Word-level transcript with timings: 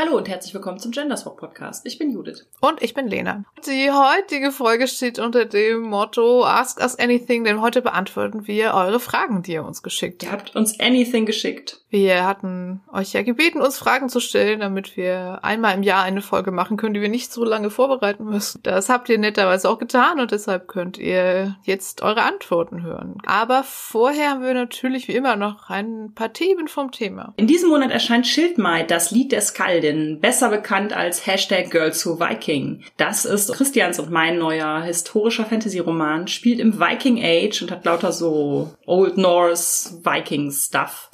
Hallo 0.00 0.16
und 0.16 0.30
herzlich 0.30 0.54
willkommen 0.54 0.78
zum 0.78 0.92
Genderswap 0.92 1.36
Podcast. 1.36 1.84
Ich 1.84 1.98
bin 1.98 2.10
Judith. 2.10 2.46
Und 2.62 2.80
ich 2.80 2.94
bin 2.94 3.06
Lena. 3.06 3.44
Die 3.66 3.90
heutige 3.90 4.50
Folge 4.50 4.88
steht 4.88 5.18
unter 5.18 5.44
dem 5.44 5.82
Motto 5.82 6.42
Ask 6.42 6.80
Us 6.80 6.98
Anything, 6.98 7.44
denn 7.44 7.60
heute 7.60 7.82
beantworten 7.82 8.46
wir 8.46 8.72
eure 8.72 8.98
Fragen, 8.98 9.42
die 9.42 9.52
ihr 9.52 9.62
uns 9.62 9.82
geschickt 9.82 10.22
habt. 10.22 10.32
Ihr 10.32 10.32
habt 10.32 10.56
uns 10.56 10.80
Anything 10.80 11.26
geschickt. 11.26 11.79
Wir 11.90 12.24
hatten 12.24 12.80
euch 12.92 13.12
ja 13.12 13.22
gebeten, 13.22 13.60
uns 13.60 13.76
Fragen 13.76 14.08
zu 14.08 14.20
stellen, 14.20 14.60
damit 14.60 14.96
wir 14.96 15.40
einmal 15.42 15.74
im 15.74 15.82
Jahr 15.82 16.04
eine 16.04 16.22
Folge 16.22 16.52
machen 16.52 16.76
können, 16.76 16.94
die 16.94 17.00
wir 17.00 17.08
nicht 17.08 17.32
so 17.32 17.44
lange 17.44 17.68
vorbereiten 17.68 18.24
müssen. 18.24 18.60
Das 18.62 18.88
habt 18.88 19.08
ihr 19.08 19.18
netterweise 19.18 19.68
auch 19.68 19.78
getan 19.78 20.20
und 20.20 20.30
deshalb 20.30 20.68
könnt 20.68 20.98
ihr 20.98 21.56
jetzt 21.64 22.02
eure 22.02 22.22
Antworten 22.22 22.82
hören. 22.82 23.18
Aber 23.26 23.64
vorher 23.64 24.30
haben 24.30 24.42
wir 24.42 24.54
natürlich 24.54 25.08
wie 25.08 25.16
immer 25.16 25.34
noch 25.34 25.68
ein 25.68 26.12
paar 26.14 26.32
Themen 26.32 26.68
vom 26.68 26.92
Thema. 26.92 27.34
In 27.36 27.48
diesem 27.48 27.70
Monat 27.70 27.90
erscheint 27.90 28.28
Schildmaid, 28.28 28.88
das 28.90 29.10
Lied 29.10 29.32
der 29.32 29.40
Skaldin 29.40 30.20
besser 30.20 30.48
bekannt 30.48 30.92
als 30.92 31.26
Hashtag 31.26 31.70
Girls 31.72 32.06
Who 32.06 32.20
Viking. 32.20 32.84
Das 32.98 33.24
ist 33.24 33.52
Christians 33.52 33.98
und 33.98 34.12
mein 34.12 34.38
neuer 34.38 34.80
historischer 34.82 35.44
Fantasy-Roman, 35.44 36.28
spielt 36.28 36.60
im 36.60 36.78
Viking 36.78 37.20
Age 37.20 37.62
und 37.62 37.72
hat 37.72 37.84
lauter 37.84 38.12
so 38.12 38.70
Old 38.86 39.16
Norse 39.16 40.04
Viking 40.04 40.52
Stuff, 40.52 41.08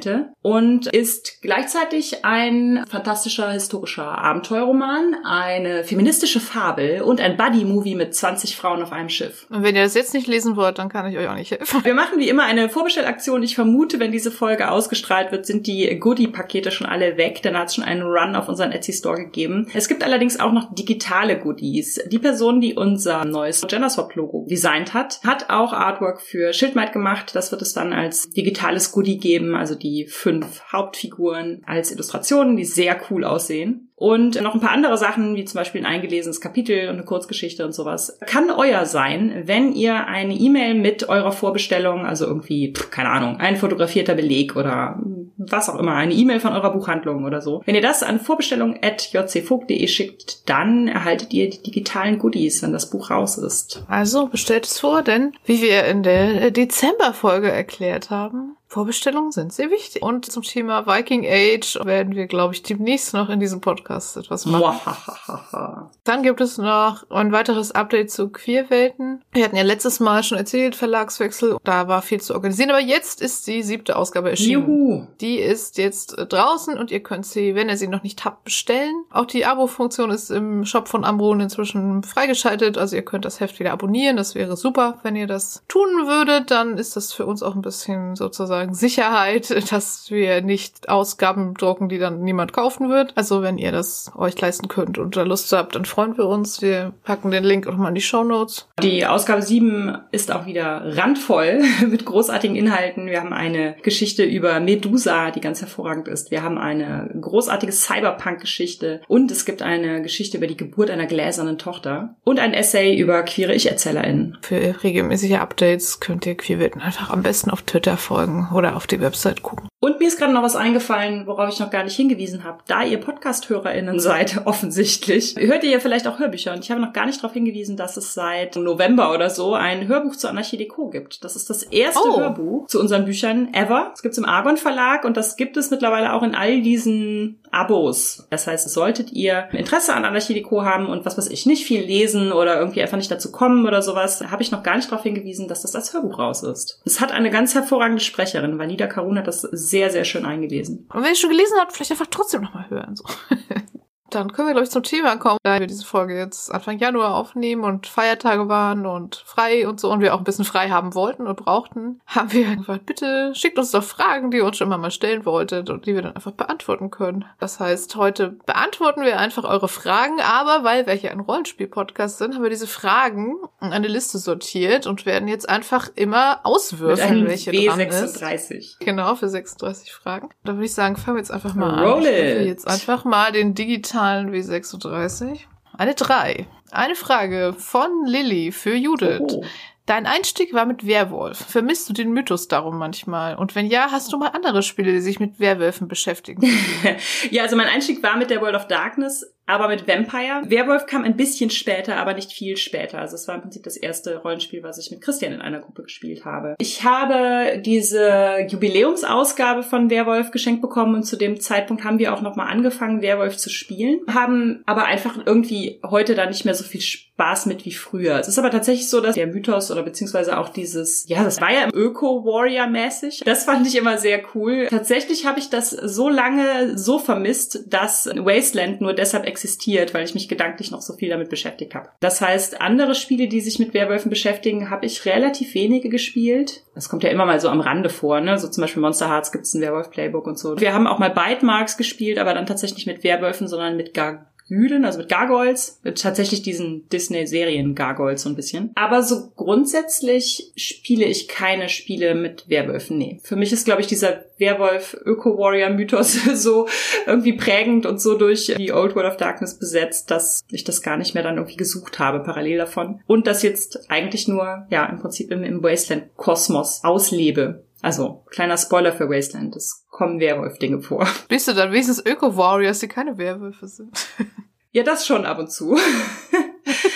Fantasy-Elemente 0.00 0.32
und 0.42 0.86
ist 0.86 1.42
gleichzeitig 1.42 2.24
ein 2.24 2.84
fantastischer 2.88 3.50
historischer 3.50 4.18
Abenteuerroman, 4.18 5.16
eine 5.24 5.84
feministische 5.84 6.40
Fabel 6.40 7.02
und 7.02 7.20
ein 7.20 7.36
Buddy-Movie 7.36 7.94
mit 7.94 8.14
20 8.14 8.56
Frauen 8.56 8.82
auf 8.82 8.92
einem 8.92 9.08
Schiff. 9.08 9.46
Und 9.50 9.62
wenn 9.62 9.76
ihr 9.76 9.82
das 9.82 9.94
jetzt 9.94 10.14
nicht 10.14 10.26
lesen 10.26 10.56
wollt, 10.56 10.78
dann 10.78 10.88
kann 10.88 11.10
ich 11.10 11.18
euch 11.18 11.28
auch 11.28 11.34
nicht 11.34 11.50
helfen. 11.50 11.84
Wir 11.84 11.94
machen 11.94 12.18
wie 12.18 12.28
immer 12.28 12.44
eine 12.44 12.68
Vorbestellaktion. 12.68 13.42
Ich 13.42 13.54
vermute, 13.54 14.00
wenn 14.00 14.12
diese 14.12 14.30
Folge 14.30 14.70
ausgestrahlt 14.70 15.30
wird, 15.30 15.46
sind 15.46 15.66
die 15.66 15.98
Goodie-Pakete 15.98 16.70
schon 16.70 16.86
alle 16.86 17.16
weg. 17.16 17.40
Dann 17.42 17.56
hat 17.56 17.68
es 17.68 17.74
schon 17.74 17.84
einen 17.84 18.02
Run 18.02 18.34
auf 18.34 18.48
unseren 18.48 18.72
Etsy-Store 18.72 19.16
gegeben. 19.16 19.68
Es 19.74 19.88
gibt 19.88 20.04
allerdings 20.04 20.40
auch 20.40 20.52
noch 20.52 20.74
digitale 20.74 21.38
Goodies. 21.38 22.00
Die 22.10 22.18
Person, 22.18 22.60
die 22.60 22.74
unser 22.74 23.24
neues 23.24 23.60
Genderswap-Logo 23.66 24.46
designt 24.48 24.94
hat, 24.94 25.20
hat 25.24 25.50
auch 25.50 25.72
Artwork 25.72 26.20
für 26.22 26.52
Schildmaid 26.52 26.92
gemacht. 26.92 27.34
Das 27.34 27.52
wird 27.52 27.62
es 27.62 27.74
dann 27.74 27.92
als 27.92 28.30
digitales 28.30 28.92
Goodie 28.92 29.18
geben, 29.18 29.54
also 29.54 29.74
die 29.74 29.89
fünf 30.08 30.62
Hauptfiguren 30.72 31.62
als 31.66 31.92
Illustrationen, 31.92 32.56
die 32.56 32.64
sehr 32.64 33.00
cool 33.10 33.24
aussehen. 33.24 33.90
Und 34.00 34.40
noch 34.40 34.54
ein 34.54 34.60
paar 34.60 34.70
andere 34.70 34.96
Sachen, 34.96 35.36
wie 35.36 35.44
zum 35.44 35.58
Beispiel 35.58 35.82
ein 35.82 35.86
eingelesenes 35.86 36.40
Kapitel 36.40 36.88
und 36.88 36.94
eine 36.94 37.04
Kurzgeschichte 37.04 37.66
und 37.66 37.72
sowas. 37.72 38.18
Kann 38.24 38.50
euer 38.50 38.86
sein, 38.86 39.42
wenn 39.44 39.74
ihr 39.74 40.06
eine 40.06 40.32
E-Mail 40.32 40.72
mit 40.72 41.10
eurer 41.10 41.32
Vorbestellung, 41.32 42.06
also 42.06 42.24
irgendwie, 42.24 42.72
keine 42.72 43.10
Ahnung, 43.10 43.36
ein 43.36 43.58
fotografierter 43.58 44.14
Beleg 44.14 44.56
oder 44.56 44.98
was 45.36 45.68
auch 45.68 45.78
immer, 45.78 45.94
eine 45.94 46.14
E-Mail 46.14 46.40
von 46.40 46.54
eurer 46.54 46.72
Buchhandlung 46.72 47.24
oder 47.24 47.42
so. 47.42 47.62
Wenn 47.66 47.74
ihr 47.74 47.82
das 47.82 48.02
an 48.02 48.20
vorbestellung.jcvogt.de 48.20 49.86
schickt, 49.86 50.48
dann 50.48 50.88
erhaltet 50.88 51.34
ihr 51.34 51.50
die 51.50 51.62
digitalen 51.62 52.18
Goodies, 52.18 52.62
wenn 52.62 52.72
das 52.72 52.88
Buch 52.88 53.10
raus 53.10 53.36
ist. 53.36 53.84
Also 53.86 54.28
bestellt 54.28 54.64
es 54.64 54.78
vor, 54.78 55.02
denn 55.02 55.32
wie 55.44 55.60
wir 55.60 55.84
in 55.84 56.02
der 56.02 56.50
Dezember-Folge 56.50 57.50
erklärt 57.50 58.08
haben, 58.08 58.56
Vorbestellungen 58.70 59.32
sind 59.32 59.52
sehr 59.52 59.68
wichtig. 59.70 60.00
Und 60.00 60.30
zum 60.30 60.44
Thema 60.44 60.86
Viking 60.86 61.26
Age 61.26 61.76
werden 61.82 62.14
wir, 62.14 62.28
glaube 62.28 62.54
ich, 62.54 62.62
demnächst 62.62 63.12
noch 63.14 63.28
in 63.28 63.40
diesem 63.40 63.60
Podcast 63.60 64.16
etwas 64.16 64.46
machen. 64.46 65.90
Dann 66.04 66.22
gibt 66.22 66.40
es 66.40 66.56
noch 66.56 67.04
ein 67.10 67.32
weiteres 67.32 67.72
Update 67.72 68.12
zu 68.12 68.28
Queerwelten. 68.28 69.24
Wir 69.32 69.44
hatten 69.44 69.56
ja 69.56 69.64
letztes 69.64 69.98
Mal 69.98 70.22
schon 70.22 70.38
erzählt, 70.38 70.76
Verlagswechsel. 70.76 71.56
Da 71.64 71.88
war 71.88 72.00
viel 72.00 72.20
zu 72.20 72.32
organisieren. 72.32 72.70
Aber 72.70 72.78
jetzt 72.78 73.20
ist 73.20 73.48
die 73.48 73.64
siebte 73.64 73.96
Ausgabe 73.96 74.30
erschienen. 74.30 74.68
Juhu. 74.68 75.06
Die 75.20 75.38
ist 75.38 75.76
jetzt 75.76 76.14
draußen 76.16 76.78
und 76.78 76.92
ihr 76.92 77.00
könnt 77.00 77.26
sie, 77.26 77.56
wenn 77.56 77.68
ihr 77.68 77.76
sie 77.76 77.88
noch 77.88 78.04
nicht 78.04 78.24
habt, 78.24 78.44
bestellen. 78.44 79.04
Auch 79.10 79.26
die 79.26 79.46
Abo-Funktion 79.46 80.12
ist 80.12 80.30
im 80.30 80.64
Shop 80.64 80.86
von 80.86 81.04
Ambron 81.04 81.40
inzwischen 81.40 82.04
freigeschaltet. 82.04 82.78
Also 82.78 82.94
ihr 82.94 83.04
könnt 83.04 83.24
das 83.24 83.40
Heft 83.40 83.58
wieder 83.58 83.72
abonnieren. 83.72 84.16
Das 84.16 84.36
wäre 84.36 84.56
super, 84.56 84.98
wenn 85.02 85.16
ihr 85.16 85.26
das 85.26 85.64
tun 85.66 86.06
würdet. 86.06 86.52
Dann 86.52 86.78
ist 86.78 86.94
das 86.94 87.12
für 87.12 87.26
uns 87.26 87.42
auch 87.42 87.56
ein 87.56 87.62
bisschen 87.62 88.14
sozusagen 88.14 88.59
sozusagen 88.60 88.74
Sicherheit, 88.74 89.50
dass 89.72 90.10
wir 90.10 90.42
nicht 90.42 90.88
Ausgaben 90.88 91.54
drucken, 91.54 91.88
die 91.88 91.98
dann 91.98 92.22
niemand 92.22 92.52
kaufen 92.52 92.88
wird. 92.88 93.12
Also 93.16 93.42
wenn 93.42 93.58
ihr 93.58 93.72
das 93.72 94.10
euch 94.16 94.40
leisten 94.40 94.68
könnt 94.68 94.98
und 94.98 95.16
da 95.16 95.22
Lust 95.22 95.52
habt, 95.52 95.74
dann 95.74 95.84
freuen 95.84 96.16
wir 96.16 96.26
uns. 96.26 96.62
Wir 96.62 96.92
packen 97.04 97.30
den 97.30 97.44
Link 97.44 97.66
auch 97.66 97.76
mal 97.76 97.88
in 97.88 97.94
die 97.94 98.00
Show 98.00 98.24
Notes. 98.24 98.68
Die 98.82 99.06
Ausgabe 99.06 99.42
7 99.42 99.96
ist 100.12 100.32
auch 100.32 100.46
wieder 100.46 100.82
randvoll 100.96 101.62
mit 101.88 102.04
großartigen 102.04 102.56
Inhalten. 102.56 103.06
Wir 103.06 103.20
haben 103.20 103.32
eine 103.32 103.76
Geschichte 103.82 104.24
über 104.24 104.60
Medusa, 104.60 105.30
die 105.30 105.40
ganz 105.40 105.60
hervorragend 105.60 106.08
ist. 106.08 106.30
Wir 106.30 106.42
haben 106.42 106.58
eine 106.58 107.10
großartige 107.20 107.72
Cyberpunk-Geschichte 107.72 109.00
und 109.08 109.30
es 109.30 109.44
gibt 109.44 109.62
eine 109.62 110.02
Geschichte 110.02 110.36
über 110.36 110.46
die 110.46 110.56
Geburt 110.56 110.90
einer 110.90 111.06
gläsernen 111.06 111.58
Tochter 111.58 112.16
und 112.24 112.38
ein 112.38 112.54
Essay 112.54 112.96
über 112.96 113.22
queere 113.22 113.54
Ich-ErzählerInnen. 113.54 114.38
Für 114.42 114.82
regelmäßige 114.82 115.34
Updates 115.34 116.00
könnt 116.00 116.26
ihr 116.26 116.36
Queerwelten 116.36 116.80
einfach 116.80 117.10
am 117.10 117.22
besten 117.22 117.50
auf 117.50 117.62
Twitter 117.62 117.96
folgen 117.96 118.49
oder 118.52 118.76
auf 118.76 118.86
die 118.86 119.00
Website 119.00 119.42
gucken. 119.42 119.70
Und 119.82 119.98
mir 119.98 120.08
ist 120.08 120.18
gerade 120.18 120.34
noch 120.34 120.42
was 120.42 120.56
eingefallen, 120.56 121.26
worauf 121.26 121.48
ich 121.48 121.58
noch 121.58 121.70
gar 121.70 121.84
nicht 121.84 121.96
hingewiesen 121.96 122.44
habe. 122.44 122.58
Da 122.66 122.82
ihr 122.84 123.00
Podcast-HörerInnen 123.00 123.98
seid, 123.98 124.42
offensichtlich, 124.44 125.36
hört 125.38 125.64
ihr 125.64 125.70
ja 125.70 125.80
vielleicht 125.80 126.06
auch 126.06 126.18
Hörbücher. 126.18 126.52
Und 126.52 126.62
ich 126.62 126.70
habe 126.70 126.82
noch 126.82 126.92
gar 126.92 127.06
nicht 127.06 127.22
darauf 127.22 127.32
hingewiesen, 127.32 127.78
dass 127.78 127.96
es 127.96 128.12
seit 128.12 128.56
November 128.56 129.10
oder 129.14 129.30
so 129.30 129.54
ein 129.54 129.88
Hörbuch 129.88 130.16
zu 130.16 130.28
Anarchie 130.28 130.58
Deco 130.58 130.90
gibt. 130.90 131.24
Das 131.24 131.34
ist 131.34 131.48
das 131.48 131.62
erste 131.62 132.06
oh. 132.06 132.20
Hörbuch 132.20 132.66
zu 132.66 132.78
unseren 132.78 133.06
Büchern 133.06 133.54
ever. 133.54 133.88
Das 133.92 134.02
gibt's 134.02 134.18
im 134.18 134.26
Argon 134.26 134.58
Verlag 134.58 135.06
und 135.06 135.16
das 135.16 135.36
gibt 135.36 135.56
es 135.56 135.70
mittlerweile 135.70 136.12
auch 136.12 136.22
in 136.22 136.34
all 136.34 136.60
diesen 136.60 137.40
Abos. 137.50 138.26
Das 138.28 138.46
heißt, 138.46 138.68
solltet 138.68 139.12
ihr 139.12 139.48
Interesse 139.52 139.94
an 139.94 140.04
Anarchie 140.04 140.34
Deco 140.34 140.62
haben 140.62 140.88
und 140.88 141.06
was 141.06 141.16
weiß 141.16 141.28
ich, 141.30 141.46
nicht 141.46 141.64
viel 141.64 141.82
lesen 141.82 142.32
oder 142.32 142.58
irgendwie 142.58 142.82
einfach 142.82 142.98
nicht 142.98 143.10
dazu 143.10 143.32
kommen 143.32 143.66
oder 143.66 143.80
sowas, 143.80 144.22
habe 144.30 144.42
ich 144.42 144.50
noch 144.50 144.62
gar 144.62 144.76
nicht 144.76 144.90
darauf 144.90 145.04
hingewiesen, 145.04 145.48
dass 145.48 145.62
das 145.62 145.74
als 145.74 145.94
Hörbuch 145.94 146.18
raus 146.18 146.42
ist. 146.42 146.80
Es 146.84 147.00
hat 147.00 147.12
eine 147.12 147.30
ganz 147.30 147.54
hervorragende 147.54 148.02
Sprecherin. 148.40 148.58
Vanida 148.58 148.86
Karun 148.86 149.18
hat 149.18 149.26
das 149.26 149.42
sehr, 149.42 149.90
sehr 149.90 150.04
schön 150.04 150.24
eingelesen. 150.24 150.88
Und 150.92 151.02
wenn 151.02 151.10
ihr 151.10 151.16
schon 151.16 151.30
gelesen 151.30 151.56
habt, 151.58 151.72
vielleicht 151.72 151.90
einfach 151.90 152.06
trotzdem 152.10 152.42
nochmal 152.42 152.68
hören. 152.70 152.96
So. 152.96 153.04
Dann 154.10 154.32
können 154.32 154.48
wir, 154.48 154.54
glaube 154.54 154.64
ich, 154.64 154.70
zum 154.70 154.82
Thema 154.82 155.16
kommen, 155.16 155.38
da 155.54 155.60
wir 155.60 155.66
diese 155.66 155.84
Folge 155.84 156.16
jetzt 156.16 156.52
Anfang 156.52 156.78
Januar 156.78 157.14
aufnehmen 157.14 157.64
und 157.64 157.86
Feiertage 157.86 158.48
waren 158.48 158.86
und 158.86 159.22
frei 159.26 159.66
und 159.66 159.80
so 159.80 159.90
und 159.90 160.00
wir 160.00 160.14
auch 160.14 160.18
ein 160.18 160.24
bisschen 160.24 160.44
frei 160.44 160.70
haben 160.70 160.94
wollten 160.94 161.26
und 161.26 161.36
brauchten, 161.36 162.00
haben 162.06 162.32
wir 162.32 162.56
gesagt, 162.56 162.86
bitte 162.86 163.32
schickt 163.34 163.58
uns 163.58 163.70
doch 163.70 163.82
Fragen, 163.82 164.30
die 164.30 164.38
ihr 164.38 164.44
uns 164.44 164.58
schon 164.58 164.68
immer 164.68 164.78
mal 164.78 164.90
stellen 164.90 165.24
wolltet 165.24 165.70
und 165.70 165.86
die 165.86 165.94
wir 165.94 166.02
dann 166.02 166.14
einfach 166.14 166.32
beantworten 166.32 166.90
können. 166.90 167.24
Das 167.38 167.58
heißt, 167.58 167.96
heute 167.96 168.36
beantworten 168.46 169.02
wir 169.02 169.18
einfach 169.18 169.44
eure 169.44 169.68
Fragen, 169.68 170.20
aber 170.20 170.64
weil 170.64 170.86
wir 170.86 170.94
hier 170.94 171.10
ein 171.10 171.20
Rollenspiel-Podcast 171.20 172.18
sind, 172.18 172.34
haben 172.34 172.42
wir 172.42 172.50
diese 172.50 172.66
Fragen 172.66 173.36
in 173.60 173.72
eine 173.72 173.88
Liste 173.88 174.18
sortiert 174.18 174.86
und 174.86 175.06
werden 175.06 175.28
jetzt 175.28 175.48
einfach 175.48 175.90
immer 175.94 176.40
auswürfeln, 176.44 177.26
welche 177.26 177.50
W36. 177.50 178.18
dran 178.18 178.34
ist. 178.34 178.80
Genau, 178.80 179.14
für 179.14 179.28
36 179.28 179.92
Fragen. 179.92 180.28
Da 180.44 180.52
würde 180.52 180.66
ich 180.66 180.74
sagen, 180.74 180.96
fangen 180.96 181.16
wir 181.16 181.20
jetzt 181.20 181.32
einfach 181.32 181.54
mal 181.54 181.84
Roll 181.84 182.06
an. 182.06 182.40
Ich 182.40 182.46
jetzt 182.46 182.68
einfach 182.68 183.04
mal 183.04 183.32
den 183.32 183.54
digitalen 183.54 184.20
Zahlen 184.20 184.32
wie 184.32 184.42
36. 184.42 185.39
Eine 185.80 185.94
3. 185.94 186.46
Eine 186.72 186.94
Frage 186.94 187.54
von 187.56 188.04
Lilly 188.04 188.52
für 188.52 188.74
Judith. 188.74 189.22
Oh. 189.22 189.42
Dein 189.86 190.04
Einstieg 190.04 190.52
war 190.52 190.66
mit 190.66 190.86
Werwolf. 190.86 191.38
Vermisst 191.38 191.88
du 191.88 191.94
den 191.94 192.12
Mythos 192.12 192.48
darum 192.48 192.76
manchmal? 192.76 193.34
Und 193.34 193.54
wenn 193.54 193.64
ja, 193.64 193.90
hast 193.90 194.12
du 194.12 194.18
mal 194.18 194.28
andere 194.28 194.62
Spiele, 194.62 194.92
die 194.92 195.00
sich 195.00 195.20
mit 195.20 195.40
Werwölfen 195.40 195.88
beschäftigen? 195.88 196.46
ja, 197.30 197.44
also 197.44 197.56
mein 197.56 197.66
Einstieg 197.66 198.02
war 198.02 198.18
mit 198.18 198.28
der 198.28 198.42
World 198.42 198.56
of 198.56 198.66
Darkness 198.66 199.24
aber 199.50 199.68
mit 199.68 199.86
Vampire. 199.88 200.42
Werwolf 200.44 200.86
kam 200.86 201.04
ein 201.04 201.16
bisschen 201.16 201.50
später, 201.50 201.96
aber 201.96 202.14
nicht 202.14 202.32
viel 202.32 202.56
später. 202.56 202.98
Also 202.98 203.16
es 203.16 203.26
war 203.26 203.34
im 203.34 203.42
Prinzip 203.42 203.64
das 203.64 203.76
erste 203.76 204.18
Rollenspiel, 204.18 204.62
was 204.62 204.78
ich 204.78 204.90
mit 204.90 205.00
Christian 205.00 205.32
in 205.32 205.40
einer 205.40 205.58
Gruppe 205.58 205.82
gespielt 205.82 206.24
habe. 206.24 206.54
Ich 206.58 206.84
habe 206.84 207.58
diese 207.58 208.46
Jubiläumsausgabe 208.48 209.62
von 209.62 209.90
Werwolf 209.90 210.30
geschenkt 210.30 210.62
bekommen 210.62 210.94
und 210.94 211.02
zu 211.02 211.16
dem 211.16 211.40
Zeitpunkt 211.40 211.84
haben 211.84 211.98
wir 211.98 212.14
auch 212.14 212.22
nochmal 212.22 212.48
angefangen, 212.48 213.02
Werwolf 213.02 213.36
zu 213.36 213.50
spielen, 213.50 214.00
haben 214.12 214.62
aber 214.66 214.84
einfach 214.84 215.18
irgendwie 215.26 215.80
heute 215.84 216.14
da 216.14 216.26
nicht 216.26 216.44
mehr 216.44 216.54
so 216.54 216.64
viel 216.64 216.80
Spaß 216.80 217.46
mit 217.46 217.64
wie 217.64 217.72
früher. 217.72 218.18
Es 218.18 218.28
ist 218.28 218.38
aber 218.38 218.50
tatsächlich 218.50 218.88
so, 218.88 219.00
dass 219.00 219.14
der 219.14 219.26
Mythos 219.26 219.70
oder 219.70 219.82
beziehungsweise 219.82 220.38
auch 220.38 220.48
dieses, 220.48 221.08
ja, 221.08 221.24
das 221.24 221.40
war 221.40 221.52
ja 221.52 221.68
Öko-Warrior-mäßig. 221.72 223.22
Das 223.24 223.44
fand 223.44 223.66
ich 223.66 223.76
immer 223.76 223.98
sehr 223.98 224.22
cool. 224.34 224.68
Tatsächlich 224.70 225.26
habe 225.26 225.38
ich 225.38 225.50
das 225.50 225.70
so 225.70 226.08
lange 226.08 226.78
so 226.78 226.98
vermisst, 226.98 227.64
dass 227.66 228.06
Wasteland 228.06 228.80
nur 228.80 228.94
deshalb 228.94 229.26
existiert 229.26 229.39
existiert, 229.40 229.94
weil 229.94 230.04
ich 230.04 230.12
mich 230.12 230.28
gedanklich 230.28 230.70
noch 230.70 230.82
so 230.82 230.94
viel 230.94 231.08
damit 231.08 231.30
beschäftigt 231.30 231.74
habe. 231.74 231.88
Das 232.00 232.20
heißt, 232.20 232.60
andere 232.60 232.94
Spiele, 232.94 233.26
die 233.26 233.40
sich 233.40 233.58
mit 233.58 233.72
Werwölfen 233.72 234.10
beschäftigen, 234.10 234.68
habe 234.68 234.84
ich 234.84 235.06
relativ 235.06 235.54
wenige 235.54 235.88
gespielt. 235.88 236.64
Das 236.74 236.90
kommt 236.90 237.04
ja 237.04 237.10
immer 237.10 237.24
mal 237.24 237.40
so 237.40 237.48
am 237.48 237.60
Rande 237.60 237.88
vor, 237.88 238.20
ne? 238.20 238.38
So 238.38 238.48
zum 238.48 238.62
Beispiel 238.62 238.82
Monster 238.82 239.08
Hearts 239.08 239.32
gibt 239.32 239.46
es 239.46 239.54
ein 239.54 239.62
Werwolf-Playbook 239.62 240.26
und 240.26 240.38
so. 240.38 240.60
Wir 240.60 240.74
haben 240.74 240.86
auch 240.86 240.98
mal 240.98 241.10
Bite 241.10 241.44
Marks 241.44 241.76
gespielt, 241.76 242.18
aber 242.18 242.34
dann 242.34 242.46
tatsächlich 242.46 242.86
mit 242.86 243.02
Werwölfen, 243.02 243.48
sondern 243.48 243.76
mit 243.76 243.94
Gar 243.94 244.29
Hülen, 244.50 244.84
also 244.84 244.98
mit 244.98 245.08
Gargoyles, 245.08 245.80
mit 245.82 246.02
tatsächlich 246.02 246.42
diesen 246.42 246.88
Disney-Serien 246.88 247.74
Gargoyles 247.74 248.22
so 248.22 248.28
ein 248.28 248.36
bisschen. 248.36 248.72
Aber 248.74 249.02
so 249.02 249.30
grundsätzlich 249.36 250.52
spiele 250.56 251.04
ich 251.04 251.28
keine 251.28 251.68
Spiele 251.68 252.14
mit 252.14 252.48
Werwölfen, 252.48 252.98
nee. 252.98 253.20
Für 253.22 253.36
mich 253.36 253.52
ist, 253.52 253.64
glaube 253.64 253.80
ich, 253.80 253.86
dieser 253.86 254.24
Werwolf-Öko-Warrior-Mythos 254.38 256.12
so 256.34 256.66
irgendwie 257.06 257.34
prägend 257.34 257.86
und 257.86 258.00
so 258.00 258.18
durch 258.18 258.52
die 258.58 258.72
Old 258.72 258.96
World 258.96 259.08
of 259.08 259.16
Darkness 259.16 259.58
besetzt, 259.58 260.10
dass 260.10 260.42
ich 260.50 260.64
das 260.64 260.82
gar 260.82 260.96
nicht 260.96 261.14
mehr 261.14 261.22
dann 261.22 261.36
irgendwie 261.36 261.56
gesucht 261.56 261.98
habe, 261.98 262.20
parallel 262.20 262.58
davon. 262.58 263.00
Und 263.06 263.26
das 263.26 263.42
jetzt 263.42 263.90
eigentlich 263.90 264.26
nur, 264.26 264.66
ja, 264.70 264.86
im 264.86 264.98
Prinzip 264.98 265.30
im, 265.30 265.44
im 265.44 265.62
Wasteland-Kosmos 265.62 266.80
auslebe. 266.82 267.64
Also, 267.82 268.24
kleiner 268.30 268.58
Spoiler 268.58 268.92
für 268.92 269.08
Wasteland, 269.08 269.56
es 269.56 269.86
kommen 269.88 270.20
Werwolf-Dinge 270.20 270.82
vor. 270.82 271.08
Bist 271.28 271.48
du 271.48 271.54
dann 271.54 271.72
wenigstens 271.72 272.04
Öko-Warriors, 272.04 272.80
die 272.80 272.88
keine 272.88 273.16
Werwölfe 273.16 273.68
sind? 273.68 273.90
Ja, 274.72 274.82
das 274.82 275.06
schon 275.06 275.26
ab 275.26 275.38
und 275.38 275.50
zu. 275.50 275.76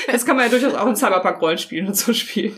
Das 0.06 0.24
kann 0.24 0.36
man 0.36 0.44
ja 0.44 0.50
durchaus 0.50 0.74
auch 0.74 0.86
in 0.86 0.94
Cyberpunk-Rollenspielen 0.94 1.88
und 1.88 1.96
so 1.96 2.12
spielen. 2.12 2.56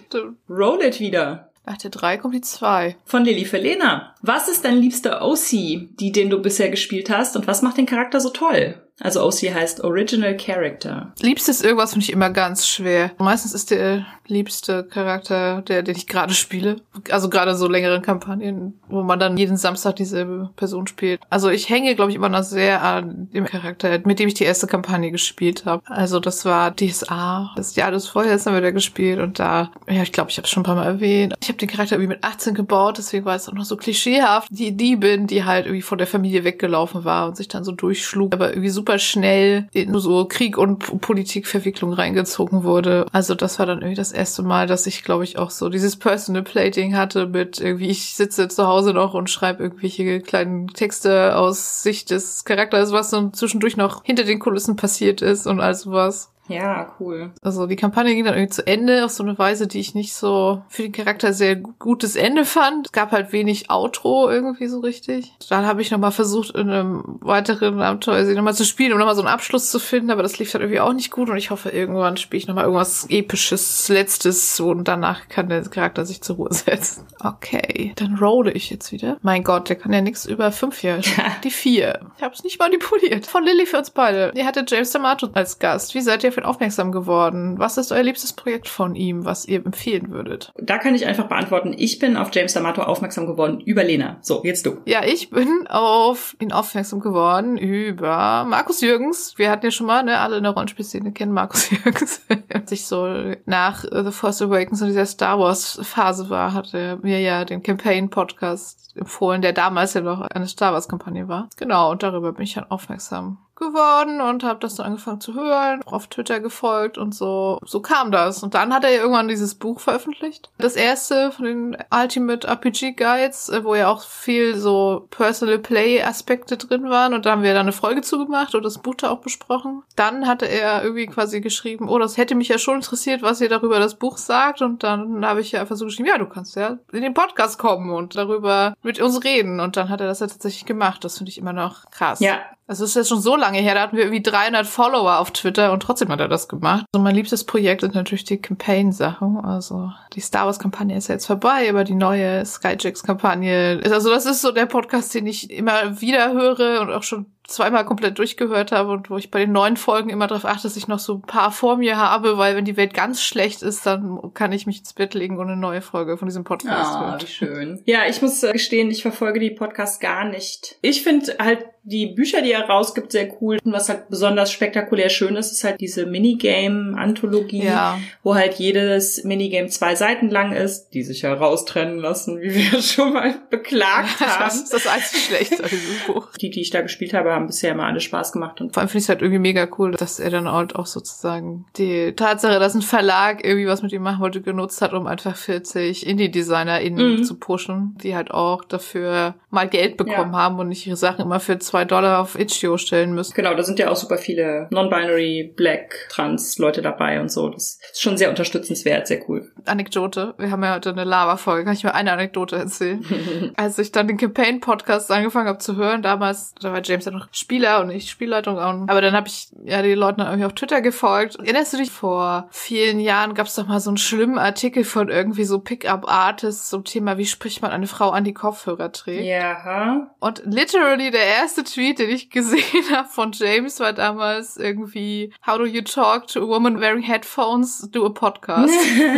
Roll 0.50 0.82
it 0.82 1.00
wieder. 1.00 1.50
Nach 1.64 1.78
der 1.78 1.90
3 1.90 2.18
kommt 2.18 2.34
die 2.34 2.42
2. 2.42 2.96
Von 3.04 3.24
Lilly 3.24 3.44
Verlena. 3.46 4.14
Was 4.20 4.48
ist 4.48 4.64
dein 4.64 4.76
liebster 4.76 5.22
OC, 5.22 5.50
die 5.98 6.12
den 6.12 6.28
du 6.28 6.40
bisher 6.40 6.68
gespielt 6.68 7.08
hast 7.08 7.34
und 7.34 7.46
was 7.46 7.62
macht 7.62 7.78
den 7.78 7.86
Charakter 7.86 8.20
so 8.20 8.28
toll? 8.30 8.85
Also 9.00 9.22
OC 9.24 9.54
heißt 9.54 9.84
Original 9.84 10.36
Character. 10.36 11.12
Liebstes 11.20 11.62
irgendwas 11.62 11.92
finde 11.92 12.04
ich 12.04 12.12
immer 12.12 12.30
ganz 12.30 12.66
schwer. 12.66 13.12
Meistens 13.18 13.52
ist 13.52 13.70
der 13.70 14.06
liebste 14.26 14.84
Charakter 14.84 15.62
der, 15.62 15.82
den 15.82 15.96
ich 15.96 16.06
gerade 16.06 16.34
spiele. 16.34 16.76
Also 17.10 17.28
gerade 17.28 17.54
so 17.54 17.68
längeren 17.68 18.02
Kampagnen, 18.02 18.80
wo 18.88 19.02
man 19.02 19.18
dann 19.18 19.36
jeden 19.36 19.56
Samstag 19.56 19.96
dieselbe 19.96 20.50
Person 20.56 20.86
spielt. 20.86 21.20
Also 21.30 21.50
ich 21.50 21.68
hänge, 21.68 21.94
glaube 21.94 22.10
ich, 22.10 22.16
immer 22.16 22.28
noch 22.28 22.42
sehr 22.42 22.82
an 22.82 23.28
dem 23.32 23.44
Charakter, 23.44 24.00
mit 24.04 24.18
dem 24.18 24.28
ich 24.28 24.34
die 24.34 24.44
erste 24.44 24.66
Kampagne 24.66 25.10
gespielt 25.10 25.66
habe. 25.66 25.82
Also 25.86 26.18
das 26.18 26.44
war 26.44 26.74
DSA. 26.74 27.52
Das 27.56 27.76
Jahr 27.76 27.90
des 27.90 28.08
Vorjahres 28.08 28.46
haben 28.46 28.54
wir 28.54 28.60
da 28.62 28.70
gespielt 28.70 29.20
und 29.20 29.38
da, 29.38 29.70
ja, 29.88 30.02
ich 30.02 30.12
glaube, 30.12 30.30
ich 30.30 30.38
habe 30.38 30.46
es 30.46 30.50
schon 30.50 30.62
ein 30.62 30.66
paar 30.66 30.74
Mal 30.74 30.86
erwähnt. 30.86 31.34
Ich 31.40 31.48
habe 31.48 31.58
den 31.58 31.68
Charakter 31.68 31.96
irgendwie 31.96 32.14
mit 32.14 32.24
18 32.24 32.54
gebaut, 32.54 32.98
deswegen 32.98 33.24
war 33.24 33.36
es 33.36 33.48
auch 33.48 33.52
noch 33.52 33.64
so 33.64 33.76
klischeehaft. 33.76 34.48
Die 34.50 34.76
Diebin, 34.76 35.26
die 35.26 35.44
halt 35.44 35.66
irgendwie 35.66 35.82
von 35.82 35.98
der 35.98 36.06
Familie 36.06 36.44
weggelaufen 36.44 37.04
war 37.04 37.28
und 37.28 37.36
sich 37.36 37.48
dann 37.48 37.64
so 37.64 37.72
durchschlug, 37.72 38.32
aber 38.32 38.50
irgendwie 38.50 38.70
super 38.70 38.85
schnell 38.98 39.68
in 39.72 39.98
so 39.98 40.24
Krieg 40.26 40.58
und 40.58 41.00
Politikverwicklung 41.00 41.92
reingezogen 41.92 42.64
wurde. 42.64 43.06
Also 43.12 43.34
das 43.34 43.58
war 43.58 43.66
dann 43.66 43.78
irgendwie 43.78 43.96
das 43.96 44.12
erste 44.12 44.42
Mal, 44.42 44.66
dass 44.66 44.86
ich, 44.86 45.02
glaube 45.02 45.24
ich, 45.24 45.38
auch 45.38 45.50
so 45.50 45.68
dieses 45.68 45.96
Personal 45.96 46.42
Plating 46.42 46.96
hatte 46.96 47.26
mit 47.26 47.60
irgendwie, 47.60 47.88
ich 47.88 48.14
sitze 48.14 48.48
zu 48.48 48.66
Hause 48.66 48.92
noch 48.92 49.14
und 49.14 49.30
schreibe 49.30 49.62
irgendwelche 49.62 50.20
kleinen 50.20 50.68
Texte 50.68 51.36
aus 51.36 51.82
Sicht 51.82 52.10
des 52.10 52.44
Charakters, 52.44 52.92
was 52.92 53.10
so 53.10 53.30
zwischendurch 53.30 53.76
noch 53.76 54.04
hinter 54.04 54.24
den 54.24 54.38
Kulissen 54.38 54.76
passiert 54.76 55.22
ist 55.22 55.46
und 55.46 55.60
all 55.60 55.74
sowas. 55.74 56.30
Ja, 56.48 56.94
cool. 57.00 57.32
Also 57.42 57.66
die 57.66 57.76
Kampagne 57.76 58.14
ging 58.14 58.24
dann 58.24 58.34
irgendwie 58.34 58.52
zu 58.52 58.66
Ende 58.66 59.04
auf 59.04 59.10
so 59.10 59.22
eine 59.22 59.38
Weise, 59.38 59.66
die 59.66 59.80
ich 59.80 59.94
nicht 59.94 60.14
so 60.14 60.62
für 60.68 60.82
den 60.82 60.92
Charakter 60.92 61.32
sehr 61.32 61.56
gutes 61.56 62.16
Ende 62.16 62.44
fand. 62.44 62.86
Es 62.86 62.92
gab 62.92 63.12
halt 63.12 63.32
wenig 63.32 63.70
Outro 63.70 64.30
irgendwie 64.30 64.66
so 64.66 64.80
richtig. 64.80 65.32
Dann 65.48 65.66
habe 65.66 65.82
ich 65.82 65.90
nochmal 65.90 66.12
versucht, 66.12 66.54
in 66.54 66.70
einem 66.70 67.02
weiteren 67.20 67.80
Abenteuer 67.80 68.24
sie 68.24 68.34
nochmal 68.34 68.54
zu 68.54 68.64
spielen, 68.64 68.92
um 68.92 68.98
nochmal 68.98 69.16
so 69.16 69.22
einen 69.22 69.28
Abschluss 69.28 69.70
zu 69.70 69.78
finden, 69.78 70.10
aber 70.10 70.22
das 70.22 70.38
lief 70.38 70.52
dann 70.52 70.62
irgendwie 70.62 70.80
auch 70.80 70.92
nicht 70.92 71.10
gut 71.10 71.28
und 71.28 71.36
ich 71.36 71.50
hoffe, 71.50 71.70
irgendwann 71.70 72.16
spiele 72.16 72.38
ich 72.38 72.46
nochmal 72.46 72.64
irgendwas 72.64 73.06
Episches, 73.08 73.88
Letztes 73.88 74.60
und 74.60 74.86
danach 74.88 75.28
kann 75.28 75.48
der 75.48 75.62
Charakter 75.62 76.04
sich 76.04 76.22
zur 76.22 76.36
Ruhe 76.36 76.48
setzen. 76.52 77.06
Okay, 77.20 77.92
dann 77.96 78.16
rolle 78.16 78.52
ich 78.52 78.70
jetzt 78.70 78.92
wieder. 78.92 79.16
Mein 79.22 79.44
Gott, 79.44 79.68
der 79.68 79.76
kann 79.76 79.92
ja 79.92 80.00
nichts 80.00 80.26
über 80.26 80.52
fünf 80.52 80.82
Jahre. 80.82 81.02
Die 81.44 81.50
vier. 81.50 82.00
Ich 82.16 82.22
habe 82.22 82.34
es 82.34 82.44
nicht 82.44 82.58
manipuliert. 82.58 83.26
Von 83.26 83.44
Lilly 83.44 83.66
für 83.66 83.78
uns 83.78 83.90
beide. 83.90 84.32
Ihr 84.34 84.46
hattet 84.46 84.70
James 84.70 84.94
D'Amato 84.94 85.32
als 85.34 85.58
Gast. 85.58 85.94
Wie 85.94 86.00
seid 86.00 86.24
ihr 86.24 86.32
ihn 86.36 86.44
aufmerksam 86.44 86.92
geworden? 86.92 87.58
Was 87.58 87.78
ist 87.78 87.92
euer 87.92 88.02
liebstes 88.02 88.32
Projekt 88.32 88.68
von 88.68 88.94
ihm, 88.94 89.24
was 89.24 89.46
ihr 89.46 89.64
empfehlen 89.64 90.10
würdet? 90.10 90.52
Da 90.56 90.78
kann 90.78 90.94
ich 90.94 91.06
einfach 91.06 91.28
beantworten, 91.28 91.74
ich 91.76 91.98
bin 91.98 92.16
auf 92.16 92.30
James 92.32 92.56
D'Amato 92.56 92.80
aufmerksam 92.80 93.26
geworden 93.26 93.60
über 93.60 93.84
Lena. 93.84 94.18
So, 94.20 94.42
jetzt 94.44 94.66
du. 94.66 94.78
Ja, 94.84 95.04
ich 95.04 95.30
bin 95.30 95.66
auf 95.68 96.36
ihn 96.40 96.52
aufmerksam 96.52 97.00
geworden 97.00 97.56
über 97.56 98.44
Markus 98.48 98.80
Jürgens. 98.80 99.34
Wir 99.36 99.50
hatten 99.50 99.66
ja 99.66 99.70
schon 99.70 99.86
mal, 99.86 100.02
ne, 100.02 100.18
alle 100.18 100.36
in 100.38 100.42
der 100.42 100.52
Rollenspielszene 100.52 101.12
kennen 101.12 101.32
Markus 101.32 101.70
Jürgens. 101.70 102.22
Als 102.52 102.72
ich 102.72 102.86
so 102.86 103.34
nach 103.44 103.84
The 103.84 104.10
Force 104.10 104.42
Awakens 104.42 104.82
und 104.82 104.88
dieser 104.88 105.06
Star 105.06 105.38
Wars 105.38 105.78
Phase 105.82 106.30
war, 106.30 106.52
hat 106.52 106.74
er 106.74 106.96
mir 106.98 107.20
ja 107.20 107.44
den 107.44 107.62
Campaign 107.62 108.10
Podcast 108.10 108.96
empfohlen, 108.96 109.42
der 109.42 109.52
damals 109.52 109.94
ja 109.94 110.00
noch 110.00 110.22
eine 110.22 110.46
Star 110.46 110.72
Wars 110.72 110.88
Kampagne 110.88 111.28
war. 111.28 111.48
Genau, 111.56 111.90
und 111.90 112.02
darüber 112.02 112.32
bin 112.32 112.44
ich 112.44 112.54
dann 112.54 112.70
aufmerksam 112.70 113.38
geworden 113.56 114.20
und 114.20 114.44
habe 114.44 114.60
das 114.60 114.76
dann 114.76 114.86
angefangen 114.86 115.20
zu 115.20 115.34
hören, 115.34 115.82
auf 115.84 116.06
Twitter 116.08 116.40
gefolgt 116.40 116.98
und 116.98 117.14
so. 117.14 117.58
So 117.64 117.80
kam 117.80 118.12
das. 118.12 118.42
Und 118.42 118.54
dann 118.54 118.72
hat 118.72 118.84
er 118.84 118.92
irgendwann 118.92 119.28
dieses 119.28 119.54
Buch 119.54 119.80
veröffentlicht. 119.80 120.50
Das 120.58 120.76
erste 120.76 121.32
von 121.32 121.44
den 121.44 121.76
Ultimate 121.90 122.46
RPG 122.46 122.92
Guides, 122.92 123.48
äh, 123.48 123.64
wo 123.64 123.74
ja 123.74 123.88
auch 123.88 124.02
viel 124.02 124.56
so 124.56 125.06
Personal 125.10 125.58
Play 125.58 126.02
Aspekte 126.02 126.56
drin 126.56 126.88
waren. 126.88 127.14
Und 127.14 127.26
da 127.26 127.32
haben 127.32 127.42
wir 127.42 127.54
dann 127.54 127.62
eine 127.62 127.72
Folge 127.72 128.02
zugemacht 128.02 128.54
und 128.54 128.64
das 128.64 128.78
Buch 128.78 128.94
da 128.94 129.10
auch 129.10 129.20
besprochen. 129.20 129.82
Dann 129.96 130.26
hatte 130.26 130.46
er 130.46 130.82
irgendwie 130.82 131.06
quasi 131.06 131.40
geschrieben, 131.40 131.88
oh, 131.88 131.98
das 131.98 132.16
hätte 132.16 132.34
mich 132.34 132.48
ja 132.48 132.58
schon 132.58 132.76
interessiert, 132.76 133.22
was 133.22 133.40
ihr 133.40 133.48
darüber 133.48 133.78
das 133.78 133.94
Buch 133.94 134.18
sagt. 134.18 134.62
Und 134.62 134.82
dann 134.82 135.24
habe 135.24 135.40
ich 135.40 135.52
ja 135.52 135.60
einfach 135.60 135.76
so 135.76 135.86
geschrieben, 135.86 136.08
ja, 136.08 136.18
du 136.18 136.26
kannst 136.26 136.56
ja 136.56 136.78
in 136.92 137.02
den 137.02 137.14
Podcast 137.14 137.58
kommen 137.58 137.90
und 137.90 138.16
darüber 138.16 138.74
mit 138.82 139.00
uns 139.00 139.24
reden. 139.24 139.60
Und 139.60 139.76
dann 139.76 139.88
hat 139.88 140.00
er 140.00 140.06
das 140.06 140.20
ja 140.20 140.26
tatsächlich 140.26 140.66
gemacht. 140.66 141.04
Das 141.04 141.18
finde 141.18 141.30
ich 141.30 141.38
immer 141.38 141.52
noch 141.52 141.90
krass. 141.90 142.20
Ja, 142.20 142.40
also 142.68 142.84
es 142.84 142.90
ist 142.90 142.96
jetzt 142.96 143.08
schon 143.08 143.20
so 143.20 143.36
lange 143.36 143.58
her, 143.58 143.74
da 143.74 143.82
hatten 143.82 143.96
wir 143.96 144.04
irgendwie 144.04 144.22
300 144.22 144.66
Follower 144.66 145.18
auf 145.18 145.30
Twitter 145.30 145.72
und 145.72 145.80
trotzdem 145.80 146.08
hat 146.08 146.20
er 146.20 146.28
das 146.28 146.48
gemacht. 146.48 146.84
Also 146.92 147.02
mein 147.02 147.14
liebstes 147.14 147.44
Projekt 147.44 147.82
sind 147.82 147.94
natürlich 147.94 148.24
die 148.24 148.38
Campaign-Sachen. 148.38 149.38
Also 149.38 149.92
die 150.14 150.20
Star 150.20 150.46
Wars-Kampagne 150.46 150.96
ist 150.96 151.08
ja 151.08 151.14
jetzt 151.14 151.26
vorbei, 151.26 151.68
aber 151.70 151.84
die 151.84 151.94
neue 151.94 152.44
Skyjax-Kampagne 152.44 153.74
ist, 153.74 153.92
also 153.92 154.10
das 154.10 154.26
ist 154.26 154.42
so 154.42 154.50
der 154.50 154.66
Podcast, 154.66 155.14
den 155.14 155.26
ich 155.26 155.50
immer 155.50 156.00
wieder 156.00 156.32
höre 156.32 156.80
und 156.80 156.90
auch 156.90 157.04
schon 157.04 157.26
zweimal 157.48 157.84
komplett 157.84 158.18
durchgehört 158.18 158.72
habe 158.72 158.90
und 158.92 159.08
wo 159.10 159.16
ich 159.16 159.30
bei 159.30 159.40
den 159.40 159.52
neuen 159.52 159.76
Folgen 159.76 160.10
immer 160.10 160.26
darauf 160.26 160.44
achte, 160.44 160.64
dass 160.64 160.76
ich 160.76 160.88
noch 160.88 160.98
so 160.98 161.14
ein 161.14 161.22
paar 161.22 161.50
vor 161.52 161.76
mir 161.76 161.96
habe, 161.96 162.38
weil 162.38 162.56
wenn 162.56 162.64
die 162.64 162.76
Welt 162.76 162.92
ganz 162.94 163.22
schlecht 163.22 163.62
ist, 163.62 163.86
dann 163.86 164.20
kann 164.34 164.52
ich 164.52 164.66
mich 164.66 164.78
ins 164.80 164.92
Bett 164.92 165.14
legen 165.14 165.38
und 165.38 165.46
eine 165.48 165.56
neue 165.56 165.80
Folge 165.82 166.16
von 166.18 166.26
diesem 166.28 166.44
Podcast 166.44 166.92
Ah, 166.96 167.06
hören. 167.10 167.20
wie 167.22 167.26
schön. 167.26 167.82
Ja, 167.86 168.00
ich 168.08 168.20
muss 168.22 168.42
äh, 168.42 168.52
gestehen, 168.52 168.90
ich 168.90 169.02
verfolge 169.02 169.38
die 169.40 169.50
Podcasts 169.50 170.00
gar 170.00 170.24
nicht. 170.24 170.76
Ich 170.82 171.02
finde 171.02 171.36
halt 171.38 171.64
die 171.88 172.06
Bücher, 172.06 172.42
die 172.42 172.50
er 172.50 172.68
rausgibt, 172.68 173.12
sehr 173.12 173.28
cool. 173.40 173.58
Und 173.64 173.72
was 173.72 173.88
halt 173.88 174.08
besonders 174.08 174.50
spektakulär 174.50 175.08
schön 175.08 175.36
ist, 175.36 175.52
ist 175.52 175.62
halt 175.62 175.80
diese 175.80 176.04
Minigame-Anthologie, 176.06 177.64
Ja. 177.64 177.98
wo 178.22 178.34
halt 178.34 178.54
jedes 178.54 179.22
Minigame 179.24 179.68
zwei 179.68 179.94
Seiten 179.94 180.28
lang 180.28 180.52
ist, 180.52 180.90
die 180.90 181.02
sich 181.04 181.22
heraustrennen 181.22 181.98
lassen, 181.98 182.40
wie 182.40 182.52
wir 182.54 182.82
schon 182.82 183.12
mal 183.12 183.34
beklagt 183.50 184.20
Das 184.20 184.38
haben. 184.38 184.48
ist 184.50 184.72
das 184.72 184.86
einzig 184.86 185.26
Schlechte 185.26 185.62
an 185.62 185.70
diesem 185.70 185.96
Buch. 186.12 186.32
Die, 186.40 186.50
die 186.50 186.60
ich 186.60 186.70
da 186.70 186.80
gespielt 186.82 187.14
habe, 187.14 187.32
haben 187.36 187.46
bisher 187.46 187.72
immer 187.72 187.84
alle 187.86 188.00
Spaß 188.00 188.32
gemacht. 188.32 188.60
Und 188.60 188.74
Vor 188.74 188.80
allem 188.80 188.88
finde 188.88 188.98
ich 188.98 189.04
es 189.04 189.08
halt 189.08 189.22
irgendwie 189.22 189.38
mega 189.38 189.68
cool, 189.78 189.92
dass 189.92 190.18
er 190.18 190.30
dann 190.30 190.50
halt 190.50 190.74
auch 190.74 190.86
sozusagen 190.86 191.66
die 191.76 192.12
Tatsache, 192.14 192.58
dass 192.58 192.74
ein 192.74 192.82
Verlag 192.82 193.44
irgendwie 193.44 193.66
was 193.68 193.82
mit 193.82 193.92
ihm 193.92 194.02
machen 194.02 194.20
wollte, 194.20 194.40
genutzt 194.40 194.82
hat, 194.82 194.92
um 194.92 195.06
einfach 195.06 195.36
40 195.36 196.06
Indie-DesignerInnen 196.06 197.18
Mhm. 197.18 197.24
zu 197.24 197.38
pushen, 197.38 197.96
die 198.02 198.16
halt 198.16 198.30
auch 198.32 198.64
dafür 198.64 199.34
mal 199.50 199.68
Geld 199.68 199.96
bekommen 199.96 200.32
Ja. 200.32 200.38
haben 200.40 200.58
und 200.58 200.68
nicht 200.68 200.86
ihre 200.86 200.96
Sachen 200.96 201.22
immer 201.22 201.40
für 201.40 201.58
zwei 201.58 201.84
Dollar 201.84 202.20
auf 202.20 202.38
Itch.io 202.38 202.76
stellen 202.78 203.14
müssen. 203.14 203.34
Genau, 203.34 203.54
da 203.54 203.62
sind 203.62 203.78
ja 203.78 203.90
auch 203.90 203.96
super 203.96 204.18
viele 204.18 204.66
Non-Binary, 204.70 205.52
Black, 205.56 205.94
Trans-Leute 206.10 206.82
dabei 206.82 207.20
und 207.20 207.30
so. 207.30 207.48
Das 207.48 207.78
ist 207.92 208.00
schon 208.00 208.16
sehr 208.16 208.30
unterstützenswert, 208.30 209.06
sehr 209.06 209.20
cool. 209.28 209.50
Anekdote. 209.66 210.34
Wir 210.38 210.50
haben 210.50 210.62
ja 210.62 210.74
heute 210.74 210.90
eine 210.90 211.04
Lava-Folge. 211.04 211.64
Kann 211.64 211.74
ich 211.74 211.84
mal 211.84 211.90
eine 211.90 212.12
Anekdote 212.12 212.56
erzählen? 212.56 213.04
Als 213.56 213.78
ich 213.78 213.92
dann 213.92 214.08
den 214.08 214.16
Campaign-Podcast 214.16 215.10
angefangen 215.10 215.48
habe 215.48 215.58
zu 215.58 215.76
hören, 215.76 216.02
damals, 216.02 216.54
da 216.60 216.72
war 216.72 216.80
James 216.82 217.04
ja 217.04 217.12
noch 217.12 217.25
Spieler 217.32 217.80
und 217.80 217.90
ich 217.90 218.10
Spielleitung. 218.10 218.58
auch. 218.58 218.88
Aber 218.88 219.00
dann 219.00 219.14
habe 219.14 219.28
ich 219.28 219.48
ja 219.64 219.82
die 219.82 219.94
Leute 219.94 220.18
dann 220.18 220.26
irgendwie 220.28 220.46
auf 220.46 220.54
Twitter 220.54 220.80
gefolgt. 220.80 221.36
Erinnerst 221.36 221.72
du 221.72 221.76
dich, 221.78 221.90
vor 221.90 222.48
vielen 222.50 223.00
Jahren 223.00 223.34
gab 223.34 223.46
es 223.46 223.54
doch 223.54 223.66
mal 223.66 223.80
so 223.80 223.90
einen 223.90 223.96
schlimmen 223.96 224.38
Artikel 224.38 224.84
von 224.84 225.08
irgendwie 225.08 225.44
so 225.44 225.58
Pickup-Artists 225.60 226.68
zum 226.68 226.84
Thema, 226.84 227.18
wie 227.18 227.26
spricht 227.26 227.62
man 227.62 227.70
eine 227.70 227.86
Frau 227.86 228.10
an, 228.10 228.24
die 228.24 228.34
Kopfhörer 228.34 228.92
trägt. 228.92 229.24
Ja, 229.24 230.08
Und 230.20 230.42
literally 230.44 231.10
der 231.10 231.24
erste 231.24 231.64
Tweet, 231.64 231.98
den 231.98 232.10
ich 232.10 232.30
gesehen 232.36 232.90
habe 232.92 233.08
von 233.08 233.32
James, 233.32 233.80
war 233.80 233.92
damals 233.92 234.56
irgendwie 234.56 235.32
How 235.46 235.58
do 235.58 235.66
you 235.66 235.82
talk 235.82 236.26
to 236.28 236.40
a 236.42 236.46
woman 236.46 236.80
wearing 236.80 237.02
headphones? 237.02 237.88
Do 237.90 238.06
a 238.06 238.10
podcast. 238.10 238.72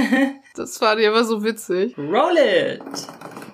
das 0.55 0.79
fand 0.79 1.01
ich 1.01 1.09
aber 1.09 1.25
so 1.25 1.43
witzig. 1.45 1.97
Roll 1.99 2.37
it! 2.37 2.83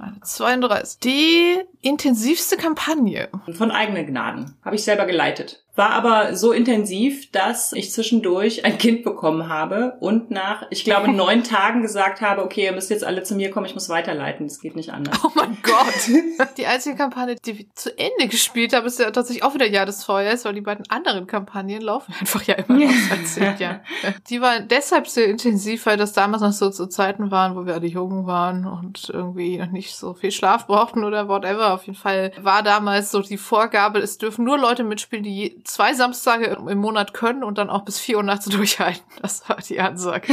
Eine 0.00 0.20
32. 0.22 1.00
Die 1.00 1.60
intensivste 1.84 2.56
Kampagne? 2.56 3.28
Von 3.52 3.70
eigenen 3.70 4.06
Gnaden. 4.06 4.56
Habe 4.64 4.76
ich 4.76 4.84
selber 4.84 5.06
geleitet. 5.06 5.64
War 5.76 5.90
aber 5.90 6.36
so 6.36 6.52
intensiv, 6.52 7.32
dass 7.32 7.72
ich 7.72 7.90
zwischendurch 7.90 8.64
ein 8.64 8.78
Kind 8.78 9.02
bekommen 9.02 9.48
habe 9.48 9.96
und 9.98 10.30
nach, 10.30 10.66
ich 10.70 10.84
glaube, 10.84 11.08
neun 11.12 11.42
Tagen 11.42 11.82
gesagt 11.82 12.20
habe, 12.20 12.44
okay, 12.44 12.66
ihr 12.66 12.72
müsst 12.72 12.90
jetzt 12.90 13.02
alle 13.02 13.24
zu 13.24 13.34
mir 13.34 13.50
kommen, 13.50 13.66
ich 13.66 13.74
muss 13.74 13.88
weiterleiten, 13.88 14.46
das 14.46 14.60
geht 14.60 14.76
nicht 14.76 14.90
anders. 14.92 15.18
Oh 15.24 15.30
mein 15.34 15.58
Gott. 15.62 16.56
die 16.58 16.66
einzige 16.66 16.94
Kampagne, 16.94 17.34
die 17.44 17.58
wir 17.58 17.66
zu 17.74 17.90
Ende 17.98 18.28
gespielt 18.28 18.72
haben, 18.72 18.86
ist 18.86 19.00
ja 19.00 19.10
tatsächlich 19.10 19.42
auch 19.42 19.54
wieder 19.54 19.66
Jahr 19.66 19.84
des 19.84 20.04
Feuers, 20.04 20.44
weil 20.44 20.54
die 20.54 20.60
beiden 20.60 20.88
anderen 20.90 21.26
Kampagnen 21.26 21.80
laufen 21.80 22.14
einfach 22.20 22.44
ja 22.44 22.54
immer 22.54 22.78
noch 22.78 22.94
seit 23.08 23.26
zehn 23.26 23.58
Jahren. 23.58 23.80
Die 24.28 24.40
waren 24.40 24.68
deshalb 24.68 25.08
sehr 25.08 25.26
intensiv, 25.26 25.86
weil 25.86 25.96
das 25.96 26.12
damals 26.12 26.42
noch 26.42 26.52
so 26.52 26.70
zu 26.70 26.86
Zeiten 26.86 27.32
waren, 27.32 27.56
wo 27.56 27.66
wir 27.66 27.74
alle 27.74 27.88
jung 27.88 28.26
waren 28.26 28.64
und 28.64 29.10
irgendwie 29.12 29.58
noch 29.58 29.72
nicht 29.72 29.96
so 29.96 30.14
viel 30.14 30.30
Schlaf 30.30 30.68
brauchten 30.68 31.02
oder 31.02 31.28
whatever. 31.28 31.73
Auf 31.74 31.86
jeden 31.86 31.98
Fall 31.98 32.32
war 32.40 32.62
damals 32.62 33.10
so 33.10 33.20
die 33.20 33.36
Vorgabe, 33.36 33.98
es 33.98 34.18
dürfen 34.18 34.44
nur 34.44 34.58
Leute 34.58 34.84
mitspielen, 34.84 35.24
die 35.24 35.60
zwei 35.64 35.94
Samstage 35.94 36.56
im 36.68 36.78
Monat 36.78 37.14
können 37.14 37.44
und 37.44 37.58
dann 37.58 37.70
auch 37.70 37.84
bis 37.84 37.98
vier 37.98 38.18
Uhr 38.18 38.22
nachts 38.22 38.44
durchhalten. 38.46 39.02
Das 39.20 39.48
war 39.48 39.56
die 39.56 39.80
Ansage. 39.80 40.32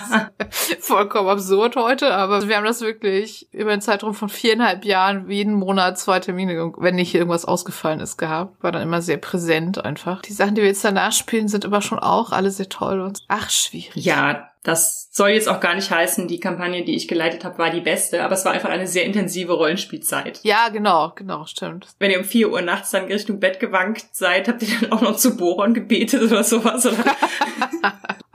Vollkommen 0.80 1.28
absurd 1.28 1.76
heute, 1.76 2.14
aber 2.14 2.46
wir 2.48 2.56
haben 2.56 2.64
das 2.64 2.80
wirklich 2.80 3.52
über 3.52 3.72
einen 3.72 3.82
Zeitraum 3.82 4.14
von 4.14 4.28
viereinhalb 4.28 4.84
Jahren 4.84 5.30
jeden 5.30 5.54
Monat 5.54 5.98
zwei 5.98 6.20
Termine, 6.20 6.72
wenn 6.76 6.94
nicht 6.94 7.14
irgendwas 7.14 7.44
ausgefallen 7.44 8.00
ist, 8.00 8.16
gehabt. 8.16 8.62
War 8.62 8.72
dann 8.72 8.82
immer 8.82 9.02
sehr 9.02 9.16
präsent 9.18 9.84
einfach. 9.84 10.22
Die 10.22 10.32
Sachen, 10.32 10.54
die 10.54 10.62
wir 10.62 10.68
jetzt 10.68 10.84
danach 10.84 11.12
spielen, 11.12 11.48
sind 11.48 11.64
aber 11.64 11.80
schon 11.82 11.98
auch 11.98 12.32
alle 12.32 12.50
sehr 12.50 12.68
toll 12.68 13.00
und 13.00 13.22
ach, 13.28 13.50
schwierig. 13.50 14.04
Ja, 14.04 14.50
das 14.66 15.08
soll 15.12 15.30
jetzt 15.30 15.48
auch 15.48 15.60
gar 15.60 15.76
nicht 15.76 15.90
heißen, 15.90 16.26
die 16.26 16.40
Kampagne, 16.40 16.84
die 16.84 16.96
ich 16.96 17.06
geleitet 17.06 17.44
habe, 17.44 17.56
war 17.58 17.70
die 17.70 17.80
beste, 17.80 18.24
aber 18.24 18.34
es 18.34 18.44
war 18.44 18.52
einfach 18.52 18.68
eine 18.68 18.88
sehr 18.88 19.04
intensive 19.04 19.52
Rollenspielzeit. 19.52 20.40
Ja, 20.42 20.70
genau, 20.70 21.12
genau, 21.14 21.46
stimmt. 21.46 21.86
Wenn 22.00 22.10
ihr 22.10 22.18
um 22.18 22.24
vier 22.24 22.50
Uhr 22.50 22.62
nachts 22.62 22.90
dann 22.90 23.04
Richtung 23.04 23.38
Bett 23.38 23.60
gewankt 23.60 24.06
seid, 24.12 24.48
habt 24.48 24.62
ihr 24.62 24.68
dann 24.80 24.92
auch 24.92 25.02
noch 25.02 25.16
zu 25.16 25.36
Boron 25.36 25.72
gebetet 25.72 26.20
oder 26.20 26.42
sowas, 26.42 26.84
oder? 26.84 26.96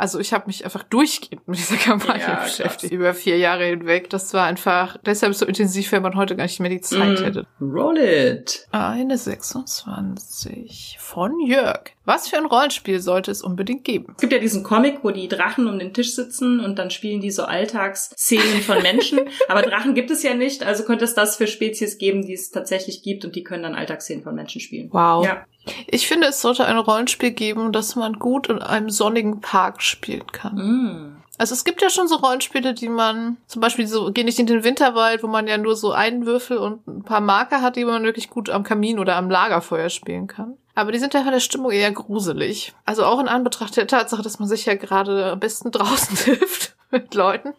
also 0.02 0.20
ich 0.20 0.34
habe 0.34 0.48
mich 0.48 0.66
einfach 0.66 0.82
durchgehend 0.82 1.48
mit 1.48 1.60
dieser 1.60 1.76
Kampagne 1.76 2.24
ja, 2.24 2.44
beschäftigt, 2.44 2.92
über 2.92 3.14
vier 3.14 3.38
Jahre 3.38 3.66
hinweg. 3.66 4.10
Das 4.10 4.34
war 4.34 4.48
einfach 4.48 4.98
deshalb 5.06 5.36
so 5.36 5.46
intensiv, 5.46 5.92
wenn 5.92 6.02
man 6.02 6.16
heute 6.16 6.36
gar 6.36 6.46
nicht 6.46 6.60
mehr 6.60 6.72
die 6.72 6.82
Zeit 6.82 7.20
mm. 7.20 7.24
hätte. 7.24 7.48
Roll 7.62 8.00
it! 8.00 8.68
Eine 8.72 9.16
26 9.20 10.98
von 11.00 11.40
Jörg. 11.46 11.92
Was 12.04 12.28
für 12.28 12.38
ein 12.38 12.48
Rollenspiel 12.48 13.00
sollte 13.00 13.30
es 13.30 13.44
unbedingt 13.44 13.84
geben? 13.84 14.14
Es 14.16 14.22
gibt 14.22 14.34
ja 14.34 14.40
diesen 14.40 14.64
Comic, 14.64 15.04
wo 15.04 15.12
die 15.12 15.28
Drachen 15.28 15.68
um 15.68 15.78
den 15.78 15.94
Tisch 15.94 16.16
sitzen 16.16 16.60
und 16.60 16.80
dann 16.80 16.90
spielen 16.90 17.22
die 17.22 17.30
so 17.30 17.44
Alltagsszenen 17.44 18.62
von 18.64 18.82
Menschen. 18.82 19.20
Aber 19.50 19.62
Drachen 19.62 19.94
gibt 19.94 20.10
es 20.10 20.24
ja 20.24 20.34
nicht, 20.34 20.64
also 20.64 20.84
könnte 20.84 21.06
es 21.06 21.14
das 21.14 21.36
für 21.36 21.46
Spezies 21.46 22.00
geben, 22.00 22.26
die 22.26 22.34
es 22.34 22.50
tatsächlich 22.50 23.04
gibt 23.04 23.24
und 23.24 23.36
die 23.36 23.44
können 23.44 23.62
dann 23.62 23.76
Alltagsszenen 23.76 24.24
von 24.24 24.34
Menschen 24.34 24.62
spielen. 24.62 24.90
Wow. 24.92 25.24
Ja. 25.24 25.46
Ich 25.88 26.08
finde, 26.08 26.28
es 26.28 26.42
sollte 26.42 26.66
ein 26.66 26.78
Rollenspiel 26.78 27.32
geben, 27.32 27.72
das 27.72 27.96
man 27.96 28.14
gut 28.14 28.48
in 28.48 28.62
einem 28.62 28.90
sonnigen 28.90 29.42
Park 29.42 29.82
spielen 29.82 30.28
kann. 30.32 30.56
Mm. 30.56 31.22
Also 31.38 31.54
es 31.56 31.64
gibt 31.64 31.82
ja 31.82 31.90
schon 31.90 32.08
so 32.08 32.18
Rollenspiele, 32.18 32.74
die 32.74 32.90
man, 32.90 33.38
zum 33.48 33.62
Beispiel 33.62 33.88
so, 33.88 34.12
geh 34.12 34.24
nicht 34.24 34.38
in 34.38 34.46
den 34.46 34.64
Winterwald, 34.64 35.24
wo 35.24 35.28
man 35.28 35.48
ja 35.48 35.58
nur 35.58 35.76
so 35.76 35.92
einen 35.92 36.26
Würfel 36.28 36.58
und 36.58 36.86
ein 36.88 37.04
paar 37.04 37.22
Marker 37.22 37.62
hat, 37.62 37.78
die 37.78 37.86
man 37.86 38.04
wirklich 38.04 38.30
gut 38.30 38.50
am 38.50 38.64
Kamin 38.64 39.00
oder 39.00 39.16
am 39.16 39.30
Lagerfeuer 39.30 39.90
spielen 39.90 40.28
kann. 40.28 40.58
Aber 40.76 40.92
die 40.92 41.00
sind 41.00 41.14
ja 41.14 41.24
von 41.24 41.32
der 41.32 41.40
Stimmung 41.40 41.72
eher 41.72 41.92
gruselig. 41.92 42.74
Also 42.86 43.06
auch 43.06 43.20
in 43.20 43.28
Anbetracht 43.28 43.76
der 43.76 43.88
Tatsache, 43.88 44.22
dass 44.22 44.40
man 44.40 44.48
sich 44.48 44.66
ja 44.66 44.76
gerade 44.76 45.32
am 45.32 45.40
besten 45.40 45.72
draußen 45.72 46.16
trifft 46.16 46.76
mit 46.92 47.14
Leuten. 47.16 47.54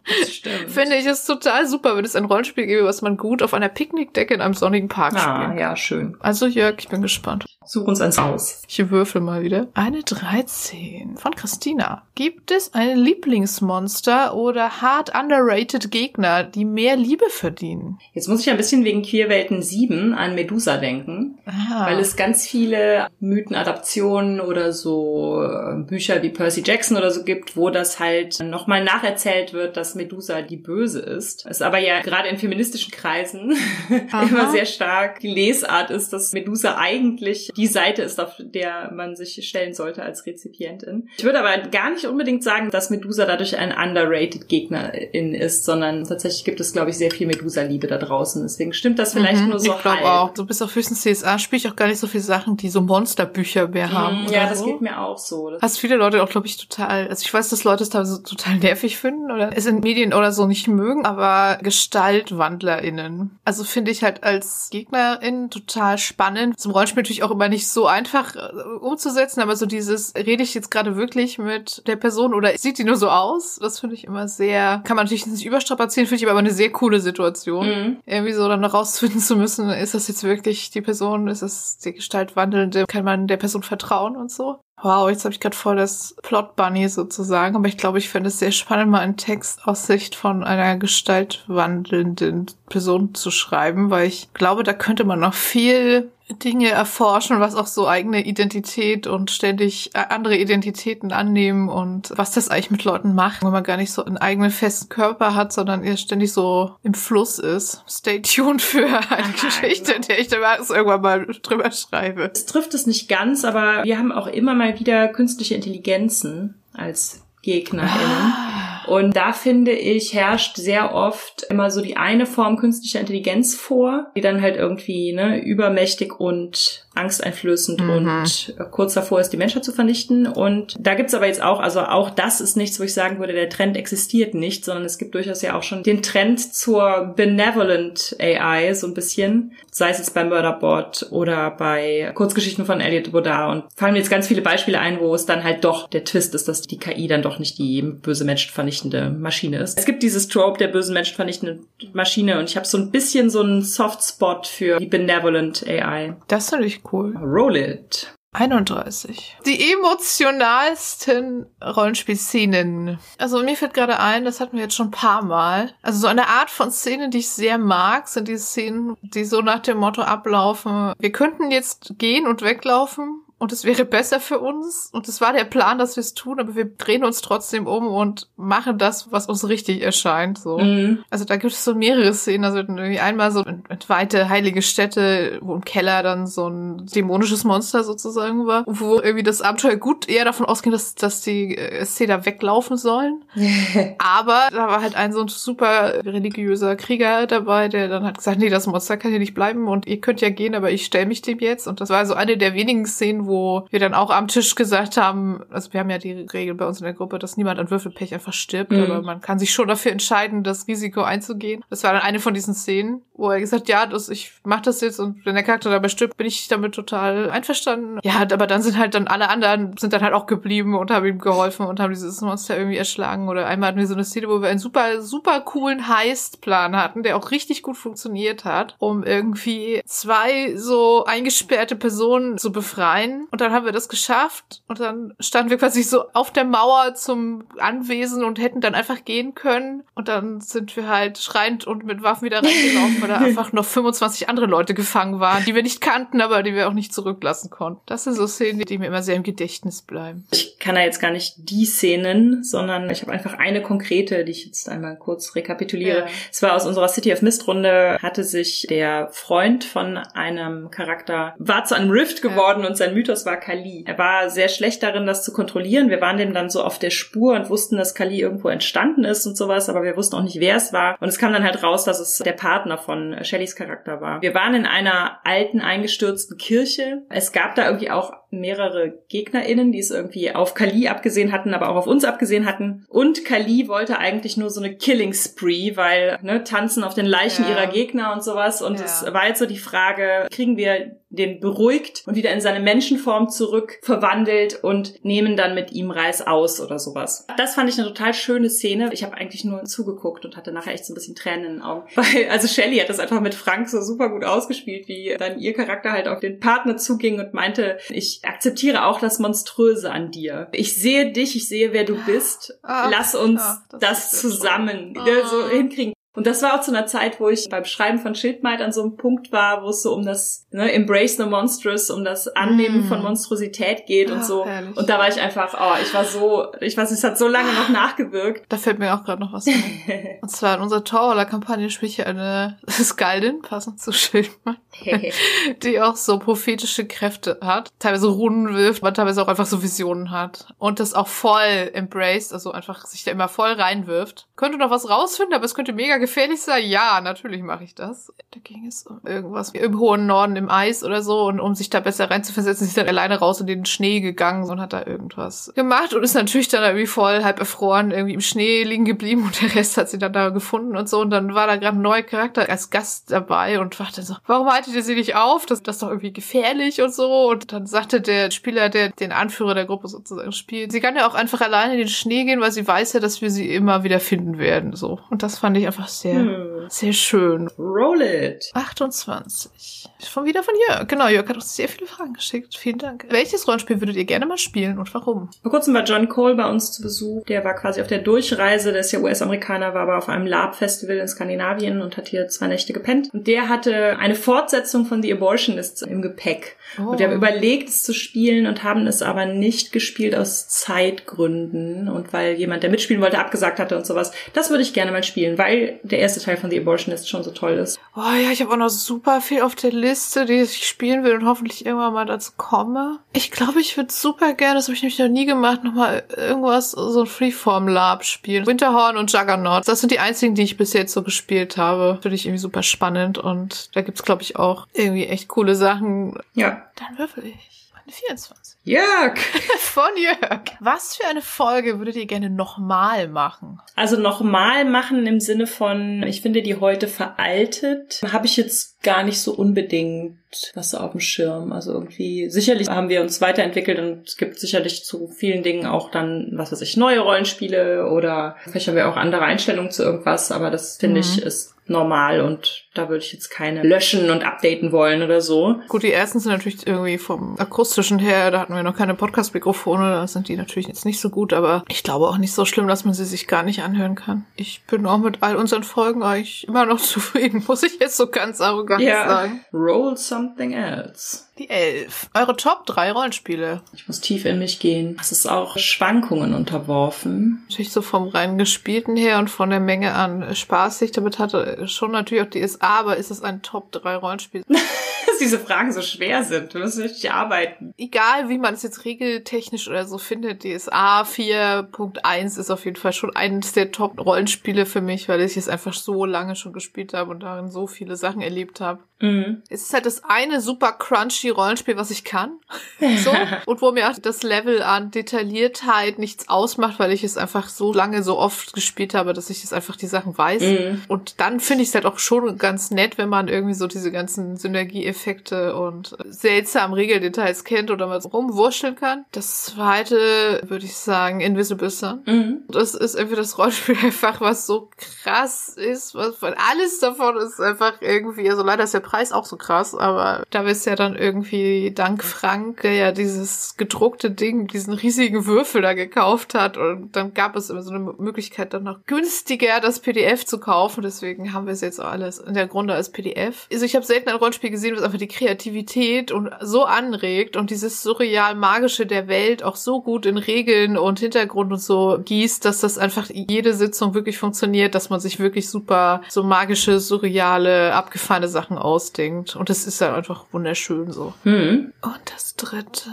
Finde 0.68 0.96
ich 0.96 1.06
es 1.06 1.24
total 1.24 1.66
super, 1.66 1.96
wenn 1.96 2.04
es 2.04 2.14
ein 2.14 2.26
Rollenspiel 2.26 2.66
gäbe, 2.66 2.84
was 2.84 3.02
man 3.02 3.16
gut 3.16 3.42
auf 3.42 3.54
einer 3.54 3.68
Picknickdecke 3.68 4.34
in 4.34 4.40
einem 4.40 4.54
sonnigen 4.54 4.88
Park 4.88 5.14
ah, 5.16 5.44
spielt. 5.44 5.60
Ja, 5.60 5.76
schön. 5.76 6.16
Also 6.20 6.46
Jörg, 6.46 6.76
ich 6.78 6.88
bin 6.88 7.02
gespannt. 7.02 7.46
Such 7.66 7.86
uns 7.86 8.00
eins 8.00 8.18
aus. 8.18 8.62
Ich 8.68 8.90
würfel 8.90 9.20
mal 9.20 9.42
wieder. 9.42 9.68
Eine 9.74 10.02
13 10.02 11.16
von 11.16 11.34
Christina. 11.34 12.02
Gibt 12.14 12.50
es 12.50 12.74
ein 12.74 12.98
Lieblingsmonster 12.98 14.34
oder 14.34 14.82
hart 14.82 15.12
underrated 15.14 15.90
Gegner, 15.90 16.44
die 16.44 16.64
mehr 16.64 16.96
Liebe 16.96 17.28
verdienen? 17.28 17.98
Jetzt 18.12 18.28
muss 18.28 18.40
ich 18.40 18.50
ein 18.50 18.56
bisschen 18.56 18.84
wegen 18.84 19.02
Queerwelten 19.02 19.62
7 19.62 20.14
an 20.14 20.34
Medusa 20.34 20.76
denken, 20.76 21.38
Aha. 21.46 21.86
weil 21.86 21.98
es 21.98 22.16
ganz 22.16 22.46
viele 22.46 23.08
Mythenadaptionen 23.20 24.40
oder 24.40 24.72
so 24.72 25.42
äh, 25.42 25.82
Bücher 25.82 26.22
wie 26.22 26.30
Percy 26.30 26.62
Jackson 26.64 26.96
oder 26.96 27.10
so 27.10 27.24
gibt, 27.24 27.56
wo 27.56 27.70
das 27.70 27.98
halt 27.98 28.40
nochmal 28.40 28.84
nacherzählt 28.84 29.52
wird, 29.52 29.76
dass 29.76 29.94
Medusa 29.94 30.42
die 30.42 30.56
Böse 30.56 31.00
ist. 31.00 31.46
Es 31.46 31.62
aber 31.62 31.78
ja 31.78 32.00
gerade 32.00 32.28
in 32.28 32.38
feministischen 32.38 32.92
Kreisen 32.92 33.56
immer 34.30 34.50
sehr 34.50 34.66
stark 34.66 35.20
die 35.20 35.32
Lesart 35.32 35.90
ist, 35.90 36.12
dass 36.12 36.32
Medusa 36.32 36.76
eigentlich 36.78 37.51
die 37.56 37.66
Seite 37.66 38.02
ist, 38.02 38.20
auf 38.20 38.34
der 38.38 38.90
man 38.92 39.16
sich 39.16 39.46
stellen 39.48 39.74
sollte 39.74 40.02
als 40.02 40.26
Rezipientin. 40.26 41.08
Ich 41.16 41.24
würde 41.24 41.40
aber 41.40 41.68
gar 41.68 41.90
nicht 41.90 42.06
unbedingt 42.06 42.42
sagen, 42.42 42.70
dass 42.70 42.90
Medusa 42.90 43.26
dadurch 43.26 43.56
ein 43.56 43.72
underrated 43.72 44.48
Gegnerin 44.48 45.34
ist, 45.34 45.64
sondern 45.64 46.04
tatsächlich 46.04 46.44
gibt 46.44 46.60
es, 46.60 46.72
glaube 46.72 46.90
ich, 46.90 46.98
sehr 46.98 47.10
viel 47.10 47.26
Medusa-Liebe 47.26 47.86
da 47.86 47.98
draußen. 47.98 48.42
Deswegen 48.42 48.72
stimmt 48.72 48.98
das 48.98 49.12
vielleicht 49.12 49.42
mhm, 49.42 49.50
nur 49.50 49.58
so 49.58 49.72
Ich 49.72 49.82
glaube 49.82 50.04
auch. 50.04 50.32
So 50.34 50.44
bis 50.44 50.62
auf 50.62 50.74
höchstens 50.74 51.02
CSA 51.02 51.38
spiele 51.38 51.58
ich 51.58 51.68
auch 51.68 51.76
gar 51.76 51.88
nicht 51.88 51.98
so 51.98 52.06
viele 52.06 52.22
Sachen, 52.22 52.56
die 52.56 52.68
so 52.68 52.80
Monsterbücher 52.80 53.68
mehr 53.68 53.88
mhm, 53.88 53.92
haben. 53.92 54.26
ja, 54.30 54.48
das 54.48 54.60
so. 54.60 54.66
geht 54.66 54.80
mir 54.80 55.00
auch 55.00 55.18
so. 55.18 55.50
Das 55.50 55.62
Was 55.62 55.78
viele 55.78 55.96
Leute 55.96 56.22
auch, 56.22 56.28
glaube 56.28 56.46
ich, 56.46 56.56
total, 56.56 57.08
also 57.08 57.22
ich 57.22 57.32
weiß, 57.32 57.50
dass 57.50 57.64
Leute 57.64 57.82
es 57.82 57.90
teilweise 57.90 58.22
total 58.22 58.56
nervig 58.56 58.96
finden 58.96 59.30
oder 59.30 59.50
es 59.54 59.66
in 59.66 59.80
Medien 59.80 60.14
oder 60.14 60.32
so 60.32 60.46
nicht 60.46 60.68
mögen, 60.68 61.04
aber 61.04 61.58
GestaltwandlerInnen. 61.62 63.38
Also 63.44 63.64
finde 63.64 63.90
ich 63.90 64.02
halt 64.02 64.22
als 64.24 64.68
Gegnerin 64.70 65.50
total 65.50 65.98
spannend. 65.98 66.58
Zum 66.58 66.72
Rollenspiel 66.72 67.02
natürlich 67.02 67.22
auch 67.22 67.30
immer 67.30 67.41
immer 67.42 67.48
nicht 67.48 67.68
so 67.68 67.86
einfach 67.86 68.36
äh, 68.36 68.62
umzusetzen, 68.80 69.40
aber 69.40 69.56
so 69.56 69.66
dieses, 69.66 70.14
rede 70.14 70.44
ich 70.44 70.54
jetzt 70.54 70.70
gerade 70.70 70.96
wirklich 70.96 71.38
mit 71.38 71.82
der 71.88 71.96
Person 71.96 72.34
oder 72.34 72.56
sieht 72.56 72.78
die 72.78 72.84
nur 72.84 72.96
so 72.96 73.08
aus? 73.08 73.58
Das 73.60 73.80
finde 73.80 73.96
ich 73.96 74.04
immer 74.04 74.28
sehr, 74.28 74.80
kann 74.84 74.96
man 74.96 75.06
natürlich 75.06 75.26
nicht 75.26 75.44
überstrapazieren, 75.44 76.06
finde 76.06 76.24
ich 76.24 76.30
aber 76.30 76.38
eine 76.38 76.52
sehr 76.52 76.70
coole 76.70 77.00
Situation. 77.00 77.66
Mhm. 77.66 77.96
Irgendwie 78.06 78.32
so 78.32 78.48
dann 78.48 78.64
rausfinden 78.64 79.20
zu 79.20 79.36
müssen, 79.36 79.70
ist 79.70 79.94
das 79.94 80.06
jetzt 80.06 80.22
wirklich 80.22 80.70
die 80.70 80.82
Person, 80.82 81.26
ist 81.26 81.42
das 81.42 81.78
die 81.78 81.94
Gestalt 81.94 82.36
wandelnde, 82.36 82.84
kann 82.86 83.04
man 83.04 83.26
der 83.26 83.38
Person 83.38 83.64
vertrauen 83.64 84.16
und 84.16 84.30
so. 84.30 84.60
Wow, 84.82 85.08
jetzt 85.08 85.24
habe 85.24 85.32
ich 85.32 85.40
gerade 85.40 85.56
voll 85.56 85.76
das 85.76 86.16
Plot 86.22 86.56
Bunny 86.56 86.88
sozusagen, 86.88 87.54
aber 87.54 87.68
ich 87.68 87.78
glaube, 87.78 87.98
ich 87.98 88.08
fände 88.08 88.28
es 88.28 88.40
sehr 88.40 88.50
spannend, 88.50 88.90
mal 88.90 88.98
einen 88.98 89.16
Text 89.16 89.60
aus 89.64 89.86
Sicht 89.86 90.16
von 90.16 90.42
einer 90.42 90.76
gestaltwandelnden 90.76 92.46
Person 92.68 93.14
zu 93.14 93.30
schreiben, 93.30 93.90
weil 93.90 94.08
ich 94.08 94.32
glaube, 94.34 94.64
da 94.64 94.72
könnte 94.72 95.04
man 95.04 95.20
noch 95.20 95.34
viel 95.34 96.10
Dinge 96.38 96.70
erforschen, 96.70 97.40
was 97.40 97.54
auch 97.54 97.66
so 97.66 97.88
eigene 97.88 98.24
Identität 98.24 99.06
und 99.06 99.30
ständig 99.30 99.90
äh, 99.94 100.04
andere 100.08 100.36
Identitäten 100.36 101.12
annehmen 101.12 101.68
und 101.68 102.12
was 102.16 102.32
das 102.32 102.48
eigentlich 102.48 102.70
mit 102.70 102.84
Leuten 102.84 103.14
macht, 103.14 103.42
wenn 103.42 103.50
man 103.50 103.64
gar 103.64 103.76
nicht 103.76 103.92
so 103.92 104.04
einen 104.04 104.16
eigenen 104.16 104.50
festen 104.50 104.88
Körper 104.88 105.34
hat, 105.34 105.52
sondern 105.52 105.82
eher 105.82 105.96
ständig 105.96 106.32
so 106.32 106.72
im 106.82 106.94
Fluss 106.94 107.38
ist. 107.38 107.84
Stay 107.88 108.22
tuned 108.22 108.62
für 108.62 108.86
eine 109.10 109.32
Geschichte, 109.32 109.92
in 109.92 110.02
der 110.02 110.18
ich 110.18 110.28
dann 110.28 110.40
irgendwann 110.68 111.02
mal 111.02 111.26
drüber 111.42 111.70
schreibe. 111.70 112.30
Es 112.32 112.46
trifft 112.46 112.74
es 112.74 112.86
nicht 112.86 113.08
ganz, 113.08 113.44
aber 113.44 113.84
wir 113.84 113.98
haben 113.98 114.12
auch 114.12 114.26
immer 114.26 114.54
mal 114.54 114.71
wieder 114.80 115.08
künstliche 115.08 115.54
Intelligenzen 115.54 116.54
als 116.72 117.22
GegnerInnen. 117.42 118.32
Ah. 118.34 118.71
Und 118.86 119.16
da 119.16 119.32
finde 119.32 119.72
ich, 119.72 120.14
herrscht 120.14 120.56
sehr 120.56 120.94
oft 120.94 121.42
immer 121.48 121.70
so 121.70 121.80
die 121.80 121.96
eine 121.96 122.26
Form 122.26 122.56
künstlicher 122.56 123.00
Intelligenz 123.00 123.54
vor, 123.54 124.06
die 124.16 124.20
dann 124.20 124.40
halt 124.40 124.56
irgendwie 124.56 125.12
ne, 125.12 125.42
übermächtig 125.42 126.18
und 126.18 126.84
angsteinflößend 126.94 127.80
mhm. 127.80 127.90
und 127.90 128.54
kurz 128.70 128.94
davor 128.94 129.20
ist, 129.20 129.30
die 129.30 129.36
Menschheit 129.36 129.64
zu 129.64 129.72
vernichten. 129.72 130.26
Und 130.26 130.74
da 130.78 130.94
gibt's 130.94 131.14
aber 131.14 131.26
jetzt 131.26 131.42
auch, 131.42 131.60
also 131.60 131.80
auch 131.80 132.10
das 132.10 132.40
ist 132.40 132.56
nichts, 132.56 132.78
wo 132.78 132.84
ich 132.84 132.92
sagen 132.92 133.18
würde, 133.18 133.32
der 133.32 133.48
Trend 133.48 133.76
existiert 133.76 134.34
nicht, 134.34 134.64
sondern 134.64 134.84
es 134.84 134.98
gibt 134.98 135.14
durchaus 135.14 135.42
ja 135.42 135.56
auch 135.56 135.62
schon 135.62 135.82
den 135.82 136.02
Trend 136.02 136.54
zur 136.54 137.14
Benevolent 137.16 138.16
AI, 138.20 138.74
so 138.74 138.86
ein 138.86 138.94
bisschen. 138.94 139.52
Sei 139.70 139.88
es 139.88 139.98
jetzt 139.98 140.14
bei 140.14 140.24
Murderbot 140.24 141.06
oder 141.10 141.50
bei 141.50 142.12
Kurzgeschichten 142.14 142.66
von 142.66 142.80
Elliot 142.80 143.12
Baudard. 143.12 143.50
Und 143.50 143.64
fallen 143.74 143.94
mir 143.94 144.00
jetzt 144.00 144.10
ganz 144.10 144.28
viele 144.28 144.42
Beispiele 144.42 144.78
ein, 144.78 145.00
wo 145.00 145.14
es 145.14 145.24
dann 145.24 145.44
halt 145.44 145.64
doch 145.64 145.88
der 145.88 146.04
Twist 146.04 146.34
ist, 146.34 146.46
dass 146.46 146.62
die 146.62 146.78
KI 146.78 147.06
dann 147.08 147.22
doch 147.22 147.38
nicht 147.38 147.58
die 147.58 147.80
böse 147.80 148.24
menschenvernichtende 148.72 149.10
Maschine 149.10 149.58
ist. 149.58 149.78
Es 149.78 149.84
gibt 149.84 150.02
dieses 150.02 150.28
Trope 150.28 150.58
der 150.58 150.68
bösen 150.68 150.94
menschenvernichtenden 150.94 151.66
Maschine 151.92 152.38
und 152.38 152.48
ich 152.48 152.56
habe 152.56 152.66
so 152.66 152.78
ein 152.78 152.90
bisschen 152.90 153.30
so 153.30 153.40
einen 153.40 153.62
Softspot 153.62 154.46
für 154.46 154.78
die 154.78 154.86
Benevolent 154.86 155.66
AI. 155.66 156.16
Das 156.28 156.50
finde 156.50 156.66
ich 156.66 156.80
cool. 156.92 157.16
Roll 157.16 157.56
it. 157.56 158.12
31. 158.34 159.36
Die 159.44 159.72
emotionalsten 159.74 161.44
Rollenspielszenen. 161.62 162.98
Also 163.18 163.42
mir 163.42 163.56
fällt 163.56 163.74
gerade 163.74 164.00
ein, 164.00 164.24
das 164.24 164.40
hatten 164.40 164.56
wir 164.56 164.62
jetzt 164.62 164.74
schon 164.74 164.86
ein 164.86 164.92
paar 164.92 165.22
Mal. 165.22 165.74
Also 165.82 166.00
so 166.00 166.06
eine 166.06 166.28
Art 166.28 166.48
von 166.48 166.70
Szene, 166.70 167.10
die 167.10 167.18
ich 167.18 167.28
sehr 167.28 167.58
mag, 167.58 168.08
sind 168.08 168.28
die 168.28 168.38
Szenen, 168.38 168.96
die 169.02 169.26
so 169.26 169.42
nach 169.42 169.58
dem 169.58 169.76
Motto 169.76 170.00
ablaufen, 170.00 170.94
wir 170.98 171.12
könnten 171.12 171.50
jetzt 171.50 171.98
gehen 171.98 172.26
und 172.26 172.40
weglaufen 172.40 173.21
und 173.42 173.50
es 173.50 173.64
wäre 173.64 173.84
besser 173.84 174.20
für 174.20 174.38
uns 174.38 174.88
und 174.92 175.08
es 175.08 175.20
war 175.20 175.32
der 175.32 175.42
Plan, 175.42 175.76
dass 175.76 175.96
wir 175.96 176.00
es 176.02 176.14
tun, 176.14 176.38
aber 176.38 176.54
wir 176.54 176.64
drehen 176.64 177.02
uns 177.02 177.22
trotzdem 177.22 177.66
um 177.66 177.88
und 177.88 178.28
machen 178.36 178.78
das, 178.78 179.10
was 179.10 179.26
uns 179.26 179.48
richtig 179.48 179.82
erscheint. 179.82 180.38
So. 180.38 180.58
Mhm. 180.58 181.02
Also 181.10 181.24
da 181.24 181.34
gibt 181.34 181.52
es 181.52 181.64
so 181.64 181.74
mehrere 181.74 182.14
Szenen. 182.14 182.44
Also 182.44 182.58
irgendwie 182.58 183.00
einmal 183.00 183.32
so 183.32 183.42
entweihte 183.68 184.28
heilige 184.28 184.62
Städte, 184.62 185.40
wo 185.42 185.56
im 185.56 185.64
Keller 185.64 186.04
dann 186.04 186.28
so 186.28 186.46
ein 186.46 186.86
dämonisches 186.86 187.42
Monster 187.42 187.82
sozusagen 187.82 188.46
war, 188.46 188.62
wo 188.68 189.00
irgendwie 189.00 189.24
das 189.24 189.42
Abenteuer 189.42 189.74
gut 189.74 190.08
eher 190.08 190.24
davon 190.24 190.46
ausging, 190.46 190.70
dass, 190.70 190.94
dass 190.94 191.20
die 191.22 191.58
äh, 191.58 191.84
Szene 191.84 192.24
weglaufen 192.24 192.76
sollen. 192.76 193.24
aber 193.98 194.50
da 194.52 194.68
war 194.68 194.82
halt 194.82 194.94
ein 194.94 195.12
so 195.12 195.20
ein 195.20 195.26
super 195.26 196.04
religiöser 196.04 196.76
Krieger 196.76 197.26
dabei, 197.26 197.66
der 197.66 197.88
dann 197.88 198.04
hat 198.04 198.18
gesagt, 198.18 198.38
nee, 198.38 198.50
das 198.50 198.68
Monster 198.68 198.96
kann 198.96 199.10
hier 199.10 199.18
nicht 199.18 199.34
bleiben 199.34 199.66
und 199.66 199.88
ihr 199.88 200.00
könnt 200.00 200.20
ja 200.20 200.30
gehen, 200.30 200.54
aber 200.54 200.70
ich 200.70 200.84
stelle 200.84 201.06
mich 201.06 201.22
dem 201.22 201.40
jetzt. 201.40 201.66
Und 201.66 201.80
das 201.80 201.90
war 201.90 202.06
so 202.06 202.14
eine 202.14 202.36
der 202.36 202.54
wenigen 202.54 202.86
Szenen, 202.86 203.26
wo 203.26 203.31
wir 203.70 203.80
dann 203.80 203.94
auch 203.94 204.10
am 204.10 204.28
Tisch 204.28 204.54
gesagt 204.54 204.96
haben, 204.96 205.42
also 205.50 205.72
wir 205.72 205.80
haben 205.80 205.90
ja 205.90 205.98
die 205.98 206.12
Regel 206.12 206.54
bei 206.54 206.66
uns 206.66 206.80
in 206.80 206.84
der 206.84 206.94
Gruppe, 206.94 207.18
dass 207.18 207.36
niemand 207.36 207.58
an 207.58 207.70
Würfelpech 207.70 208.14
einfach 208.14 208.32
stirbt, 208.32 208.72
mhm. 208.72 208.82
aber 208.82 209.02
man 209.02 209.20
kann 209.20 209.38
sich 209.38 209.52
schon 209.52 209.68
dafür 209.68 209.92
entscheiden, 209.92 210.42
das 210.42 210.68
Risiko 210.68 211.02
einzugehen. 211.02 211.64
Das 211.70 211.84
war 211.84 211.92
dann 211.92 212.02
eine 212.02 212.20
von 212.20 212.34
diesen 212.34 212.54
Szenen, 212.54 213.02
wo 213.14 213.30
er 213.30 213.40
gesagt, 213.40 213.68
ja, 213.68 213.86
das, 213.86 214.08
ich 214.08 214.32
mach 214.44 214.60
das 214.60 214.80
jetzt 214.80 214.98
und 215.00 215.24
wenn 215.24 215.34
der 215.34 215.44
Charakter 215.44 215.70
dabei 215.70 215.88
stirbt, 215.88 216.16
bin 216.16 216.26
ich 216.26 216.48
damit 216.48 216.74
total 216.74 217.30
einverstanden. 217.30 217.98
Ja, 218.02 218.20
aber 218.20 218.46
dann 218.46 218.62
sind 218.62 218.78
halt 218.78 218.94
dann 218.94 219.06
alle 219.06 219.28
anderen 219.28 219.76
sind 219.76 219.92
dann 219.92 220.02
halt 220.02 220.14
auch 220.14 220.26
geblieben 220.26 220.74
und 220.74 220.90
haben 220.90 221.06
ihm 221.06 221.18
geholfen 221.18 221.66
und 221.66 221.80
haben 221.80 221.90
dieses 221.90 222.20
Monster 222.20 222.56
irgendwie 222.56 222.76
erschlagen. 222.76 223.28
Oder 223.28 223.46
einmal 223.46 223.68
hatten 223.68 223.78
wir 223.78 223.86
so 223.86 223.94
eine 223.94 224.04
Szene, 224.04 224.28
wo 224.28 224.40
wir 224.40 224.48
einen 224.48 224.58
super, 224.58 225.02
super 225.02 225.40
coolen 225.40 225.88
Heist-Plan 225.88 226.76
hatten, 226.76 227.02
der 227.02 227.16
auch 227.16 227.30
richtig 227.30 227.62
gut 227.62 227.76
funktioniert 227.76 228.44
hat, 228.44 228.76
um 228.78 229.02
irgendwie 229.02 229.82
zwei 229.86 230.56
so 230.56 231.04
eingesperrte 231.04 231.76
Personen 231.76 232.38
zu 232.38 232.52
befreien. 232.52 233.21
Und 233.30 233.40
dann 233.40 233.52
haben 233.52 233.64
wir 233.64 233.72
das 233.72 233.88
geschafft 233.88 234.62
und 234.68 234.80
dann 234.80 235.14
standen 235.20 235.50
wir 235.50 235.58
quasi 235.58 235.82
so 235.82 236.04
auf 236.12 236.32
der 236.32 236.44
Mauer 236.44 236.94
zum 236.94 237.44
Anwesen 237.58 238.24
und 238.24 238.38
hätten 238.38 238.60
dann 238.60 238.74
einfach 238.74 239.04
gehen 239.04 239.34
können. 239.34 239.84
Und 239.94 240.08
dann 240.08 240.40
sind 240.40 240.76
wir 240.76 240.88
halt 240.88 241.18
schreiend 241.18 241.66
und 241.66 241.84
mit 241.84 242.02
Waffen 242.02 242.24
wieder 242.24 242.42
reingelaufen, 242.42 243.00
weil 243.00 243.08
da 243.08 243.18
einfach 243.18 243.52
noch 243.52 243.64
25 243.64 244.28
andere 244.28 244.46
Leute 244.46 244.74
gefangen 244.74 245.20
waren, 245.20 245.44
die 245.44 245.54
wir 245.54 245.62
nicht 245.62 245.80
kannten, 245.80 246.20
aber 246.20 246.42
die 246.42 246.54
wir 246.54 246.68
auch 246.68 246.72
nicht 246.72 246.92
zurücklassen 246.94 247.50
konnten. 247.50 247.80
Das 247.86 248.04
sind 248.04 248.14
so 248.14 248.26
Szenen, 248.26 248.60
die 248.60 248.78
mir 248.78 248.86
immer 248.86 249.02
sehr 249.02 249.16
im 249.16 249.22
Gedächtnis 249.22 249.82
bleiben. 249.82 250.26
Ich 250.32 250.58
kann 250.58 250.74
da 250.74 250.82
jetzt 250.82 251.00
gar 251.00 251.10
nicht 251.10 251.34
die 251.36 251.64
Szenen, 251.64 252.44
sondern 252.44 252.90
ich 252.90 253.02
habe 253.02 253.12
einfach 253.12 253.38
eine 253.38 253.62
konkrete, 253.62 254.24
die 254.24 254.32
ich 254.32 254.46
jetzt 254.46 254.68
einmal 254.68 254.96
kurz 254.96 255.34
rekapituliere. 255.34 256.00
Ja. 256.00 256.06
Es 256.30 256.42
war 256.42 256.54
aus 256.54 256.66
unserer 256.66 256.88
City 256.88 257.12
of 257.12 257.22
Mist 257.22 257.46
Runde, 257.46 257.98
hatte 258.00 258.24
sich 258.24 258.66
der 258.68 259.08
Freund 259.12 259.64
von 259.64 259.96
einem 259.96 260.70
Charakter, 260.70 261.34
war 261.38 261.64
zu 261.64 261.74
einem 261.74 261.90
Rift 261.90 262.22
geworden 262.22 262.62
ja. 262.62 262.68
und 262.68 262.76
sein 262.76 262.94
Mythos 263.02 263.26
war 263.26 263.36
Kali. 263.36 263.82
Er 263.84 263.98
war 263.98 264.30
sehr 264.30 264.48
schlecht 264.48 264.80
darin, 264.84 265.06
das 265.06 265.24
zu 265.24 265.32
kontrollieren. 265.32 265.90
Wir 265.90 266.00
waren 266.00 266.18
dem 266.18 266.32
dann 266.32 266.50
so 266.50 266.62
auf 266.62 266.78
der 266.78 266.90
Spur 266.90 267.34
und 267.34 267.50
wussten, 267.50 267.76
dass 267.76 267.96
Kali 267.96 268.20
irgendwo 268.20 268.48
entstanden 268.48 269.02
ist 269.02 269.26
und 269.26 269.36
sowas, 269.36 269.68
aber 269.68 269.82
wir 269.82 269.96
wussten 269.96 270.14
auch 270.14 270.22
nicht, 270.22 270.38
wer 270.38 270.54
es 270.54 270.72
war. 270.72 270.96
Und 271.00 271.08
es 271.08 271.18
kam 271.18 271.32
dann 271.32 271.42
halt 271.42 271.64
raus, 271.64 271.84
dass 271.84 271.98
es 271.98 272.18
der 272.18 272.32
Partner 272.32 272.78
von 272.78 273.16
Shellys 273.24 273.56
Charakter 273.56 274.00
war. 274.00 274.22
Wir 274.22 274.34
waren 274.34 274.54
in 274.54 274.66
einer 274.66 275.18
alten, 275.24 275.60
eingestürzten 275.60 276.38
Kirche. 276.38 277.02
Es 277.08 277.32
gab 277.32 277.56
da 277.56 277.66
irgendwie 277.66 277.90
auch 277.90 278.12
mehrere 278.32 278.98
GegnerInnen, 279.08 279.72
die 279.72 279.78
es 279.78 279.90
irgendwie 279.90 280.34
auf 280.34 280.54
Kali 280.54 280.88
abgesehen 280.88 281.32
hatten, 281.32 281.54
aber 281.54 281.68
auch 281.68 281.76
auf 281.76 281.86
uns 281.86 282.04
abgesehen 282.04 282.46
hatten. 282.46 282.84
Und 282.88 283.24
Kali 283.24 283.68
wollte 283.68 283.98
eigentlich 283.98 284.36
nur 284.36 284.50
so 284.50 284.60
eine 284.60 284.74
Killing 284.74 285.12
Spree, 285.12 285.76
weil 285.76 286.18
ne, 286.22 286.42
tanzen 286.42 286.82
auf 286.82 286.94
den 286.94 287.06
Leichen 287.06 287.44
ja. 287.44 287.50
ihrer 287.50 287.66
Gegner 287.66 288.12
und 288.12 288.24
sowas. 288.24 288.62
Und 288.62 288.78
ja. 288.78 288.84
es 288.84 289.04
war 289.12 289.28
jetzt 289.28 289.38
so 289.38 289.46
die 289.46 289.58
Frage, 289.58 290.26
kriegen 290.30 290.56
wir 290.56 290.96
den 291.12 291.40
beruhigt 291.40 292.04
und 292.06 292.16
wieder 292.16 292.32
in 292.32 292.40
seine 292.40 292.60
Menschenform 292.60 293.28
zurück 293.28 293.78
verwandelt 293.82 294.64
und 294.64 295.04
nehmen 295.04 295.36
dann 295.36 295.54
mit 295.54 295.70
ihm 295.70 295.90
Reis 295.90 296.26
aus 296.26 296.58
oder 296.58 296.78
sowas. 296.78 297.26
Das 297.36 297.54
fand 297.54 297.68
ich 297.68 297.78
eine 297.78 297.88
total 297.88 298.14
schöne 298.14 298.48
Szene. 298.48 298.90
Ich 298.92 299.04
habe 299.04 299.14
eigentlich 299.14 299.44
nur 299.44 299.64
zugeguckt 299.64 300.24
und 300.24 300.38
hatte 300.38 300.52
nachher 300.52 300.72
echt 300.72 300.86
so 300.86 300.92
ein 300.92 300.94
bisschen 300.94 301.14
Tränen 301.14 301.44
in 301.44 301.52
den 301.52 301.62
Augen. 301.62 301.86
Weil, 301.94 302.30
also 302.30 302.48
Shelley 302.48 302.78
hat 302.78 302.88
das 302.88 302.98
einfach 302.98 303.20
mit 303.20 303.34
Frank 303.34 303.68
so 303.68 303.82
super 303.82 304.08
gut 304.08 304.24
ausgespielt, 304.24 304.88
wie 304.88 305.14
dann 305.18 305.38
ihr 305.38 305.52
Charakter 305.52 305.92
halt 305.92 306.08
auf 306.08 306.20
den 306.20 306.40
Partner 306.40 306.78
zuging 306.78 307.20
und 307.20 307.34
meinte, 307.34 307.78
ich 307.90 308.21
akzeptiere 308.24 308.84
auch 308.84 309.00
das 309.00 309.18
Monströse 309.18 309.90
an 309.90 310.10
dir. 310.10 310.48
Ich 310.52 310.76
sehe 310.76 311.12
dich, 311.12 311.36
ich 311.36 311.48
sehe, 311.48 311.72
wer 311.72 311.84
du 311.84 311.96
bist. 312.04 312.58
Ach, 312.62 312.90
Lass 312.90 313.14
uns 313.14 313.40
ja, 313.40 313.62
das, 313.70 313.80
das 313.80 314.20
zusammen 314.20 314.94
oh. 314.96 315.26
so 315.26 315.48
hinkriegen. 315.48 315.92
Und 316.14 316.26
das 316.26 316.42
war 316.42 316.54
auch 316.54 316.60
zu 316.60 316.70
einer 316.70 316.86
Zeit, 316.86 317.20
wo 317.20 317.28
ich 317.28 317.48
beim 317.48 317.64
Schreiben 317.64 317.98
von 317.98 318.14
Schildmeid 318.14 318.60
an 318.60 318.70
so 318.72 318.82
einem 318.82 318.96
Punkt 318.96 319.32
war, 319.32 319.62
wo 319.62 319.70
es 319.70 319.82
so 319.82 319.94
um 319.94 320.04
das 320.04 320.46
ne, 320.50 320.70
Embrace 320.70 321.16
the 321.16 321.24
Monstrous, 321.24 321.90
um 321.90 322.04
das 322.04 322.28
Annehmen 322.28 322.84
mm. 322.84 322.88
von 322.88 323.02
Monstrosität 323.02 323.86
geht 323.86 324.10
und 324.10 324.22
so. 324.22 324.44
Herrlich. 324.44 324.76
Und 324.76 324.90
da 324.90 324.98
war 324.98 325.08
ich 325.08 325.18
einfach, 325.18 325.54
oh, 325.58 325.82
ich 325.82 325.94
war 325.94 326.04
so, 326.04 326.48
ich 326.60 326.76
weiß 326.76 326.90
es 326.90 327.02
hat 327.02 327.16
so 327.16 327.28
lange 327.28 327.52
noch 327.54 327.70
nachgewirkt. 327.70 328.44
Da 328.50 328.58
fällt 328.58 328.78
mir 328.78 328.94
auch 328.94 329.04
gerade 329.04 329.22
noch 329.22 329.32
was 329.32 329.46
ein. 329.46 329.54
und 330.20 330.30
zwar 330.30 330.56
in 330.56 330.60
unserer 330.60 330.84
Torwaller-Kampagne 330.84 331.70
spiele 331.70 331.90
ich 331.90 332.06
eine 332.06 332.58
Skaldin, 332.68 333.40
passend 333.40 333.80
zu 333.80 333.92
Schildmeid, 333.92 334.58
die 335.62 335.80
auch 335.80 335.96
so 335.96 336.18
prophetische 336.18 336.86
Kräfte 336.86 337.38
hat, 337.42 337.70
teilweise 337.78 338.08
Runen 338.08 338.54
wirft, 338.54 338.82
aber 338.82 338.92
teilweise 338.92 339.22
auch 339.22 339.28
einfach 339.28 339.46
so 339.46 339.62
Visionen 339.62 340.10
hat. 340.10 340.46
Und 340.58 340.78
das 340.78 340.92
auch 340.92 341.08
voll 341.08 341.70
embraced, 341.72 342.34
also 342.34 342.52
einfach 342.52 342.84
sich 342.84 343.02
da 343.02 343.10
immer 343.10 343.28
voll 343.28 343.52
reinwirft. 343.52 344.28
Könnte 344.36 344.58
noch 344.58 344.70
was 344.70 344.90
rausfinden, 344.90 345.34
aber 345.34 345.46
es 345.46 345.54
könnte 345.54 345.72
mega 345.72 346.01
gefährlich 346.02 346.42
sein? 346.42 346.68
Ja, 346.68 347.00
natürlich 347.00 347.42
mache 347.42 347.64
ich 347.64 347.74
das. 347.74 348.12
Da 348.30 348.40
ging 348.42 348.66
es 348.66 348.86
um 348.86 349.00
irgendwas 349.06 349.50
im 349.50 349.78
hohen 349.78 350.06
Norden 350.06 350.36
im 350.36 350.50
Eis 350.50 350.84
oder 350.84 351.02
so 351.02 351.24
und 351.24 351.40
um 351.40 351.54
sich 351.54 351.70
da 351.70 351.80
besser 351.80 352.10
reinzuversetzen, 352.10 352.66
ist 352.66 352.76
dann 352.76 352.88
alleine 352.88 353.18
raus 353.18 353.40
in 353.40 353.46
den 353.46 353.64
Schnee 353.64 354.00
gegangen 354.00 354.50
und 354.50 354.60
hat 354.60 354.72
da 354.72 354.84
irgendwas 354.84 355.52
gemacht 355.54 355.94
und 355.94 356.02
ist 356.02 356.14
natürlich 356.14 356.48
dann 356.48 356.62
irgendwie 356.62 356.86
voll 356.86 357.24
halb 357.24 357.38
erfroren 357.38 357.90
irgendwie 357.90 358.14
im 358.14 358.20
Schnee 358.20 358.64
liegen 358.64 358.84
geblieben 358.84 359.24
und 359.24 359.40
der 359.40 359.54
Rest 359.54 359.76
hat 359.76 359.88
sie 359.88 359.98
dann 359.98 360.12
da 360.12 360.28
gefunden 360.28 360.76
und 360.76 360.88
so 360.88 361.00
und 361.00 361.10
dann 361.10 361.34
war 361.34 361.46
da 361.46 361.56
gerade 361.56 361.78
ein 361.78 361.82
neuer 361.82 362.02
Charakter 362.02 362.48
als 362.48 362.70
Gast 362.70 363.10
dabei 363.10 363.60
und 363.60 363.78
war 363.78 363.88
so, 363.92 364.16
warum 364.26 364.48
haltet 364.48 364.74
ihr 364.74 364.82
sie 364.82 364.94
nicht 364.94 365.14
auf? 365.14 365.46
Das, 365.46 365.62
das 365.62 365.76
ist 365.76 365.82
doch 365.82 365.88
irgendwie 365.88 366.12
gefährlich 366.12 366.82
und 366.82 366.92
so 366.92 367.30
und 367.30 367.52
dann 367.52 367.66
sagte 367.66 368.00
der 368.00 368.30
Spieler, 368.30 368.68
der 368.68 368.90
den 368.90 369.12
Anführer 369.12 369.54
der 369.54 369.66
Gruppe 369.66 369.88
sozusagen 369.88 370.32
spielt, 370.32 370.72
sie 370.72 370.80
kann 370.80 370.96
ja 370.96 371.06
auch 371.06 371.14
einfach 371.14 371.40
alleine 371.40 371.74
in 371.74 371.78
den 371.78 371.88
Schnee 371.88 372.24
gehen, 372.24 372.40
weil 372.40 372.52
sie 372.52 372.66
weiß 372.66 372.94
ja, 372.94 373.00
dass 373.00 373.22
wir 373.22 373.30
sie 373.30 373.54
immer 373.54 373.84
wieder 373.84 374.00
finden 374.00 374.38
werden, 374.38 374.74
so. 374.74 374.98
Und 375.10 375.22
das 375.22 375.38
fand 375.38 375.56
ich 375.56 375.66
einfach 375.66 375.88
sehr, 376.00 376.20
hm. 376.20 376.66
sehr 376.68 376.92
schön. 376.92 377.48
Roll 377.58 378.02
it. 378.02 378.50
28. 378.54 379.88
Von 380.10 380.24
wieder 380.24 380.42
von 380.42 380.54
Jörg. 380.68 380.88
Genau, 380.88 381.08
Jörg 381.08 381.28
hat 381.28 381.36
uns 381.36 381.54
sehr 381.54 381.68
viele 381.68 381.86
Fragen 381.86 382.14
geschickt. 382.14 382.56
Vielen 382.56 382.78
Dank. 382.78 383.06
Welches 383.08 383.46
Rollenspiel 383.46 383.80
würdet 383.80 383.96
ihr 383.96 384.04
gerne 384.04 384.26
mal 384.26 384.38
spielen 384.38 384.78
und 384.78 384.92
warum? 384.94 385.30
Vor 385.42 385.50
kurzem 385.50 385.74
war 385.74 385.84
John 385.84 386.08
Cole 386.08 386.34
bei 386.34 386.48
uns 386.48 386.72
zu 386.72 386.82
Besuch. 386.82 387.24
Der 387.26 387.44
war 387.44 387.54
quasi 387.54 387.80
auf 387.80 387.86
der 387.86 387.98
Durchreise. 387.98 388.72
Der 388.72 388.80
ist 388.80 388.92
ja 388.92 389.00
US-Amerikaner, 389.00 389.74
war 389.74 389.82
aber 389.82 389.98
auf 389.98 390.08
einem 390.08 390.26
Lab-Festival 390.26 390.96
in 390.96 391.08
Skandinavien 391.08 391.80
und 391.82 391.96
hat 391.96 392.08
hier 392.08 392.28
zwei 392.28 392.48
Nächte 392.48 392.72
gepennt. 392.72 393.10
Und 393.12 393.26
der 393.26 393.48
hatte 393.48 393.98
eine 393.98 394.14
Fortsetzung 394.14 394.86
von 394.86 395.02
The 395.02 395.12
Abortionists 395.12 395.82
im 395.82 396.02
Gepäck. 396.02 396.56
Oh. 396.78 396.90
Und 396.90 396.98
wir 396.98 397.06
haben 397.06 397.14
überlegt, 397.14 397.68
es 397.68 397.82
zu 397.82 397.92
spielen 397.92 398.46
und 398.46 398.62
haben 398.62 398.86
es 398.86 399.02
aber 399.02 399.26
nicht 399.26 399.72
gespielt 399.72 400.14
aus 400.14 400.48
Zeitgründen 400.48 401.88
und 401.88 402.12
weil 402.12 402.34
jemand, 402.34 402.62
der 402.62 402.70
mitspielen 402.70 403.02
wollte, 403.02 403.18
abgesagt 403.18 403.58
hatte 403.58 403.76
und 403.76 403.86
sowas. 403.86 404.12
Das 404.32 404.50
würde 404.50 404.62
ich 404.62 404.72
gerne 404.72 404.92
mal 404.92 405.02
spielen, 405.02 405.38
weil 405.38 405.80
der 405.82 405.98
erste 405.98 406.20
Teil 406.20 406.36
von 406.36 406.50
The 406.50 406.60
Abortionist 406.60 407.08
schon 407.08 407.24
so 407.24 407.30
toll 407.30 407.52
ist. 407.52 407.80
Oh 407.96 408.00
ja, 408.00 408.30
ich 408.30 408.40
habe 408.40 408.52
auch 408.52 408.56
noch 408.56 408.68
super 408.68 409.20
viel 409.20 409.42
auf 409.42 409.54
der 409.54 409.72
Liste, 409.72 410.26
die 410.26 410.40
ich 410.40 410.66
spielen 410.66 411.04
will 411.04 411.14
und 411.14 411.26
hoffentlich 411.26 411.66
irgendwann 411.66 411.92
mal 411.92 412.06
dazu 412.06 412.32
komme. 412.36 413.00
Ich 413.12 413.30
glaube, 413.30 413.60
ich 413.60 413.76
würde 413.76 413.92
super 413.92 414.34
gerne, 414.34 414.54
das 414.56 414.66
habe 414.66 414.74
ich 414.74 414.82
nämlich 414.82 414.98
noch 414.98 415.08
nie 415.08 415.26
gemacht, 415.26 415.64
nochmal 415.64 416.04
irgendwas, 416.16 416.70
so 416.70 417.00
ein 417.00 417.06
Freeform-Lab 417.06 418.04
spielen. 418.04 418.46
Winterhorn 418.46 418.96
und 418.96 419.12
Juggernaut. 419.12 419.66
Das 419.66 419.80
sind 419.80 419.92
die 419.92 419.98
einzigen, 419.98 420.34
die 420.34 420.42
ich 420.42 420.56
bis 420.56 420.72
jetzt 420.72 420.92
so 420.92 421.02
gespielt 421.02 421.56
habe. 421.56 421.98
Finde 422.00 422.14
ich 422.14 422.26
irgendwie 422.26 422.38
super 422.38 422.62
spannend 422.62 423.18
und 423.18 423.70
da 423.74 423.82
gibt's 423.82 424.02
glaube 424.02 424.22
ich, 424.22 424.36
auch 424.36 424.66
irgendwie 424.72 425.06
echt 425.06 425.28
coole 425.28 425.54
Sachen. 425.54 426.18
Ja. 426.34 426.62
Dann 426.76 426.98
würfel 426.98 427.26
ich. 427.26 427.52
24. 427.88 428.51
Jörg! 428.64 429.18
Von 429.58 429.90
Jörg. 429.96 430.42
Was 430.60 430.96
für 430.96 431.08
eine 431.08 431.22
Folge 431.22 431.78
würdet 431.78 431.96
ihr 431.96 432.06
gerne 432.06 432.30
nochmal 432.30 433.08
machen? 433.08 433.60
Also 433.74 433.98
nochmal 433.98 434.64
machen 434.64 435.06
im 435.06 435.18
Sinne 435.18 435.48
von, 435.48 436.04
ich 436.04 436.20
finde 436.20 436.42
die 436.42 436.56
heute 436.56 436.86
veraltet, 436.86 438.00
habe 438.12 438.26
ich 438.26 438.36
jetzt 438.36 438.71
gar 438.82 439.02
nicht 439.02 439.20
so 439.20 439.34
unbedingt 439.34 440.18
was 440.54 440.74
auf 440.74 440.92
dem 440.92 441.00
Schirm. 441.00 441.52
Also 441.52 441.72
irgendwie, 441.72 442.30
sicherlich 442.30 442.68
haben 442.68 442.88
wir 442.88 443.00
uns 443.00 443.20
weiterentwickelt 443.20 443.78
und 443.78 444.08
es 444.08 444.16
gibt 444.16 444.38
sicherlich 444.38 444.84
zu 444.84 445.08
vielen 445.08 445.42
Dingen 445.42 445.66
auch 445.66 445.90
dann, 445.90 446.30
was 446.32 446.52
weiß 446.52 446.60
ich, 446.62 446.76
neue 446.76 447.00
Rollenspiele 447.00 447.90
oder 447.90 448.36
vielleicht 448.44 448.68
haben 448.68 448.76
wir 448.76 448.88
auch 448.88 448.96
andere 448.96 449.22
Einstellungen 449.22 449.70
zu 449.70 449.82
irgendwas, 449.82 450.32
aber 450.32 450.50
das 450.50 450.78
finde 450.78 450.96
mhm. 450.96 451.00
ich 451.00 451.22
ist 451.22 451.52
normal 451.66 452.20
und 452.20 452.66
da 452.74 452.88
würde 452.88 453.04
ich 453.04 453.12
jetzt 453.12 453.30
keine 453.30 453.62
löschen 453.62 454.10
und 454.10 454.24
updaten 454.24 454.72
wollen 454.72 455.02
oder 455.02 455.20
so. 455.20 455.56
Gut, 455.68 455.84
die 455.84 455.92
ersten 455.92 456.18
sind 456.18 456.32
natürlich 456.32 456.66
irgendwie 456.66 456.98
vom 456.98 457.36
akustischen 457.38 457.98
her, 457.98 458.30
da 458.30 458.40
hat 458.40 458.42
hatten 458.42 458.54
wir 458.54 458.62
noch 458.64 458.76
keine 458.76 458.94
Podcast-Mikrofone, 458.94 459.92
da 459.92 460.06
sind 460.06 460.28
die 460.28 460.36
natürlich 460.36 460.66
jetzt 460.66 460.84
nicht 460.84 461.00
so 461.00 461.10
gut, 461.10 461.32
aber 461.32 461.64
ich 461.68 461.82
glaube 461.82 462.08
auch 462.08 462.18
nicht 462.18 462.32
so 462.32 462.44
schlimm, 462.44 462.66
dass 462.66 462.84
man 462.84 462.92
sie 462.92 463.04
sich 463.04 463.28
gar 463.28 463.44
nicht 463.44 463.62
anhören 463.62 463.94
kann. 463.94 464.26
Ich 464.36 464.62
bin 464.66 464.84
auch 464.84 464.98
mit 464.98 465.22
all 465.22 465.36
unseren 465.36 465.62
Folgen 465.62 466.02
eigentlich 466.02 466.46
immer 466.48 466.66
noch 466.66 466.80
zufrieden, 466.80 467.44
muss 467.46 467.62
ich 467.62 467.78
jetzt 467.80 467.96
so 467.96 468.08
ganz 468.08 468.40
arrogant 468.40 468.71
Ja. 468.80 469.08
sagen. 469.08 469.44
Roll 469.52 469.96
something 469.96 470.52
else. 470.54 471.26
Die 471.42 471.50
elf. 471.50 472.08
Eure 472.14 472.36
Top 472.36 472.66
drei 472.66 472.92
Rollenspiele. 472.92 473.62
Ich 473.74 473.88
muss 473.88 474.00
tief 474.00 474.26
in 474.26 474.38
mich 474.38 474.60
gehen. 474.60 474.96
Es 475.00 475.10
ist 475.10 475.26
auch 475.26 475.58
Schwankungen 475.58 476.34
unterworfen. 476.34 477.42
Natürlich 477.48 477.72
so 477.72 477.82
vom 477.82 478.06
rein 478.06 478.38
gespielten 478.38 478.96
her 478.96 479.18
und 479.18 479.28
von 479.28 479.50
der 479.50 479.58
Menge 479.58 479.92
an 479.92 480.36
Spaß, 480.36 480.78
die 480.78 480.84
ich 480.84 480.92
damit 480.92 481.18
hatte, 481.18 481.66
schon 481.66 481.90
natürlich 481.90 482.22
auch 482.22 482.30
die 482.30 482.46
SA, 482.46 482.60
aber 482.60 482.96
ist 482.96 483.10
es 483.10 483.22
ein 483.22 483.42
Top 483.42 483.72
3 483.72 483.96
Rollenspiel? 483.96 484.44
Dass 485.06 485.18
diese 485.18 485.40
Fragen 485.40 485.72
so 485.72 485.82
schwer 485.82 486.22
sind. 486.22 486.54
Wir 486.54 486.60
müssen 486.60 486.82
richtig 486.82 487.10
arbeiten. 487.10 487.74
Egal, 487.76 488.28
wie 488.28 488.38
man 488.38 488.54
es 488.54 488.62
jetzt 488.62 488.84
regeltechnisch 488.84 489.66
oder 489.66 489.84
so 489.84 489.98
findet, 489.98 490.44
DSA 490.44 491.02
4.1 491.02 492.38
ist 492.38 492.50
auf 492.52 492.64
jeden 492.64 492.76
Fall 492.76 492.92
schon 492.92 493.16
eines 493.16 493.52
der 493.52 493.72
Top-Rollenspiele 493.72 494.64
für 494.64 494.80
mich, 494.80 495.08
weil 495.08 495.20
ich 495.22 495.36
es 495.36 495.48
einfach 495.48 495.74
so 495.74 496.04
lange 496.04 496.36
schon 496.36 496.52
gespielt 496.52 496.94
habe 496.94 497.10
und 497.10 497.24
darin 497.24 497.50
so 497.50 497.66
viele 497.66 497.96
Sachen 497.96 498.22
erlebt 498.22 498.60
habe. 498.60 498.78
Mhm. 499.02 499.42
Es 499.50 499.62
ist 499.62 499.74
halt 499.74 499.84
das 499.84 500.02
eine 500.04 500.40
super 500.40 500.72
crunchy 500.72 501.30
Rollenspiel, 501.30 501.76
was 501.76 501.90
ich 501.90 502.04
kann. 502.04 502.38
So. 502.80 503.10
Und 503.46 503.60
wo 503.60 503.72
mir 503.72 503.90
auch 503.90 503.98
das 504.00 504.22
Level 504.22 504.62
an 504.62 504.90
Detailliertheit 504.90 505.98
nichts 505.98 506.28
ausmacht, 506.28 506.78
weil 506.78 506.92
ich 506.92 507.04
es 507.04 507.16
einfach 507.16 507.48
so 507.48 507.72
lange, 507.72 508.02
so 508.02 508.18
oft 508.18 508.52
gespielt 508.52 508.94
habe, 508.94 509.12
dass 509.12 509.28
ich 509.28 509.44
es 509.44 509.52
einfach 509.52 509.76
die 509.76 509.86
Sachen 509.86 510.16
weiß. 510.16 510.42
Mhm. 510.42 510.82
Und 510.88 511.20
dann 511.20 511.40
finde 511.40 511.62
ich 511.62 511.68
es 511.68 511.74
halt 511.74 511.84
auch 511.84 511.98
schon 511.98 512.38
ganz 512.38 512.70
nett, 512.70 512.96
wenn 512.96 513.08
man 513.08 513.28
irgendwie 513.28 513.54
so 513.54 513.66
diese 513.66 513.90
ganzen 513.90 514.36
Synergieeffekte 514.36 515.56
und 515.56 515.96
seltsam 516.04 516.72
Regeldetails 516.72 517.44
kennt 517.44 517.70
oder 517.70 517.86
mal 517.88 518.00
so 518.00 518.08
rumwurschteln 518.10 518.76
kann. 518.76 519.04
Das 519.10 519.44
zweite 519.44 520.42
würde 520.44 520.64
ich 520.64 520.76
sagen, 520.76 521.20
Invisible 521.20 521.70
Sun. 521.70 522.02
Mhm. 522.06 522.42
Das 522.48 522.74
ist 522.74 522.94
irgendwie 522.94 523.16
das 523.16 523.36
Rollenspiel 523.36 523.76
einfach, 523.82 524.20
was 524.20 524.46
so 524.46 524.70
krass 525.02 525.48
ist, 525.48 525.94
was 525.94 526.22
weil 526.22 526.34
alles 526.34 526.78
davon 526.78 527.16
ist 527.16 527.40
einfach 527.40 527.80
irgendwie, 527.80 528.30
also 528.30 528.42
leider 528.42 528.64
ist 528.64 528.74
der 528.74 528.80
Preis 528.92 529.12
auch 529.12 529.24
so 529.24 529.38
krass, 529.38 529.74
aber 529.74 530.22
da 530.28 530.42
ist 530.42 530.66
ja 530.66 530.76
dann 530.76 530.96
irgendwie 530.96 531.72
dank 531.74 532.04
Frank, 532.04 532.60
der 532.60 532.74
ja 532.74 532.92
dieses 532.92 533.56
gedruckte 533.56 534.10
Ding, 534.10 534.48
diesen 534.48 534.74
riesigen 534.74 535.24
Würfel 535.24 535.62
da 535.62 535.72
gekauft 535.72 536.34
hat 536.34 536.58
und 536.58 536.94
dann 536.94 537.14
gab 537.14 537.34
es 537.34 537.48
immer 537.48 537.62
so 537.62 537.70
eine 537.70 537.94
Möglichkeit 537.96 538.52
dann 538.52 538.64
noch 538.64 538.84
günstiger 538.84 539.60
das 539.62 539.80
PDF 539.80 540.26
zu 540.26 540.38
kaufen, 540.38 540.82
deswegen 540.82 541.32
haben 541.32 541.46
wir 541.46 541.54
es 541.54 541.62
jetzt 541.62 541.80
alles 541.80 542.18
in 542.18 542.34
der 542.34 542.46
Grunde 542.46 542.74
als 542.74 542.92
PDF. 542.92 543.48
Also 543.50 543.64
ich 543.64 543.74
habe 543.74 543.86
selten 543.86 544.10
ein 544.10 544.16
Rollenspiel 544.16 544.50
gesehen, 544.50 544.76
was 544.76 544.82
einfach 544.82 544.98
die 544.98 545.08
Kreativität 545.08 546.12
und 546.12 546.28
so 546.42 546.64
anregt 546.64 547.38
und 547.38 547.48
dieses 547.48 547.82
surreal 547.82 548.34
magische 548.34 548.84
der 548.84 549.08
Welt 549.08 549.42
auch 549.42 549.56
so 549.56 549.80
gut 549.80 550.04
in 550.04 550.18
Regeln 550.18 550.76
und 550.76 551.00
Hintergrund 551.00 551.50
und 551.50 551.62
so 551.62 551.98
gießt, 552.04 552.44
dass 552.44 552.60
das 552.60 552.76
einfach 552.76 553.08
jede 553.08 553.54
Sitzung 553.54 553.94
wirklich 553.94 554.18
funktioniert, 554.18 554.74
dass 554.74 554.90
man 554.90 555.00
sich 555.00 555.18
wirklich 555.18 555.48
super 555.48 556.02
so 556.10 556.22
magische, 556.22 556.78
surreale, 556.78 557.72
abgefahrene 557.72 558.28
Sachen 558.28 558.58
ausdenkt. 558.82 559.36
Und 559.36 559.48
das 559.48 559.66
ist 559.66 559.80
dann 559.80 559.94
einfach 559.94 560.26
wunderschön 560.32 560.90
so. 560.92 561.14
Mhm. 561.24 561.72
Und 561.82 562.00
das 562.12 562.34
dritte. 562.36 562.90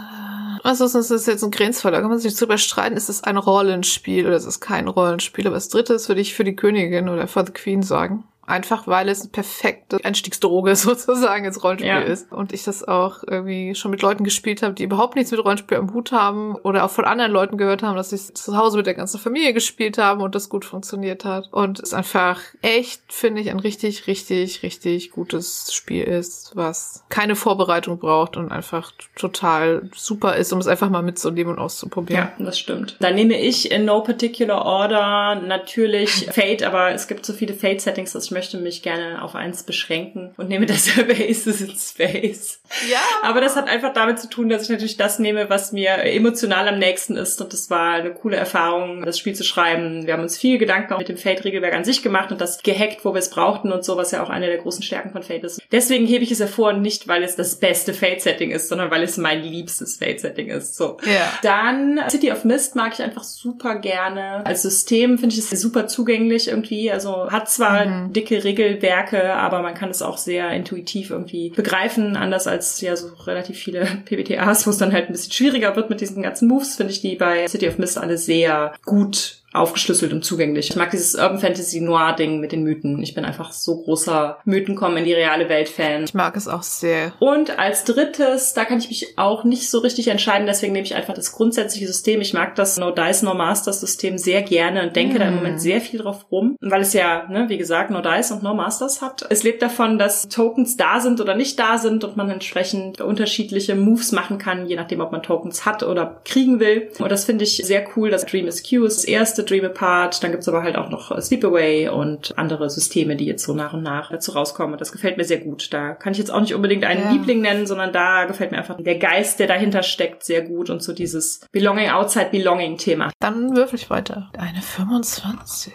Also, 0.62 0.88
das 0.88 1.10
ist 1.10 1.26
jetzt 1.26 1.42
ein 1.42 1.50
Grenzfall. 1.50 1.92
Da 1.92 2.00
kann 2.00 2.10
man 2.10 2.18
sich 2.18 2.36
drüber 2.36 2.58
streiten, 2.58 2.96
ist 2.96 3.08
es 3.08 3.24
ein 3.24 3.36
Rollenspiel 3.36 4.26
oder 4.26 4.36
ist 4.36 4.46
es 4.46 4.60
kein 4.60 4.88
Rollenspiel. 4.88 5.46
Aber 5.46 5.56
das 5.56 5.68
dritte 5.68 5.94
ist, 5.94 6.08
würde 6.08 6.20
ich 6.20 6.34
für 6.34 6.44
die 6.44 6.56
Königin 6.56 7.08
oder 7.08 7.26
for 7.26 7.44
the 7.44 7.52
Queen 7.52 7.82
sagen. 7.82 8.24
Einfach 8.50 8.86
weil 8.86 9.08
es 9.08 9.20
eine 9.22 9.30
perfekte 9.30 9.98
Einstiegsdroge 10.04 10.74
sozusagen 10.76 11.44
ins 11.44 11.62
Rollenspiel 11.62 11.88
Ja. 11.88 12.00
ist. 12.00 12.32
Und 12.32 12.52
ich 12.52 12.64
das 12.64 12.86
auch 12.86 13.22
irgendwie 13.26 13.74
schon 13.74 13.90
mit 13.90 14.02
Leuten 14.02 14.24
gespielt 14.24 14.62
habe, 14.62 14.74
die 14.74 14.84
überhaupt 14.84 15.16
nichts 15.16 15.30
mit 15.30 15.42
Rollenspiel 15.44 15.78
am 15.78 15.92
Hut 15.94 16.12
haben 16.12 16.56
oder 16.56 16.84
auch 16.84 16.90
von 16.90 17.04
anderen 17.04 17.32
Leuten 17.32 17.56
gehört 17.56 17.82
haben, 17.82 17.96
dass 17.96 18.10
sie 18.10 18.16
es 18.16 18.32
zu 18.34 18.56
Hause 18.56 18.76
mit 18.76 18.86
der 18.86 18.94
ganzen 18.94 19.18
Familie 19.20 19.52
gespielt 19.54 19.98
haben 19.98 20.20
und 20.20 20.34
das 20.34 20.48
gut 20.48 20.64
funktioniert 20.64 21.24
hat. 21.24 21.48
Und 21.52 21.80
es 21.80 21.94
einfach 21.94 22.40
echt, 22.62 23.02
finde 23.08 23.40
ich, 23.40 23.50
ein 23.50 23.60
richtig, 23.60 24.06
richtig, 24.06 24.62
richtig 24.62 25.10
gutes 25.12 25.72
Spiel 25.72 26.04
ist, 26.04 26.52
was 26.54 27.04
keine 27.08 27.36
Vorbereitung 27.36 27.98
braucht 27.98 28.36
und 28.36 28.50
einfach 28.50 28.92
total 29.16 29.88
super 29.94 30.36
ist, 30.36 30.52
um 30.52 30.58
es 30.58 30.66
einfach 30.66 30.90
mal 30.90 31.02
mitzunehmen 31.02 31.52
und 31.54 31.58
auszuprobieren. 31.58 32.28
Ja, 32.38 32.44
das 32.44 32.58
stimmt. 32.58 32.96
Dann 33.00 33.14
nehme 33.14 33.38
ich 33.40 33.70
in 33.70 33.84
no 33.84 34.00
particular 34.02 34.64
order 34.64 35.40
natürlich 35.46 36.26
Fate, 36.32 36.62
aber 36.62 36.90
es 36.92 37.06
gibt 37.08 37.24
so 37.24 37.32
viele 37.32 37.54
Fate-Settings, 37.54 38.12
dass 38.12 38.24
ich 38.24 38.30
möchte 38.40 38.56
mich 38.56 38.82
gerne 38.82 39.22
auf 39.22 39.34
eins 39.34 39.64
beschränken 39.64 40.32
und 40.38 40.48
nehme 40.48 40.64
deshalb 40.64 41.10
Aces 41.28 41.60
in 41.60 41.76
Space. 41.76 42.62
Ja. 42.90 42.98
Aber 43.22 43.42
das 43.42 43.54
hat 43.54 43.68
einfach 43.68 43.92
damit 43.92 44.18
zu 44.18 44.30
tun, 44.30 44.48
dass 44.48 44.62
ich 44.62 44.70
natürlich 44.70 44.96
das 44.96 45.18
nehme, 45.18 45.50
was 45.50 45.72
mir 45.72 45.90
emotional 46.04 46.66
am 46.66 46.78
nächsten 46.78 47.18
ist. 47.18 47.38
Und 47.42 47.52
das 47.52 47.68
war 47.68 47.94
eine 47.94 48.14
coole 48.14 48.36
Erfahrung, 48.36 49.04
das 49.04 49.18
Spiel 49.18 49.34
zu 49.34 49.44
schreiben. 49.44 50.06
Wir 50.06 50.14
haben 50.14 50.22
uns 50.22 50.38
viel 50.38 50.56
Gedanken 50.56 50.94
auch 50.94 50.98
mit 50.98 51.10
dem 51.10 51.18
Fate-Regelwerk 51.18 51.74
an 51.74 51.84
sich 51.84 52.02
gemacht 52.02 52.32
und 52.32 52.40
das 52.40 52.62
gehackt, 52.62 53.04
wo 53.04 53.12
wir 53.12 53.18
es 53.18 53.28
brauchten 53.28 53.72
und 53.72 53.84
so, 53.84 53.98
was 53.98 54.10
ja 54.10 54.22
auch 54.22 54.30
eine 54.30 54.46
der 54.46 54.56
großen 54.56 54.82
Stärken 54.82 55.10
von 55.10 55.22
Fate 55.22 55.44
ist. 55.44 55.60
Deswegen 55.70 56.06
hebe 56.06 56.24
ich 56.24 56.30
es 56.30 56.40
hervor, 56.40 56.72
nicht 56.72 57.08
weil 57.08 57.22
es 57.22 57.36
das 57.36 57.56
beste 57.56 57.92
Fate-Setting 57.92 58.52
ist, 58.52 58.70
sondern 58.70 58.90
weil 58.90 59.02
es 59.02 59.18
mein 59.18 59.42
liebstes 59.42 59.96
Fate-Setting 59.96 60.48
ist. 60.48 60.76
So. 60.76 60.96
Ja. 61.04 61.30
Dann 61.42 62.00
City 62.08 62.32
of 62.32 62.44
Mist 62.44 62.74
mag 62.74 62.94
ich 62.94 63.02
einfach 63.02 63.24
super 63.24 63.74
gerne. 63.74 64.46
Als 64.46 64.62
System 64.62 65.18
finde 65.18 65.34
ich 65.34 65.40
es 65.40 65.60
super 65.60 65.88
zugänglich 65.88 66.48
irgendwie. 66.48 66.90
Also 66.90 67.30
hat 67.30 67.50
zwar 67.50 67.84
dicke 68.20 68.44
Regelwerke, 68.44 69.34
aber 69.34 69.62
man 69.62 69.74
kann 69.74 69.90
es 69.90 70.02
auch 70.02 70.18
sehr 70.18 70.50
intuitiv 70.50 71.10
irgendwie 71.10 71.50
begreifen. 71.50 72.16
Anders 72.16 72.46
als 72.46 72.80
ja 72.80 72.96
so 72.96 73.08
relativ 73.24 73.58
viele 73.58 73.84
PBTAs, 74.04 74.66
wo 74.66 74.70
es 74.70 74.78
dann 74.78 74.92
halt 74.92 75.06
ein 75.06 75.12
bisschen 75.12 75.32
schwieriger 75.32 75.76
wird 75.76 75.90
mit 75.90 76.00
diesen 76.00 76.22
ganzen 76.22 76.48
Moves, 76.48 76.76
finde 76.76 76.92
ich 76.92 77.00
die 77.00 77.16
bei 77.16 77.46
City 77.48 77.68
of 77.68 77.78
Mist 77.78 77.98
alle 77.98 78.18
sehr 78.18 78.74
gut 78.84 79.39
aufgeschlüsselt 79.52 80.12
und 80.12 80.24
zugänglich. 80.24 80.70
Ich 80.70 80.76
mag 80.76 80.90
dieses 80.90 81.14
Urban 81.14 81.38
Fantasy 81.38 81.80
Noir 81.80 82.14
Ding 82.16 82.40
mit 82.40 82.52
den 82.52 82.62
Mythen. 82.62 83.02
Ich 83.02 83.14
bin 83.14 83.24
einfach 83.24 83.52
so 83.52 83.82
großer 83.82 84.38
Mythen 84.44 84.76
kommen 84.76 84.96
in 84.98 85.04
die 85.04 85.12
reale 85.12 85.48
Welt 85.48 85.68
Fan. 85.68 86.04
Ich 86.04 86.14
mag 86.14 86.36
es 86.36 86.48
auch 86.48 86.62
sehr. 86.62 87.12
Und 87.18 87.58
als 87.58 87.84
drittes, 87.84 88.54
da 88.54 88.64
kann 88.64 88.78
ich 88.78 88.88
mich 88.88 89.18
auch 89.18 89.44
nicht 89.44 89.68
so 89.68 89.78
richtig 89.78 90.08
entscheiden, 90.08 90.46
deswegen 90.46 90.72
nehme 90.72 90.84
ich 90.84 90.94
einfach 90.94 91.14
das 91.14 91.32
grundsätzliche 91.32 91.86
System. 91.86 92.20
Ich 92.20 92.34
mag 92.34 92.54
das 92.54 92.78
No 92.78 92.90
Dice, 92.90 93.22
No 93.22 93.34
Masters 93.34 93.80
System 93.80 94.18
sehr 94.18 94.42
gerne 94.42 94.82
und 94.82 94.96
denke 94.96 95.18
da 95.18 95.26
im 95.26 95.36
Moment 95.36 95.60
sehr 95.60 95.80
viel 95.80 96.00
drauf 96.00 96.26
rum, 96.30 96.56
weil 96.60 96.82
es 96.82 96.92
ja, 96.92 97.26
ne, 97.28 97.48
wie 97.48 97.58
gesagt, 97.58 97.90
No 97.90 98.00
Dice 98.00 98.32
und 98.32 98.42
No 98.42 98.54
Masters 98.54 99.02
hat. 99.02 99.26
Es 99.30 99.42
lebt 99.42 99.62
davon, 99.62 99.98
dass 99.98 100.28
Tokens 100.28 100.76
da 100.76 101.00
sind 101.00 101.20
oder 101.20 101.34
nicht 101.34 101.58
da 101.58 101.78
sind 101.78 102.04
und 102.04 102.16
man 102.16 102.30
entsprechend 102.30 103.00
unterschiedliche 103.00 103.74
Moves 103.74 104.12
machen 104.12 104.38
kann, 104.38 104.66
je 104.66 104.76
nachdem, 104.76 105.00
ob 105.00 105.12
man 105.12 105.22
Tokens 105.22 105.66
hat 105.66 105.82
oder 105.82 106.20
kriegen 106.24 106.60
will. 106.60 106.90
Und 106.98 107.10
das 107.10 107.24
finde 107.24 107.44
ich 107.44 107.56
sehr 107.56 107.84
cool. 107.96 108.10
Das 108.10 108.26
Dream 108.26 108.46
is 108.46 108.62
Q 108.62 108.84
ist 108.84 108.98
das 108.98 109.04
erste 109.04 109.39
Dream 109.44 109.64
Apart. 109.64 110.22
Dann 110.22 110.30
gibt's 110.32 110.48
aber 110.48 110.62
halt 110.62 110.76
auch 110.76 110.88
noch 110.90 111.18
Sleepaway 111.20 111.88
und 111.88 112.36
andere 112.38 112.70
Systeme, 112.70 113.16
die 113.16 113.26
jetzt 113.26 113.44
so 113.44 113.54
nach 113.54 113.72
und 113.72 113.82
nach 113.82 114.10
dazu 114.10 114.32
rauskommen. 114.32 114.72
Und 114.72 114.80
das 114.80 114.92
gefällt 114.92 115.16
mir 115.16 115.24
sehr 115.24 115.38
gut. 115.38 115.72
Da 115.72 115.94
kann 115.94 116.12
ich 116.12 116.18
jetzt 116.18 116.30
auch 116.30 116.40
nicht 116.40 116.54
unbedingt 116.54 116.84
einen 116.84 117.02
Ja. 117.02 117.12
Liebling 117.12 117.40
nennen, 117.40 117.66
sondern 117.66 117.92
da 117.92 118.24
gefällt 118.24 118.50
mir 118.52 118.58
einfach 118.58 118.76
der 118.78 118.98
Geist, 118.98 119.38
der 119.40 119.46
dahinter 119.46 119.82
steckt, 119.82 120.24
sehr 120.24 120.42
gut. 120.42 120.70
Und 120.70 120.82
so 120.82 120.92
dieses 120.92 121.40
Belonging 121.52 121.90
Outside 121.90 122.28
Belonging 122.30 122.78
Thema. 122.78 123.10
Dann 123.20 123.56
würfel 123.56 123.78
ich 123.78 123.90
weiter. 123.90 124.30
Eine 124.38 124.62
25. 124.62 125.72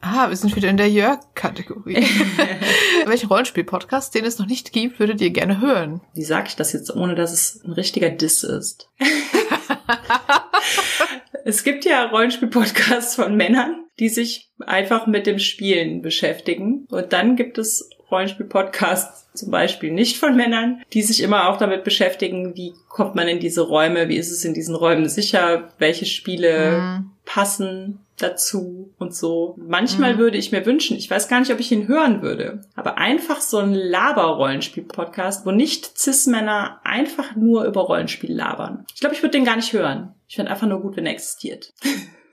Ah, 0.00 0.28
wir 0.28 0.36
sind 0.36 0.54
wieder 0.56 0.68
in 0.68 0.76
der 0.76 0.88
Jörg-Kategorie. 0.90 1.96
Welchen 3.06 3.28
Rollenspiel-Podcast, 3.28 4.14
den 4.14 4.24
es 4.24 4.38
noch 4.38 4.46
nicht 4.46 4.72
gibt, 4.72 4.98
würdet 5.00 5.20
ihr 5.20 5.30
gerne 5.30 5.60
hören? 5.60 6.00
Wie 6.14 6.24
sage 6.24 6.46
ich 6.48 6.56
das 6.56 6.72
jetzt, 6.72 6.94
ohne 6.94 7.14
dass 7.14 7.32
es 7.32 7.62
ein 7.64 7.72
richtiger 7.72 8.10
Diss 8.10 8.42
ist? 8.42 8.88
es 11.48 11.62
gibt 11.62 11.84
ja 11.84 12.06
Rollenspiel-Podcasts 12.06 13.14
von 13.14 13.36
Männern, 13.36 13.84
die 14.00 14.08
sich 14.08 14.50
einfach 14.66 15.06
mit 15.06 15.26
dem 15.26 15.38
Spielen 15.38 16.02
beschäftigen. 16.02 16.86
Und 16.90 17.12
dann 17.12 17.36
gibt 17.36 17.56
es 17.56 17.88
Rollenspiel-Podcasts 18.10 19.28
zum 19.32 19.50
Beispiel 19.50 19.92
nicht 19.92 20.16
von 20.16 20.36
Männern, 20.36 20.82
die 20.92 21.02
sich 21.02 21.22
immer 21.22 21.48
auch 21.48 21.56
damit 21.56 21.84
beschäftigen, 21.84 22.56
wie 22.56 22.72
kommt 22.88 23.14
man 23.14 23.28
in 23.28 23.38
diese 23.38 23.60
Räume, 23.62 24.08
wie 24.08 24.16
ist 24.16 24.30
es 24.30 24.44
in 24.44 24.54
diesen 24.54 24.74
Räumen 24.74 25.08
sicher, 25.08 25.68
welche 25.78 26.06
Spiele 26.06 26.80
Mhm. 26.80 27.10
passen 27.24 28.00
dazu 28.18 28.92
und 28.98 29.14
so. 29.14 29.56
Manchmal 29.58 30.14
Mhm. 30.14 30.18
würde 30.18 30.38
ich 30.38 30.52
mir 30.52 30.64
wünschen, 30.66 30.96
ich 30.96 31.10
weiß 31.10 31.28
gar 31.28 31.40
nicht, 31.40 31.52
ob 31.52 31.60
ich 31.60 31.70
ihn 31.72 31.88
hören 31.88 32.22
würde, 32.22 32.62
aber 32.74 32.98
einfach 32.98 33.40
so 33.40 33.58
ein 33.58 33.74
Laber-Rollenspiel-Podcast, 33.74 35.44
wo 35.46 35.50
nicht 35.50 35.98
Cis-Männer 35.98 36.80
einfach 36.84 37.36
nur 37.36 37.64
über 37.64 37.82
Rollenspiel 37.82 38.32
labern. 38.32 38.84
Ich 38.94 39.00
glaube, 39.00 39.14
ich 39.14 39.22
würde 39.22 39.36
den 39.36 39.44
gar 39.44 39.56
nicht 39.56 39.72
hören. 39.72 40.14
Ich 40.28 40.36
finde 40.36 40.50
einfach 40.50 40.66
nur 40.66 40.80
gut, 40.80 40.96
wenn 40.96 41.06
er 41.06 41.12
existiert. 41.12 41.72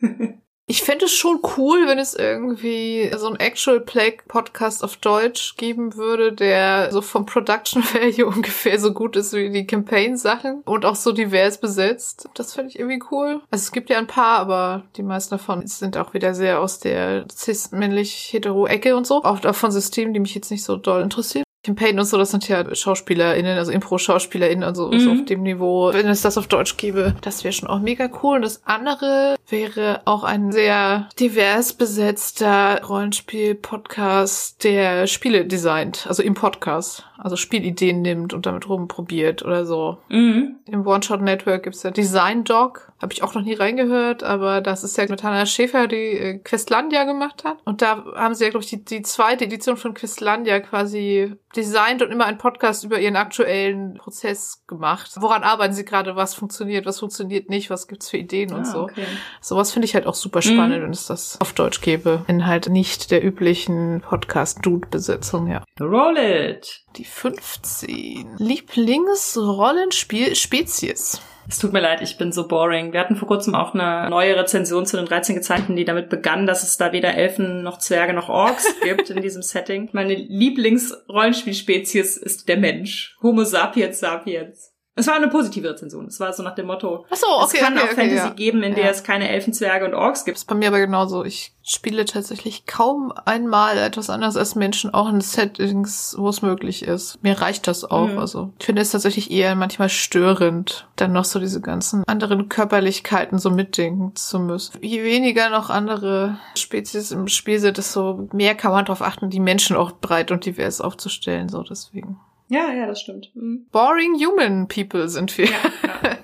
Ich 0.65 0.81
fände 0.81 1.05
es 1.05 1.11
schon 1.11 1.39
cool, 1.57 1.87
wenn 1.87 1.99
es 1.99 2.13
irgendwie 2.13 3.11
so 3.17 3.27
ein 3.27 3.35
Actual 3.35 3.81
Play 3.81 4.17
Podcast 4.29 4.81
auf 4.83 4.95
Deutsch 4.95 5.57
geben 5.57 5.95
würde, 5.95 6.31
der 6.31 6.89
so 6.91 7.01
vom 7.01 7.25
Production 7.25 7.83
Value 7.93 8.25
ungefähr 8.25 8.79
so 8.79 8.93
gut 8.93 9.17
ist 9.17 9.33
wie 9.33 9.49
die 9.49 9.67
Campaign-Sachen 9.67 10.61
und 10.61 10.85
auch 10.85 10.95
so 10.95 11.11
divers 11.11 11.59
besetzt. 11.59 12.29
Das 12.35 12.53
finde 12.53 12.69
ich 12.69 12.79
irgendwie 12.79 13.03
cool. 13.11 13.41
Also 13.51 13.63
es 13.63 13.71
gibt 13.73 13.89
ja 13.89 13.97
ein 13.97 14.07
paar, 14.07 14.39
aber 14.39 14.83
die 14.95 15.03
meisten 15.03 15.31
davon 15.31 15.67
sind 15.67 15.97
auch 15.97 16.13
wieder 16.13 16.33
sehr 16.33 16.61
aus 16.61 16.79
der 16.79 17.25
cis-männlich-hetero-Ecke 17.29 18.95
und 18.95 19.05
so. 19.05 19.21
Auch 19.23 19.53
von 19.53 19.71
Systemen, 19.71 20.13
die 20.13 20.21
mich 20.21 20.33
jetzt 20.33 20.49
nicht 20.49 20.63
so 20.63 20.77
doll 20.77 21.01
interessieren. 21.01 21.43
Campaign 21.63 21.97
und 21.97 22.05
so, 22.05 22.17
das 22.17 22.31
sind 22.31 22.47
ja 22.49 22.75
SchauspielerInnen, 22.75 23.57
also 23.57 23.71
Impro-SchauspielerInnen 23.71 24.67
und 24.67 24.75
so, 24.75 24.91
mhm. 24.91 24.99
so 24.99 25.11
auf 25.11 25.25
dem 25.25 25.43
Niveau. 25.43 25.93
Wenn 25.93 26.07
es 26.07 26.21
das 26.21 26.37
auf 26.37 26.47
Deutsch 26.47 26.75
gäbe, 26.75 27.15
das 27.21 27.45
wäre 27.45 27.53
schon 27.53 27.69
auch 27.69 27.79
mega 27.79 28.09
cool. 28.21 28.37
Und 28.37 28.41
das 28.41 28.61
andere 28.65 29.35
wäre 29.47 30.01
auch 30.03 30.25
ein 30.25 30.51
sehr 30.51 31.07
divers 31.19 31.71
besetzter 31.71 32.83
Rollenspiel-Podcast, 32.83 34.63
der 34.63 35.07
Spiele 35.07 35.45
designt, 35.45 36.05
also 36.07 36.21
im 36.21 36.33
Podcast 36.33 37.05
also 37.23 37.35
Spielideen 37.35 38.01
nimmt 38.01 38.33
und 38.33 38.45
damit 38.45 38.67
rumprobiert 38.67 39.43
oder 39.43 39.65
so. 39.65 39.97
Mhm. 40.09 40.57
Im 40.65 40.85
One-Shot-Network 40.85 41.63
gibt's 41.63 41.83
ja 41.83 41.91
Design 41.91 42.43
Dog. 42.43 42.91
Habe 43.01 43.13
ich 43.13 43.23
auch 43.23 43.33
noch 43.33 43.41
nie 43.41 43.53
reingehört, 43.53 44.23
aber 44.23 44.61
das 44.61 44.83
ist 44.83 44.97
ja 44.97 45.05
mit 45.09 45.23
Hannah 45.23 45.45
Schäfer, 45.45 45.87
die 45.87 45.95
äh, 45.95 46.37
Questlandia 46.39 47.03
gemacht 47.03 47.43
hat. 47.43 47.57
Und 47.65 47.81
da 47.81 48.05
haben 48.15 48.33
sie 48.33 48.45
ja, 48.45 48.49
glaube 48.49 48.63
ich, 48.63 48.69
die, 48.69 48.83
die 48.83 49.01
zweite 49.01 49.45
Edition 49.45 49.77
von 49.77 49.93
Questlandia 49.93 50.59
quasi 50.59 51.33
designt 51.55 52.01
und 52.01 52.11
immer 52.11 52.25
einen 52.25 52.37
Podcast 52.37 52.83
über 52.83 52.99
ihren 52.99 53.15
aktuellen 53.15 53.95
Prozess 53.95 54.63
gemacht. 54.67 55.11
Woran 55.15 55.43
arbeiten 55.43 55.73
sie 55.73 55.85
gerade, 55.85 56.15
was 56.15 56.33
funktioniert, 56.33 56.85
was 56.85 56.99
funktioniert 56.99 57.49
nicht, 57.49 57.69
was 57.69 57.87
gibt's 57.87 58.09
für 58.09 58.17
Ideen 58.17 58.53
und 58.53 58.61
ah, 58.61 58.65
so. 58.65 58.81
Okay. 58.83 59.05
Sowas 59.41 59.71
finde 59.71 59.85
ich 59.85 59.95
halt 59.95 60.07
auch 60.07 60.15
super 60.15 60.41
spannend, 60.41 60.79
mhm. 60.79 60.83
wenn 60.83 60.91
es 60.91 61.07
das 61.07 61.39
auf 61.41 61.53
Deutsch 61.53 61.81
gäbe. 61.81 62.23
In 62.27 62.47
halt 62.47 62.69
nicht 62.69 63.11
der 63.11 63.23
üblichen 63.23 64.01
Podcast-Dude-Besetzung, 64.01 65.47
ja. 65.47 65.63
Roll 65.79 66.17
it! 66.17 66.83
Die 66.97 67.05
15. 67.13 68.35
Lieblingsrollenspiel 68.37 70.35
Spezies. 70.35 71.21
Es 71.47 71.59
tut 71.59 71.71
mir 71.71 71.81
leid, 71.81 72.01
ich 72.01 72.17
bin 72.17 72.31
so 72.31 72.47
boring. 72.47 72.91
Wir 72.91 72.99
hatten 72.99 73.15
vor 73.15 73.27
kurzem 73.27 73.55
auch 73.55 73.73
eine 73.73 74.09
neue 74.09 74.35
Rezension 74.35 74.85
zu 74.85 74.97
den 74.97 75.05
13 75.05 75.35
Gezeiten, 75.35 75.75
die 75.75 75.85
damit 75.85 76.09
begann, 76.09 76.47
dass 76.47 76.63
es 76.63 76.77
da 76.77 76.91
weder 76.91 77.15
Elfen 77.15 77.63
noch 77.63 77.77
Zwerge 77.77 78.13
noch 78.13 78.29
Orks 78.29 78.65
gibt 78.81 79.09
in 79.09 79.21
diesem 79.21 79.41
Setting. 79.41 79.89
Meine 79.93 80.15
Lieblingsrollenspielspezies 80.15 82.17
ist 82.17 82.49
der 82.49 82.57
Mensch. 82.57 83.15
Homo 83.21 83.43
sapiens 83.43 83.99
sapiens. 83.99 84.72
Es 84.95 85.07
war 85.07 85.15
eine 85.15 85.27
positive 85.27 85.69
Rezension. 85.69 86.05
Es 86.05 86.19
war 86.19 86.33
so 86.33 86.43
nach 86.43 86.53
dem 86.53 86.67
Motto, 86.67 87.05
Ach 87.09 87.15
so, 87.15 87.25
okay, 87.27 87.57
es 87.57 87.63
kann 87.63 87.73
okay, 87.73 87.81
auch 87.81 87.91
okay, 87.91 87.95
Fantasy 87.95 88.15
ja. 88.15 88.29
geben, 88.29 88.61
in 88.61 88.75
der 88.75 88.85
ja. 88.85 88.91
es 88.91 89.03
keine 89.03 89.27
Elfen, 89.27 89.51
Zwerge 89.51 89.85
und 89.85 89.95
Orks 89.95 90.23
gibt. 90.23 90.37
Das 90.37 90.43
ist 90.43 90.47
bei 90.47 90.55
mir 90.55 90.67
aber 90.67 90.79
genauso. 90.79 91.25
Ich 91.25 91.53
spiele 91.63 92.05
tatsächlich 92.05 92.67
kaum 92.67 93.11
einmal 93.25 93.77
etwas 93.77 94.11
anderes 94.11 94.37
als 94.37 94.53
Menschen, 94.53 94.93
auch 94.93 95.09
in 95.09 95.19
Settings, 95.21 96.15
wo 96.19 96.29
es 96.29 96.43
möglich 96.43 96.83
ist. 96.83 97.17
Mir 97.23 97.41
reicht 97.41 97.67
das 97.67 97.85
auch. 97.85 98.09
Mhm. 98.09 98.19
Also 98.19 98.53
ich 98.59 98.65
finde 98.67 98.83
es 98.83 98.91
tatsächlich 98.91 99.31
eher 99.31 99.55
manchmal 99.55 99.89
störend, 99.89 100.87
dann 100.95 101.11
noch 101.11 101.25
so 101.25 101.39
diese 101.39 101.61
ganzen 101.61 102.03
anderen 102.07 102.47
Körperlichkeiten 102.47 103.39
so 103.39 103.49
mitdenken 103.49 104.15
zu 104.15 104.39
müssen. 104.39 104.77
Je 104.81 105.03
weniger 105.03 105.49
noch 105.49 105.71
andere 105.71 106.37
Spezies 106.55 107.09
im 107.09 107.27
Spiel 107.29 107.59
sind, 107.59 107.79
desto 107.79 108.29
mehr 108.31 108.53
kann 108.53 108.71
man 108.71 108.85
darauf 108.85 109.01
achten, 109.01 109.31
die 109.31 109.39
Menschen 109.39 109.75
auch 109.75 109.91
breit 109.91 110.29
und 110.29 110.45
divers 110.45 110.81
aufzustellen. 110.81 111.49
So 111.49 111.63
deswegen. 111.63 112.19
Ja, 112.53 112.71
ja, 112.71 112.85
das 112.85 113.01
stimmt. 113.01 113.31
Mhm. 113.33 113.65
Boring 113.71 114.13
Human 114.23 114.67
People 114.67 115.09
sind 115.09 115.35
wir. 115.39 115.45
Ja, 115.45 115.51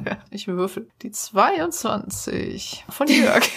ja. 0.06 0.18
ich 0.30 0.48
würfel. 0.48 0.88
Die 1.02 1.10
22 1.10 2.86
von 2.88 3.08
Jörg. 3.08 3.44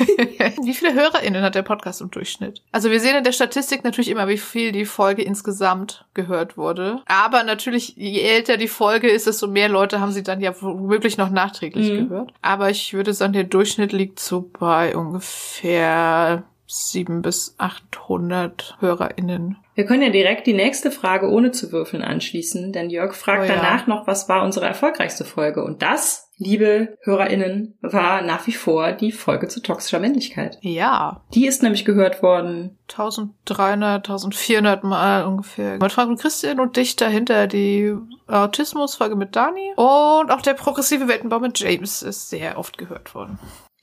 wie 0.63 0.73
viele 0.73 0.95
HörerInnen 0.95 1.43
hat 1.43 1.55
der 1.55 1.63
Podcast 1.63 2.01
im 2.01 2.11
Durchschnitt? 2.11 2.63
Also 2.73 2.91
wir 2.91 2.99
sehen 2.99 3.17
in 3.17 3.25
der 3.25 3.33
Statistik 3.33 3.85
natürlich 3.85 4.09
immer, 4.09 4.27
wie 4.27 4.39
viel 4.39 4.73
die 4.73 4.87
Folge 4.87 5.23
insgesamt 5.23 6.07
gehört 6.15 6.57
wurde. 6.57 7.03
Aber 7.05 7.43
natürlich, 7.43 7.95
je 7.97 8.23
älter 8.23 8.57
die 8.57 8.69
Folge 8.69 9.11
ist, 9.11 9.27
desto 9.27 9.49
mehr 9.49 9.69
Leute 9.69 10.01
haben 10.01 10.13
sie 10.13 10.23
dann 10.23 10.41
ja 10.41 10.55
womöglich 10.63 11.19
noch 11.19 11.29
nachträglich 11.29 11.93
mhm. 11.93 12.09
gehört. 12.09 12.33
Aber 12.41 12.71
ich 12.71 12.95
würde 12.95 13.13
sagen, 13.13 13.35
der 13.35 13.45
Durchschnitt 13.45 13.93
liegt 13.93 14.19
so 14.19 14.51
bei 14.59 14.97
ungefähr 14.97 16.45
sieben 16.73 17.23
bis 17.23 17.55
achthundert 17.59 18.77
HörerInnen. 18.81 19.59
Wir 19.75 19.87
können 19.87 20.03
ja 20.03 20.11
direkt 20.11 20.47
die 20.47 20.53
nächste 20.53 20.91
Frage 20.91 21.31
ohne 21.31 21.51
zu 21.51 21.73
würfeln 21.73 22.03
anschließen, 22.03 22.73
denn 22.73 22.91
Jörg 22.91 23.15
fragt 23.15 23.45
oh 23.45 23.47
ja. 23.47 23.55
danach 23.55 23.87
noch, 23.87 24.07
was 24.07 24.29
war 24.29 24.43
unsere 24.43 24.67
erfolgreichste 24.67 25.25
Folge? 25.25 25.65
Und 25.65 25.81
das, 25.81 26.31
liebe 26.37 26.97
HörerInnen, 27.03 27.79
war 27.81 28.23
nach 28.23 28.47
wie 28.47 28.53
vor 28.53 28.93
die 28.93 29.13
Folge 29.13 29.49
zu 29.49 29.61
toxischer 29.61 29.99
Männlichkeit. 29.99 30.59
Ja. 30.61 31.23
Die 31.35 31.47
ist 31.47 31.63
nämlich 31.63 31.85
gehört 31.85 32.23
worden. 32.23 32.79
1300, 32.91 34.09
1400 34.09 34.85
Mal 34.85 35.25
ungefähr. 35.25 35.79
Mit 35.79 35.93
Frank 35.93 36.11
und 36.11 36.21
Christian 36.21 36.61
und 36.61 36.77
dich 36.77 36.97
dahinter 36.97 37.47
die 37.47 37.95
Autismus-Folge 38.27 39.17
mit 39.17 39.37
Dani. 39.37 39.73
Und 39.77 40.31
auch 40.31 40.43
der 40.43 40.55
progressive 40.55 41.09
Weltenbau 41.09 41.39
mit 41.39 41.59
James 41.59 42.03
ist 42.03 42.29
sehr 42.29 42.59
oft 42.59 42.77
gehört 42.77 43.15
worden. 43.15 43.39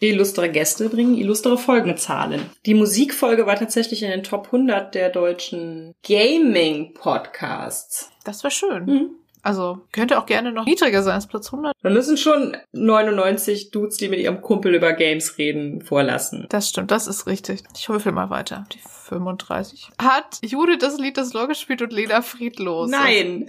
Illustre 0.08 0.50
Gäste 0.50 0.90
bringen 0.90 1.16
illustre 1.16 1.58
Folgenzahlen. 1.58 2.50
Die 2.66 2.74
Musikfolge 2.74 3.46
war 3.46 3.58
tatsächlich 3.58 4.04
in 4.04 4.10
den 4.10 4.24
Top 4.24 4.48
100 4.48 4.96
der 4.96 5.10
deutschen 5.10 5.94
Gaming-Podcasts. 6.08 8.10
Das 8.24 8.44
war 8.44 8.52
schön. 8.52 8.86
Mhm. 8.86 9.10
Also 9.42 9.80
könnte 9.92 10.20
auch 10.20 10.26
gerne 10.26 10.52
noch 10.52 10.66
niedriger 10.66 11.02
sein 11.02 11.16
als 11.16 11.28
Platz 11.28 11.48
100. 11.48 11.74
Dann 11.82 11.94
müssen 11.94 12.18
schon 12.18 12.58
99 12.74 13.72
Dudes, 13.72 13.98
die 13.98 14.10
mit 14.10 14.20
ihrem 14.20 14.42
Kumpel 14.42 14.76
über 14.76 14.94
Games 14.94 15.38
reden, 15.38 15.82
vorlassen. 15.82 16.46
Das 16.50 16.70
stimmt, 16.70 16.92
das 16.92 17.08
ist 17.08 17.26
richtig. 17.26 17.64
Ich 17.78 17.88
würfel 17.88 18.12
mal 18.12 18.30
weiter. 18.30 18.66
Die 18.74 18.80
35. 19.10 19.90
Hat 20.02 20.40
Judith 20.42 20.78
das 20.80 20.98
Lied 20.98 21.18
des 21.18 21.34
Lore 21.34 21.50
gespielt 21.50 21.82
und 21.82 21.92
Lena 21.92 22.22
friedlos? 22.22 22.90
Nein. 22.90 23.48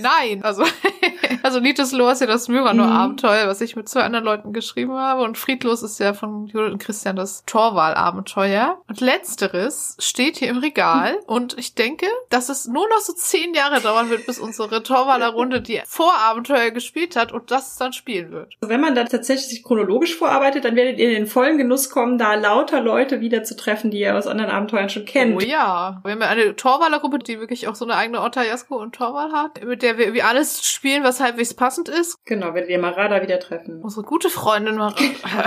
Nein, 0.00 0.42
also, 0.42 0.64
also 1.42 1.58
Lied 1.58 1.78
Lohr 1.92 2.12
ist 2.12 2.20
ja 2.20 2.26
das 2.26 2.48
Myranor-Abenteuer, 2.48 3.44
mhm. 3.44 3.48
was 3.48 3.60
ich 3.60 3.76
mit 3.76 3.88
zwei 3.88 4.02
anderen 4.02 4.24
Leuten 4.24 4.52
geschrieben 4.52 4.94
habe. 4.94 5.22
Und 5.22 5.38
Friedlos 5.38 5.82
ist 5.82 5.98
ja 5.98 6.14
von 6.14 6.46
Judith 6.46 6.72
und 6.72 6.78
Christian 6.78 7.16
das 7.16 7.44
Torwahl-Abenteuer. 7.46 8.78
Und 8.88 9.00
letzteres 9.00 9.96
steht 9.98 10.38
hier 10.38 10.48
im 10.48 10.58
Regal. 10.58 11.16
Und 11.26 11.58
ich 11.58 11.74
denke, 11.74 12.06
dass 12.30 12.48
es 12.48 12.66
nur 12.66 12.88
noch 12.88 13.00
so 13.00 13.12
zehn 13.12 13.54
Jahre 13.54 13.80
dauern 13.80 14.10
wird, 14.10 14.26
bis 14.26 14.38
unsere 14.38 14.82
Torwaler 14.82 15.28
Runde 15.28 15.60
die 15.60 15.80
Vorabenteuer 15.86 16.70
gespielt 16.70 17.16
hat 17.16 17.32
und 17.32 17.50
das 17.50 17.76
dann 17.76 17.92
spielen 17.92 18.30
wird. 18.30 18.54
Also 18.60 18.72
wenn 18.72 18.80
man 18.80 18.94
da 18.94 19.04
tatsächlich 19.04 19.48
sich 19.48 19.64
chronologisch 19.64 20.16
vorarbeitet, 20.16 20.64
dann 20.64 20.76
werdet 20.76 20.98
ihr 20.98 21.08
in 21.08 21.14
den 21.14 21.26
vollen 21.26 21.58
Genuss 21.58 21.90
kommen, 21.90 22.18
da 22.18 22.34
lauter 22.34 22.80
Leute 22.80 23.20
wiederzutreffen, 23.20 23.90
die 23.90 24.00
ihr 24.00 24.16
aus 24.16 24.26
anderen 24.26 24.50
Abenteuern 24.50 24.75
schon 24.88 25.04
kennt. 25.04 25.36
Oh 25.36 25.40
ja. 25.40 26.00
Wir 26.02 26.12
haben 26.12 26.20
ja 26.20 26.28
eine 26.28 26.56
Torwaler 26.56 27.00
Gruppe, 27.00 27.18
die 27.18 27.40
wirklich 27.40 27.68
auch 27.68 27.74
so 27.74 27.84
eine 27.84 27.96
eigene 27.96 28.20
Otta 28.20 28.42
Jasko 28.42 28.76
und 28.76 28.94
Torwal 28.94 29.32
hat, 29.32 29.64
mit 29.64 29.82
der 29.82 29.98
wir, 29.98 30.14
wir 30.14 30.26
alles 30.26 30.64
spielen, 30.64 31.04
was 31.04 31.20
halbwegs 31.20 31.54
passend 31.54 31.88
ist. 31.88 32.16
Genau, 32.24 32.54
werdet 32.54 32.70
ihr 32.70 32.78
Marada 32.78 33.22
wieder 33.22 33.38
treffen. 33.40 33.82
Unsere 33.82 34.04
gute 34.04 34.30
Freundin 34.30 34.76
Marada. 34.76 34.96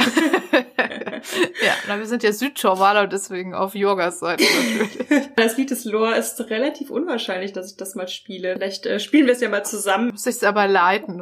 ja, 1.65 1.73
na, 1.87 1.99
wir 1.99 2.05
sind 2.05 2.23
ja 2.23 2.31
Südtorwaler 2.31 3.03
und 3.03 3.13
deswegen 3.13 3.53
auf 3.53 3.75
Yogas 3.75 4.19
Seite 4.19 4.43
natürlich. 4.43 5.29
Das 5.35 5.57
Lied 5.57 5.71
des 5.71 5.85
Lore 5.85 6.15
ist 6.15 6.39
relativ 6.49 6.89
unwahrscheinlich, 6.89 7.53
dass 7.53 7.71
ich 7.71 7.77
das 7.77 7.95
mal 7.95 8.07
spiele. 8.07 8.55
Vielleicht 8.55 8.85
äh, 8.85 8.99
spielen 8.99 9.25
wir 9.25 9.33
es 9.33 9.41
ja 9.41 9.49
mal 9.49 9.63
zusammen. 9.63 10.09
Muss 10.11 10.25
ich 10.25 10.35
es 10.35 10.43
aber 10.43 10.67
leiten. 10.67 11.21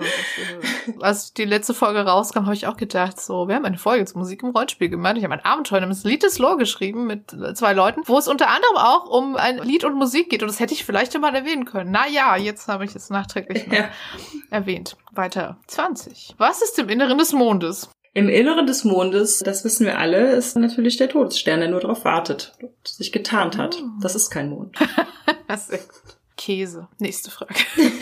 Als 0.99 1.33
die 1.33 1.45
letzte 1.45 1.73
Folge 1.73 1.99
rauskam, 1.99 2.45
habe 2.45 2.53
ich 2.53 2.67
auch 2.67 2.77
gedacht, 2.77 3.19
so, 3.19 3.47
wir 3.47 3.55
haben 3.55 3.65
eine 3.65 3.77
Folge 3.77 4.05
zur 4.05 4.19
Musik 4.19 4.43
im 4.43 4.49
Rollenspiel 4.49 4.89
gemacht. 4.89 5.17
Ich 5.17 5.23
habe 5.23 5.35
ein 5.35 5.45
Abenteuer 5.45 5.81
namens 5.81 6.03
Lied 6.03 6.23
des 6.23 6.39
Lore 6.39 6.57
geschrieben 6.57 7.05
mit 7.05 7.35
zwei 7.53 7.73
Leuten, 7.73 7.96
wo 8.05 8.17
es 8.17 8.27
unter 8.27 8.47
anderem 8.47 8.75
auch 8.77 9.09
um 9.09 9.35
ein 9.35 9.57
Lied 9.59 9.83
und 9.83 9.95
Musik 9.95 10.29
geht. 10.29 10.41
Und 10.41 10.49
das 10.49 10.59
hätte 10.59 10.73
ich 10.73 10.85
vielleicht 10.85 11.17
mal 11.19 11.33
erwähnen 11.33 11.65
können. 11.65 11.91
Na 11.91 12.07
ja, 12.07 12.35
jetzt 12.35 12.67
habe 12.67 12.85
ich 12.85 12.95
es 12.95 13.09
nachträglich 13.09 13.67
ja. 13.71 13.89
erwähnt. 14.49 14.97
Weiter. 15.11 15.57
20. 15.67 16.35
Was 16.37 16.61
ist 16.61 16.77
im 16.79 16.89
Inneren 16.89 17.17
des 17.17 17.33
Mondes? 17.33 17.89
Im 18.13 18.29
Inneren 18.29 18.65
des 18.65 18.83
Mondes, 18.83 19.39
das 19.39 19.63
wissen 19.63 19.85
wir 19.85 19.99
alle, 19.99 20.31
ist 20.31 20.57
natürlich 20.57 20.97
der 20.97 21.09
Todesstern, 21.09 21.59
der 21.59 21.69
nur 21.69 21.81
darauf 21.81 22.03
wartet, 22.03 22.53
sich 22.83 23.11
getarnt 23.11 23.57
hat. 23.57 23.77
Oh. 23.79 23.89
Das 24.01 24.15
ist 24.15 24.31
kein 24.31 24.49
Mond. 24.49 24.75
Käse. 26.37 26.87
Nächste 26.99 27.29
Frage. 27.29 27.55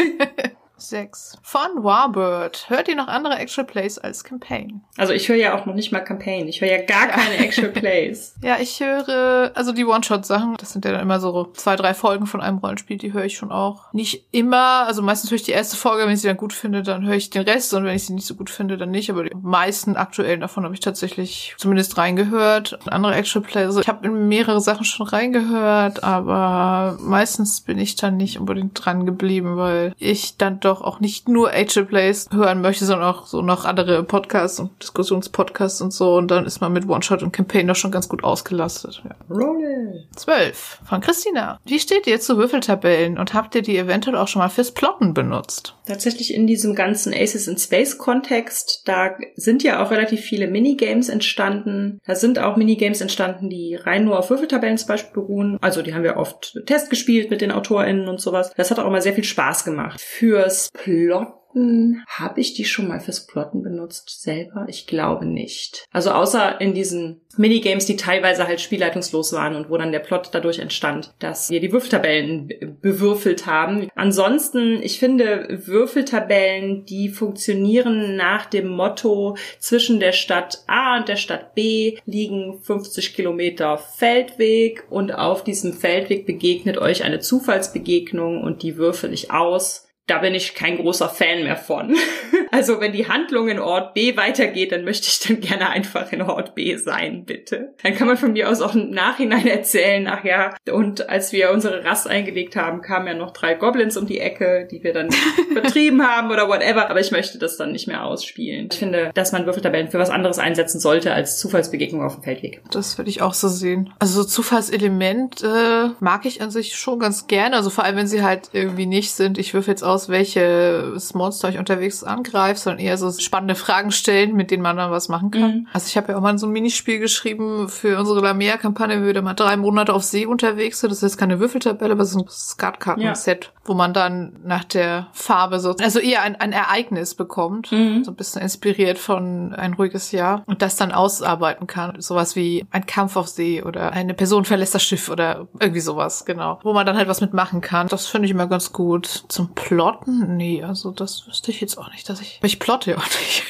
6. 0.90 1.38
Von 1.42 1.84
Warbird. 1.84 2.66
Hört 2.70 2.88
ihr 2.88 2.96
noch 2.96 3.08
andere 3.08 3.38
Actual 3.38 3.66
Plays 3.66 3.98
als 3.98 4.24
Campaign? 4.24 4.82
Also 4.98 5.14
ich 5.14 5.28
höre 5.30 5.36
ja 5.36 5.58
auch 5.60 5.66
noch 5.66 5.74
nicht 5.74 5.92
mal 5.92 6.00
Campaign. 6.02 6.48
Ich 6.48 6.62
höre 6.62 6.70
ja 6.70 6.82
gar 6.84 7.08
keine 7.08 7.38
Actual 7.38 7.70
Plays. 7.74 8.36
ja, 8.42 8.58
ich 8.60 8.80
höre, 8.80 9.52
also 9.56 9.72
die 9.72 9.86
One-Shot-Sachen, 9.86 10.56
das 10.58 10.72
sind 10.74 10.86
ja 10.86 10.92
dann 10.92 11.02
immer 11.02 11.20
so 11.20 11.52
zwei, 11.54 11.76
drei 11.76 11.94
Folgen 11.94 12.26
von 12.28 12.42
einem 12.42 12.58
Rollenspiel, 12.60 12.98
die 12.98 13.14
höre 13.14 13.26
ich 13.26 13.38
schon 13.38 13.52
auch. 13.52 13.92
Nicht 13.94 14.26
immer, 14.32 14.86
also 14.88 15.02
meistens 15.02 15.32
höre 15.32 15.36
ich 15.38 15.44
die 15.44 15.52
erste 15.52 15.78
Folge, 15.78 16.06
wenn 16.06 16.14
ich 16.14 16.22
sie 16.22 16.28
dann 16.28 16.38
gut 16.38 16.54
finde, 16.54 16.84
dann 16.84 17.06
höre 17.06 17.16
ich 17.16 17.30
den 17.30 17.44
Rest 17.44 17.74
und 17.74 17.84
wenn 17.86 17.96
ich 17.96 18.06
sie 18.06 18.14
nicht 18.14 18.28
so 18.28 18.36
gut 18.36 18.50
finde, 18.50 18.78
dann 18.78 18.92
nicht. 18.92 19.10
Aber 19.10 19.24
die 19.24 19.36
meisten 19.36 19.96
aktuellen 19.96 20.42
davon 20.42 20.64
habe 20.64 20.74
ich 20.74 20.80
tatsächlich 20.80 21.56
zumindest 21.58 21.98
reingehört. 21.98 22.80
Andere 22.88 23.16
Actual 23.16 23.44
Plays, 23.44 23.66
also 23.68 23.82
ich 23.82 23.88
habe 23.88 24.06
in 24.06 24.28
mehrere 24.28 24.62
Sachen 24.62 24.86
schon 24.86 25.08
reingehört, 25.08 26.04
aber 26.04 26.98
meistens 27.02 27.62
bin 27.62 27.78
ich 27.78 27.96
dann 27.96 28.18
nicht 28.18 28.40
unbedingt 28.40 28.86
dran 28.86 29.06
geblieben, 29.06 29.58
weil 29.58 29.94
ich 29.98 30.38
dann 30.38 30.60
doch 30.60 30.75
doch 30.76 30.82
auch 30.82 31.00
nicht 31.00 31.28
nur 31.30 31.52
Age 31.52 31.86
Plays 31.88 32.28
hören 32.32 32.62
möchte, 32.62 32.86
sondern 32.86 33.08
auch 33.08 33.26
so 33.28 33.42
noch 33.42 33.66
andere 33.66 34.04
Podcasts 34.04 34.60
und 34.60 34.72
Diskussionspodcasts 34.82 35.82
und 35.82 35.94
so. 35.94 36.16
Und 36.16 36.30
dann 36.30 36.46
ist 36.46 36.62
man 36.62 36.74
mit 36.74 36.88
One-Shot 36.88 37.24
und 37.24 37.32
Campaign 37.32 37.68
doch 37.68 37.76
schon 37.76 37.92
ganz 37.92 38.10
gut 38.10 38.24
ausgelastet. 38.24 39.02
Ja. 39.04 39.16
Roll. 39.34 40.06
Zwölf 40.16 40.80
von 40.84 41.02
Christina. 41.02 41.60
Wie 41.66 41.80
steht 41.80 42.08
ihr 42.08 42.20
zu 42.20 42.38
Würfeltabellen 42.38 43.18
und 43.18 43.34
habt 43.34 43.56
ihr 43.56 43.62
die 43.62 43.78
eventuell 43.78 44.18
auch 44.18 44.28
schon 44.28 44.42
mal 44.42 44.50
fürs 44.50 44.72
Plotten 44.72 45.14
benutzt? 45.14 45.76
Tatsächlich 45.88 46.34
in 46.34 46.48
diesem 46.48 46.76
ganzen 46.76 47.14
Aces 47.14 47.48
in 47.48 47.58
Space 47.58 47.98
Kontext, 47.98 48.82
da 48.86 49.16
sind 49.36 49.64
ja 49.64 49.84
auch 49.84 49.92
relativ 49.92 50.22
viele 50.22 50.48
Minigames 50.48 51.10
entstanden. 51.10 52.00
Da 52.06 52.16
sind 52.16 52.40
auch 52.40 52.58
Minigames 52.58 53.02
entstanden, 53.02 53.50
die 53.50 53.76
rein 53.76 54.06
nur 54.06 54.18
auf 54.20 54.30
Würfeltabellen 54.30 54.78
zum 54.78 54.88
Beispiel 54.88 55.14
beruhen. 55.14 55.58
Also 55.62 55.82
die 55.82 55.94
haben 55.94 56.04
wir 56.04 56.18
oft 56.18 56.58
Test 56.66 56.90
gespielt 56.90 57.30
mit 57.30 57.42
den 57.42 57.52
AutorInnen 57.52 58.08
und 58.08 58.20
sowas. 58.20 58.52
Das 58.58 58.72
hat 58.72 58.80
auch 58.80 58.88
immer 58.88 59.02
sehr 59.02 59.14
viel 59.14 59.24
Spaß 59.24 59.64
gemacht. 59.64 60.02
Fürs 60.02 60.65
Plotten 60.74 61.46
Plotten, 61.56 62.04
habe 62.08 62.42
ich 62.42 62.54
die 62.54 62.66
schon 62.66 62.88
mal 62.88 63.00
fürs 63.00 63.26
Plotten 63.26 63.64
benutzt 63.64 64.22
selber? 64.22 64.66
Ich 64.68 64.88
glaube 64.88 65.26
nicht. 65.26 65.86
Also 65.92 66.12
außer 66.12 66.60
in 66.60 66.74
diesen 66.74 67.22
Minigames, 67.38 67.86
die 67.86 67.96
teilweise 67.96 68.48
halt 68.48 68.62
spielleitungslos 68.62 69.34
waren 69.34 69.56
und 69.56 69.70
wo 69.70 69.78
dann 69.78 69.92
der 69.92 70.00
Plot 70.00 70.30
dadurch 70.32 70.60
entstand, 70.60 71.14
dass 71.20 71.50
wir 71.50 71.60
die 71.60 71.72
Würfeltabellen 71.72 72.78
bewürfelt 72.82 73.46
haben. 73.46 73.90
Ansonsten, 73.96 74.82
ich 74.82 75.00
finde 75.00 75.62
Würfeltabellen, 75.66 76.86
die 76.86 77.10
funktionieren 77.10 78.16
nach 78.16 78.46
dem 78.46 78.68
Motto, 78.68 79.38
zwischen 79.60 80.00
der 80.00 80.14
Stadt 80.14 80.64
A 80.68 80.98
und 80.98 81.08
der 81.08 81.18
Stadt 81.18 81.56
B 81.56 81.98
liegen 82.06 82.60
50 82.62 83.16
Kilometer 83.16 83.78
Feldweg 83.78 84.86
und 84.90 85.14
auf 85.14 85.44
diesem 85.44 85.74
Feldweg 85.74 86.26
begegnet 86.26 86.78
euch 86.78 87.04
eine 87.04 87.20
Zufallsbegegnung 87.20 88.44
und 88.44 88.64
die 88.64 88.78
würfel 88.78 89.14
ich 89.14 89.32
aus 89.32 89.85
da 90.08 90.20
bin 90.20 90.36
ich 90.36 90.54
kein 90.54 90.78
großer 90.78 91.10
Fan 91.10 91.44
mehr 91.44 91.58
von. 91.58 91.96
Also 92.52 92.80
wenn 92.80 92.94
die 92.94 93.10
Handlung 93.10 93.50
in 93.50 93.60
Ort 93.60 93.94
B 93.96 94.16
weitergeht, 94.16 94.72
dann 94.72 94.86
möchte 94.86 95.08
ich 95.10 95.20
dann 95.20 95.42
gerne 95.42 95.70
einfach 95.72 96.14
in 96.14 96.22
Ort 96.22 96.56
B 96.56 96.78
sein, 96.78 97.26
bitte. 97.26 97.74
Dann 97.84 97.96
kann 97.96 98.08
man 98.08 98.16
von 98.16 98.32
mir 98.32 98.50
aus 98.50 98.62
auch 98.62 98.76
im 98.76 98.92
Nachhinein 98.92 99.46
erzählen, 99.48 100.08
ach 100.08 100.24
ja, 100.24 100.56
und 100.72 101.10
als 101.10 101.34
wir 101.34 101.52
unsere 101.52 101.84
Rast 101.84 102.08
eingelegt 102.08 102.56
haben, 102.56 102.82
kamen 102.82 103.08
ja 103.08 103.14
noch 103.14 103.32
drei 103.32 103.56
Goblins 103.56 103.98
um 103.98 104.06
die 104.06 104.20
Ecke, 104.20 104.70
die 104.72 104.84
wir 104.84 104.94
dann 104.94 105.10
vertrieben 105.54 106.08
haben 106.08 106.32
oder 106.32 106.48
whatever. 106.48 106.90
Aber 106.90 107.02
ich 107.02 107.12
möchte 107.12 107.40
das 107.40 107.58
dann 107.58 107.74
nicht 107.74 107.88
mehr 107.88 108.06
ausspielen. 108.06 108.70
Ich 108.72 108.80
finde, 108.80 109.12
dass 109.14 109.34
man 109.34 109.46
Würfeltabellen 109.46 109.90
für 109.90 110.00
was 110.00 110.10
anderes 110.10 110.40
einsetzen 110.40 110.80
sollte 110.80 111.14
als 111.14 111.38
Zufallsbegegnung 111.40 112.04
auf 112.04 112.16
dem 112.16 112.24
Feldweg. 112.24 112.62
Das 112.72 112.98
würde 112.98 113.10
ich 113.10 113.22
auch 113.22 113.34
so 113.34 113.50
sehen. 113.50 113.94
Also 114.00 114.22
so 114.22 114.28
Zufallselement 114.28 115.44
äh, 115.44 115.90
mag 116.00 116.26
ich 116.26 116.42
an 116.42 116.52
sich 116.52 116.76
schon 116.76 117.00
ganz 117.00 117.28
gerne. 117.28 117.56
Also 117.58 117.70
vor 117.70 117.84
allem, 117.84 117.98
wenn 117.98 118.08
sie 118.08 118.24
halt 118.24 118.50
irgendwie 118.54 118.86
nicht 118.86 119.12
sind. 119.12 119.38
Ich 119.38 119.54
würfe 119.54 119.72
jetzt 119.72 119.84
aus, 119.84 119.95
welches 120.10 121.14
Monster 121.14 121.50
ich 121.50 121.58
unterwegs 121.58 122.04
angreife 122.04 122.36
angreifst, 122.36 122.64
sondern 122.64 122.80
eher 122.80 122.98
so 122.98 123.12
spannende 123.12 123.56
Fragen 123.56 123.92
stellen, 123.92 124.36
mit 124.36 124.52
denen 124.52 124.64
man 124.64 124.78
dann 124.78 124.92
was 124.92 125.10
machen 125.10 125.32
kann. 125.32 125.42
Mhm. 125.42 125.68
Also 125.74 125.88
ich 125.88 125.98
habe 125.98 126.12
ja 126.12 126.18
auch 126.18 126.22
mal 126.22 126.38
so 126.38 126.48
ein 126.48 126.52
Minispiel 126.52 127.00
geschrieben 127.00 127.70
für 127.70 128.00
unsere 128.00 128.22
Lamea-Kampagne, 128.22 129.04
wir 129.04 129.22
mal 129.22 129.34
drei 129.34 129.58
Monate 129.58 129.94
auf 129.94 130.04
See 130.04 130.26
unterwegs 130.26 130.80
sind. 130.80 130.92
Das 130.92 131.04
ist 131.04 131.18
keine 131.18 131.40
Würfeltabelle, 131.40 131.94
aber 131.94 132.06
so 132.06 132.20
ein 132.20 132.26
Skatkarten-Set, 132.30 133.46
ja. 133.46 133.52
wo 133.64 133.74
man 133.74 133.94
dann 133.94 134.34
nach 134.44 134.64
der 134.64 135.08
Farbe 135.14 135.60
so, 135.60 135.76
also 135.82 136.00
eher 136.00 136.22
ein, 136.22 136.36
ein 136.36 136.52
Ereignis 136.52 137.16
bekommt, 137.16 137.72
mhm. 137.72 138.04
so 138.04 138.12
ein 138.12 138.16
bisschen 138.16 138.42
inspiriert 138.42 138.98
von 138.98 139.54
ein 139.54 139.74
ruhiges 139.74 140.12
Jahr 140.12 140.44
und 140.46 140.62
das 140.62 140.76
dann 140.76 140.92
ausarbeiten 140.92 141.68
kann. 141.68 142.00
Sowas 142.02 142.36
wie 142.36 142.66
ein 142.72 142.86
Kampf 142.86 143.16
auf 143.16 143.28
See 143.28 143.64
oder 143.64 143.92
eine 143.92 144.14
Person 144.14 144.46
verlässt 144.46 144.76
das 144.76 144.84
Schiff 144.84 145.10
oder 145.10 145.48
irgendwie 145.60 145.80
sowas, 145.80 146.26
genau. 146.26 146.60
Wo 146.64 146.74
man 146.74 146.86
dann 146.86 146.98
halt 146.98 147.08
was 147.08 147.22
mitmachen 147.22 147.62
kann. 147.62 147.88
Das 147.88 148.08
finde 148.08 148.26
ich 148.26 148.32
immer 148.32 148.48
ganz 148.48 148.74
gut. 148.74 149.26
Zum 149.28 149.54
Plotten? 149.86 150.36
Nee, 150.36 150.64
also 150.64 150.92
das 150.92 151.28
wüsste 151.28 151.52
ich 151.52 151.62
jetzt 151.62 151.78
auch 151.78 151.92
nicht, 151.92 152.10
dass 152.10 152.20
ich 152.20 152.40
ich 152.42 152.60
plotte 152.60 152.92
ja 152.92 152.98
auch 152.98 153.06
nicht. 153.06 153.44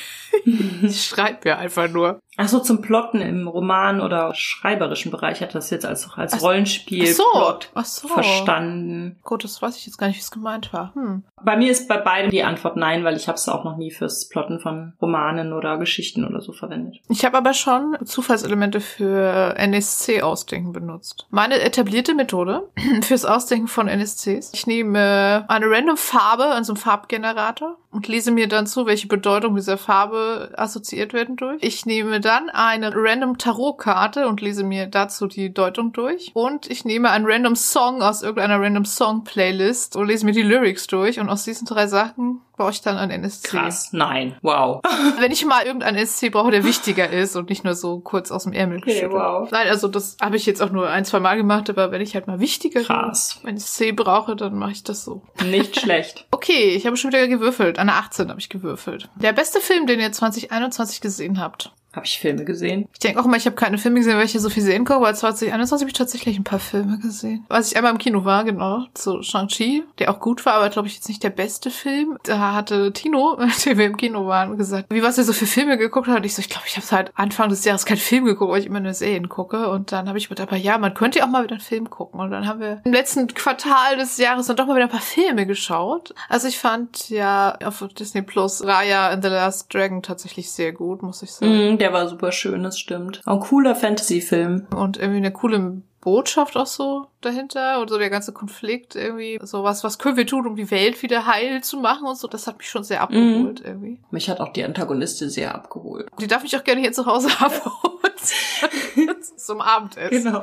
ich 0.83 1.05
schreibe 1.05 1.47
ja 1.49 1.57
einfach 1.57 1.89
nur. 1.89 2.19
Ach 2.37 2.47
so, 2.47 2.59
zum 2.59 2.81
Plotten 2.81 3.21
im 3.21 3.47
Roman 3.47 4.01
oder 4.01 4.33
schreiberischen 4.33 5.11
Bereich 5.11 5.41
hat 5.41 5.55
das 5.55 5.69
jetzt 5.69 5.85
als, 5.85 6.09
als 6.15 6.41
Rollenspiel 6.41 7.07
ach 7.09 7.15
so, 7.15 7.23
Plot 7.31 7.69
ach 7.73 7.85
so. 7.85 8.07
verstanden. 8.07 9.17
Gut, 9.23 9.43
das 9.43 9.61
weiß 9.61 9.77
ich 9.77 9.85
jetzt 9.85 9.97
gar 9.97 10.07
nicht, 10.07 10.17
wie 10.17 10.21
es 10.21 10.31
gemeint 10.31 10.73
war. 10.73 10.93
Hm. 10.95 11.23
Bei 11.43 11.55
mir 11.55 11.71
ist 11.71 11.87
bei 11.87 11.97
beiden 11.97 12.31
die 12.31 12.43
Antwort 12.43 12.75
nein, 12.75 13.03
weil 13.03 13.15
ich 13.15 13.27
habe 13.27 13.35
es 13.35 13.47
auch 13.47 13.63
noch 13.63 13.77
nie 13.77 13.91
fürs 13.91 14.27
Plotten 14.27 14.59
von 14.59 14.93
Romanen 15.01 15.53
oder 15.53 15.77
Geschichten 15.77 16.25
oder 16.25 16.41
so 16.41 16.51
verwendet. 16.51 16.99
Ich 17.07 17.23
habe 17.23 17.37
aber 17.37 17.53
schon 17.53 17.97
Zufallselemente 18.03 18.81
für 18.81 19.55
NSC-Ausdenken 19.57 20.73
benutzt. 20.73 21.27
Meine 21.29 21.61
etablierte 21.61 22.15
Methode 22.15 22.67
fürs 23.01 23.25
Ausdenken 23.25 23.67
von 23.67 23.87
NSCs. 23.87 24.51
Ich 24.53 24.67
nehme 24.67 25.45
eine 25.47 25.69
random 25.69 25.97
Farbe 25.97 26.45
an 26.45 26.63
so 26.63 26.73
einem 26.73 26.81
Farbgenerator 26.81 27.77
und 27.91 28.07
lese 28.07 28.31
mir 28.31 28.47
dann 28.47 28.67
zu, 28.67 28.85
welche 28.85 29.07
Bedeutung 29.07 29.55
dieser 29.55 29.77
Farbe 29.77 30.51
assoziiert 30.57 31.13
werden 31.13 31.37
durch. 31.37 31.57
Ich 31.61 31.85
nehme 31.85 32.19
dann 32.25 32.49
eine 32.49 32.91
random 32.95 33.37
Tarotkarte 33.37 34.27
und 34.27 34.41
lese 34.41 34.63
mir 34.63 34.87
dazu 34.87 35.27
die 35.27 35.53
Deutung 35.53 35.93
durch. 35.93 36.31
Und 36.33 36.69
ich 36.69 36.83
nehme 36.83 37.11
einen 37.11 37.25
random 37.27 37.55
Song 37.55 38.01
aus 38.01 38.23
irgendeiner 38.23 38.59
random 38.59 38.85
Song 38.85 39.23
Playlist 39.23 39.95
und 39.95 40.07
lese 40.07 40.25
mir 40.25 40.31
die 40.31 40.41
Lyrics 40.41 40.87
durch. 40.87 41.19
Und 41.19 41.29
aus 41.29 41.43
diesen 41.43 41.65
drei 41.67 41.85
Sachen 41.87 42.41
brauche 42.55 42.71
ich 42.71 42.81
dann 42.81 42.97
einen 42.97 43.11
NSC. 43.11 43.47
Krass, 43.49 43.89
nein, 43.91 44.37
wow. 44.41 44.81
Wenn 45.19 45.31
ich 45.31 45.45
mal 45.45 45.65
irgendeinen 45.65 45.97
NSC 45.97 46.29
brauche, 46.29 46.51
der 46.51 46.63
wichtiger 46.63 47.09
ist 47.09 47.35
und 47.35 47.49
nicht 47.49 47.63
nur 47.63 47.75
so 47.75 47.99
kurz 47.99 48.31
aus 48.31 48.43
dem 48.43 48.53
Ärmel 48.53 48.77
okay, 48.77 49.07
wow. 49.09 49.49
Nein, 49.51 49.67
also 49.67 49.87
das 49.87 50.17
habe 50.21 50.35
ich 50.35 50.45
jetzt 50.45 50.61
auch 50.61 50.71
nur 50.71 50.89
ein, 50.89 51.05
zwei 51.05 51.19
Mal 51.19 51.37
gemacht, 51.37 51.69
aber 51.69 51.91
wenn 51.91 52.01
ich 52.01 52.15
halt 52.15 52.27
mal 52.27 52.39
wichtiger 52.39 52.81
Krass. 52.81 53.39
NSC 53.43 53.91
brauche, 53.91 54.35
dann 54.35 54.55
mache 54.55 54.71
ich 54.71 54.83
das 54.83 55.03
so. 55.03 55.21
Nicht 55.43 55.79
schlecht. 55.79 56.25
okay, 56.31 56.69
ich 56.69 56.85
habe 56.85 56.97
schon 56.97 57.11
wieder 57.11 57.27
gewürfelt. 57.27 57.77
Eine 57.77 57.93
18 57.93 58.29
habe 58.29 58.39
ich 58.39 58.49
gewürfelt. 58.49 59.09
Der 59.15 59.33
beste 59.33 59.59
Film, 59.59 59.85
den 59.85 59.99
ihr 59.99 60.11
2021 60.11 61.01
gesehen 61.01 61.39
habt. 61.39 61.71
Habe 61.95 62.05
ich 62.05 62.19
Filme 62.19 62.43
gesehen? 62.43 62.87
Ich 62.93 62.99
denke 62.99 63.21
auch 63.21 63.25
immer, 63.25 63.37
ich 63.37 63.45
habe 63.45 63.55
keine 63.55 63.77
Filme 63.77 63.99
gesehen, 63.99 64.17
weil 64.17 64.25
ich 64.25 64.31
hier 64.31 64.41
so 64.41 64.49
viel 64.49 64.63
sehen 64.63 64.83
gucke, 64.85 64.97
aber 64.97 65.13
2021 65.13 65.83
habe 65.83 65.89
ich 65.89 65.97
tatsächlich 65.97 66.37
ein 66.37 66.43
paar 66.43 66.59
Filme 66.59 66.99
gesehen. 66.99 67.45
Als 67.49 67.71
ich 67.71 67.77
einmal 67.77 67.91
im 67.91 67.97
Kino 67.97 68.25
war, 68.25 68.43
genau, 68.43 68.85
zu 68.93 69.21
Shang-Chi, 69.21 69.83
der 69.99 70.11
auch 70.11 70.19
gut 70.19 70.45
war, 70.45 70.55
aber 70.55 70.69
glaube 70.69 70.87
ich 70.87 70.95
jetzt 70.95 71.07
nicht 71.07 71.23
der 71.23 71.29
beste 71.29 71.71
Film. 71.71 72.17
Da 72.23 72.53
hatte 72.53 72.91
Tino, 72.91 73.37
mit 73.39 73.65
dem 73.65 73.77
wir 73.77 73.85
im 73.85 73.97
Kino 73.97 74.27
waren, 74.27 74.57
gesagt, 74.57 74.87
wie 74.89 75.03
was 75.03 75.17
er 75.17 75.23
so 75.23 75.33
für 75.33 75.45
Filme 75.45 75.77
geguckt 75.77 76.07
hat. 76.07 76.17
Und 76.17 76.25
ich 76.25 76.35
so, 76.35 76.41
ich 76.41 76.49
glaube, 76.49 76.65
ich 76.67 76.75
habe 76.75 76.85
halt 76.91 77.11
Anfang 77.15 77.49
des 77.49 77.63
Jahres 77.63 77.85
keinen 77.85 77.97
Film 77.97 78.25
geguckt, 78.25 78.51
weil 78.51 78.59
ich 78.59 78.65
immer 78.65 78.79
nur 78.79 78.93
Serien 78.93 79.29
gucke. 79.29 79.69
Und 79.69 79.91
dann 79.91 80.07
habe 80.07 80.17
ich 80.17 80.29
mit 80.29 80.39
aber 80.41 80.57
ja, 80.57 80.77
man 80.77 80.93
könnte 80.93 81.19
ja 81.19 81.25
auch 81.25 81.29
mal 81.29 81.43
wieder 81.43 81.55
einen 81.55 81.61
Film 81.61 81.89
gucken. 81.89 82.19
Und 82.19 82.31
dann 82.31 82.47
haben 82.47 82.59
wir 82.59 82.81
im 82.83 82.93
letzten 82.93 83.27
Quartal 83.27 83.97
des 83.97 84.17
Jahres 84.17 84.47
dann 84.47 84.55
doch 84.55 84.67
mal 84.67 84.75
wieder 84.75 84.85
ein 84.85 84.91
paar 84.91 84.99
Filme 84.99 85.45
geschaut. 85.45 86.13
Also 86.29 86.47
ich 86.47 86.59
fand 86.59 87.09
ja 87.09 87.57
auf 87.63 87.83
Disney 87.97 88.21
Plus 88.21 88.63
Raya 88.65 89.09
and 89.09 89.23
the 89.23 89.29
Last 89.29 89.73
Dragon 89.73 90.01
tatsächlich 90.01 90.51
sehr 90.51 90.73
gut, 90.73 91.01
muss 91.01 91.21
ich 91.23 91.31
sagen. 91.31 91.75
Mm, 91.75 91.77
der 91.85 91.93
war 91.93 92.07
super 92.07 92.31
schön, 92.31 92.63
das 92.63 92.79
stimmt. 92.79 93.21
Auch 93.25 93.33
ein 93.33 93.39
cooler 93.39 93.75
Fantasy-Film. 93.75 94.65
Und 94.75 94.97
irgendwie 94.97 95.17
eine 95.17 95.31
coole 95.31 95.83
Botschaft 96.01 96.57
auch 96.57 96.65
so 96.65 97.05
dahinter 97.21 97.79
und 97.79 97.91
so 97.91 97.99
der 97.99 98.09
ganze 98.09 98.33
Konflikt 98.33 98.95
irgendwie 98.95 99.39
sowas, 99.43 99.83
was 99.83 99.99
können 99.99 100.17
wir 100.17 100.25
tun, 100.25 100.47
um 100.47 100.55
die 100.55 100.71
Welt 100.71 101.03
wieder 101.03 101.27
heil 101.27 101.63
zu 101.63 101.77
machen 101.77 102.07
und 102.07 102.17
so, 102.17 102.27
das 102.27 102.47
hat 102.47 102.57
mich 102.57 102.69
schon 102.69 102.83
sehr 102.83 103.01
abgeholt 103.01 103.61
mm. 103.61 103.67
irgendwie. 103.67 103.99
Mich 104.09 104.31
hat 104.31 104.39
auch 104.39 104.51
die 104.51 104.63
Antagonistin 104.63 105.29
sehr 105.29 105.53
abgeholt. 105.53 106.07
Die 106.19 106.25
darf 106.25 106.43
ich 106.43 106.57
auch 106.57 106.63
gerne 106.63 106.81
hier 106.81 106.91
zu 106.91 107.05
Hause 107.05 107.29
abholen. 107.39 108.13
zum 109.37 109.61
Abendessen. 109.61 110.23
Genau. 110.23 110.41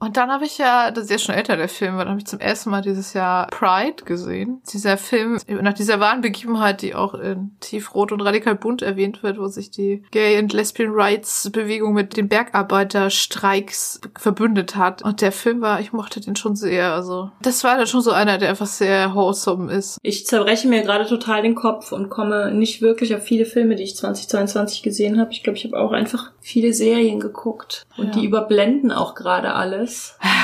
Und 0.00 0.16
dann 0.16 0.30
habe 0.30 0.46
ich 0.46 0.58
ja, 0.58 0.90
das 0.90 1.04
ist 1.04 1.10
ja 1.10 1.18
schon 1.18 1.34
älter, 1.34 1.56
der 1.56 1.68
Film, 1.68 1.98
dann 1.98 2.08
habe 2.08 2.18
ich 2.18 2.26
zum 2.26 2.40
ersten 2.40 2.70
Mal 2.70 2.80
dieses 2.80 3.12
Jahr 3.12 3.46
Pride 3.48 4.04
gesehen. 4.04 4.62
Dieser 4.72 4.96
Film, 4.96 5.38
nach 5.46 5.74
dieser 5.74 6.00
wahren 6.00 6.22
Begebenheit, 6.22 6.80
die 6.80 6.94
auch 6.94 7.12
in 7.14 7.50
Tiefrot 7.60 8.10
und 8.10 8.22
Radikal 8.22 8.54
Bunt 8.54 8.80
erwähnt 8.80 9.22
wird, 9.22 9.38
wo 9.38 9.46
sich 9.46 9.70
die 9.70 10.02
Gay 10.10 10.38
and 10.38 10.52
Lesbian 10.54 10.92
Rights 10.92 11.50
Bewegung 11.52 11.92
mit 11.92 12.16
den 12.16 12.28
Bergarbeiterstreiks 12.28 14.00
verbündet 14.18 14.74
hat. 14.74 15.02
Und 15.02 15.20
der 15.20 15.32
Film 15.32 15.60
war, 15.60 15.80
ich 15.80 15.92
mochte 15.92 16.20
den 16.20 16.34
schon 16.34 16.56
sehr. 16.56 16.92
Also, 16.92 17.30
das 17.42 17.62
war 17.62 17.76
dann 17.76 17.86
schon 17.86 18.00
so 18.00 18.12
einer, 18.12 18.38
der 18.38 18.48
einfach 18.48 18.66
sehr 18.66 19.14
wholesome 19.14 19.70
ist. 19.70 19.98
Ich 20.02 20.26
zerbreche 20.26 20.66
mir 20.66 20.80
gerade 20.82 21.06
total 21.06 21.42
den 21.42 21.54
Kopf 21.54 21.92
und 21.92 22.08
komme 22.08 22.52
nicht 22.52 22.80
wirklich 22.80 23.14
auf 23.14 23.22
viele 23.22 23.44
Filme, 23.44 23.76
die 23.76 23.82
ich 23.82 23.96
2022 23.96 24.82
gesehen 24.82 25.20
habe. 25.20 25.32
Ich 25.32 25.42
glaube, 25.42 25.58
ich 25.58 25.64
habe 25.66 25.78
auch 25.78 25.92
einfach 25.92 26.30
viele 26.40 26.72
Serien 26.72 27.20
geguckt. 27.20 27.82
Und 27.98 28.06
ja. 28.06 28.12
die 28.12 28.24
überblenden 28.24 28.92
auch 28.92 29.14
gerade 29.14 29.52
alles. 29.52 29.89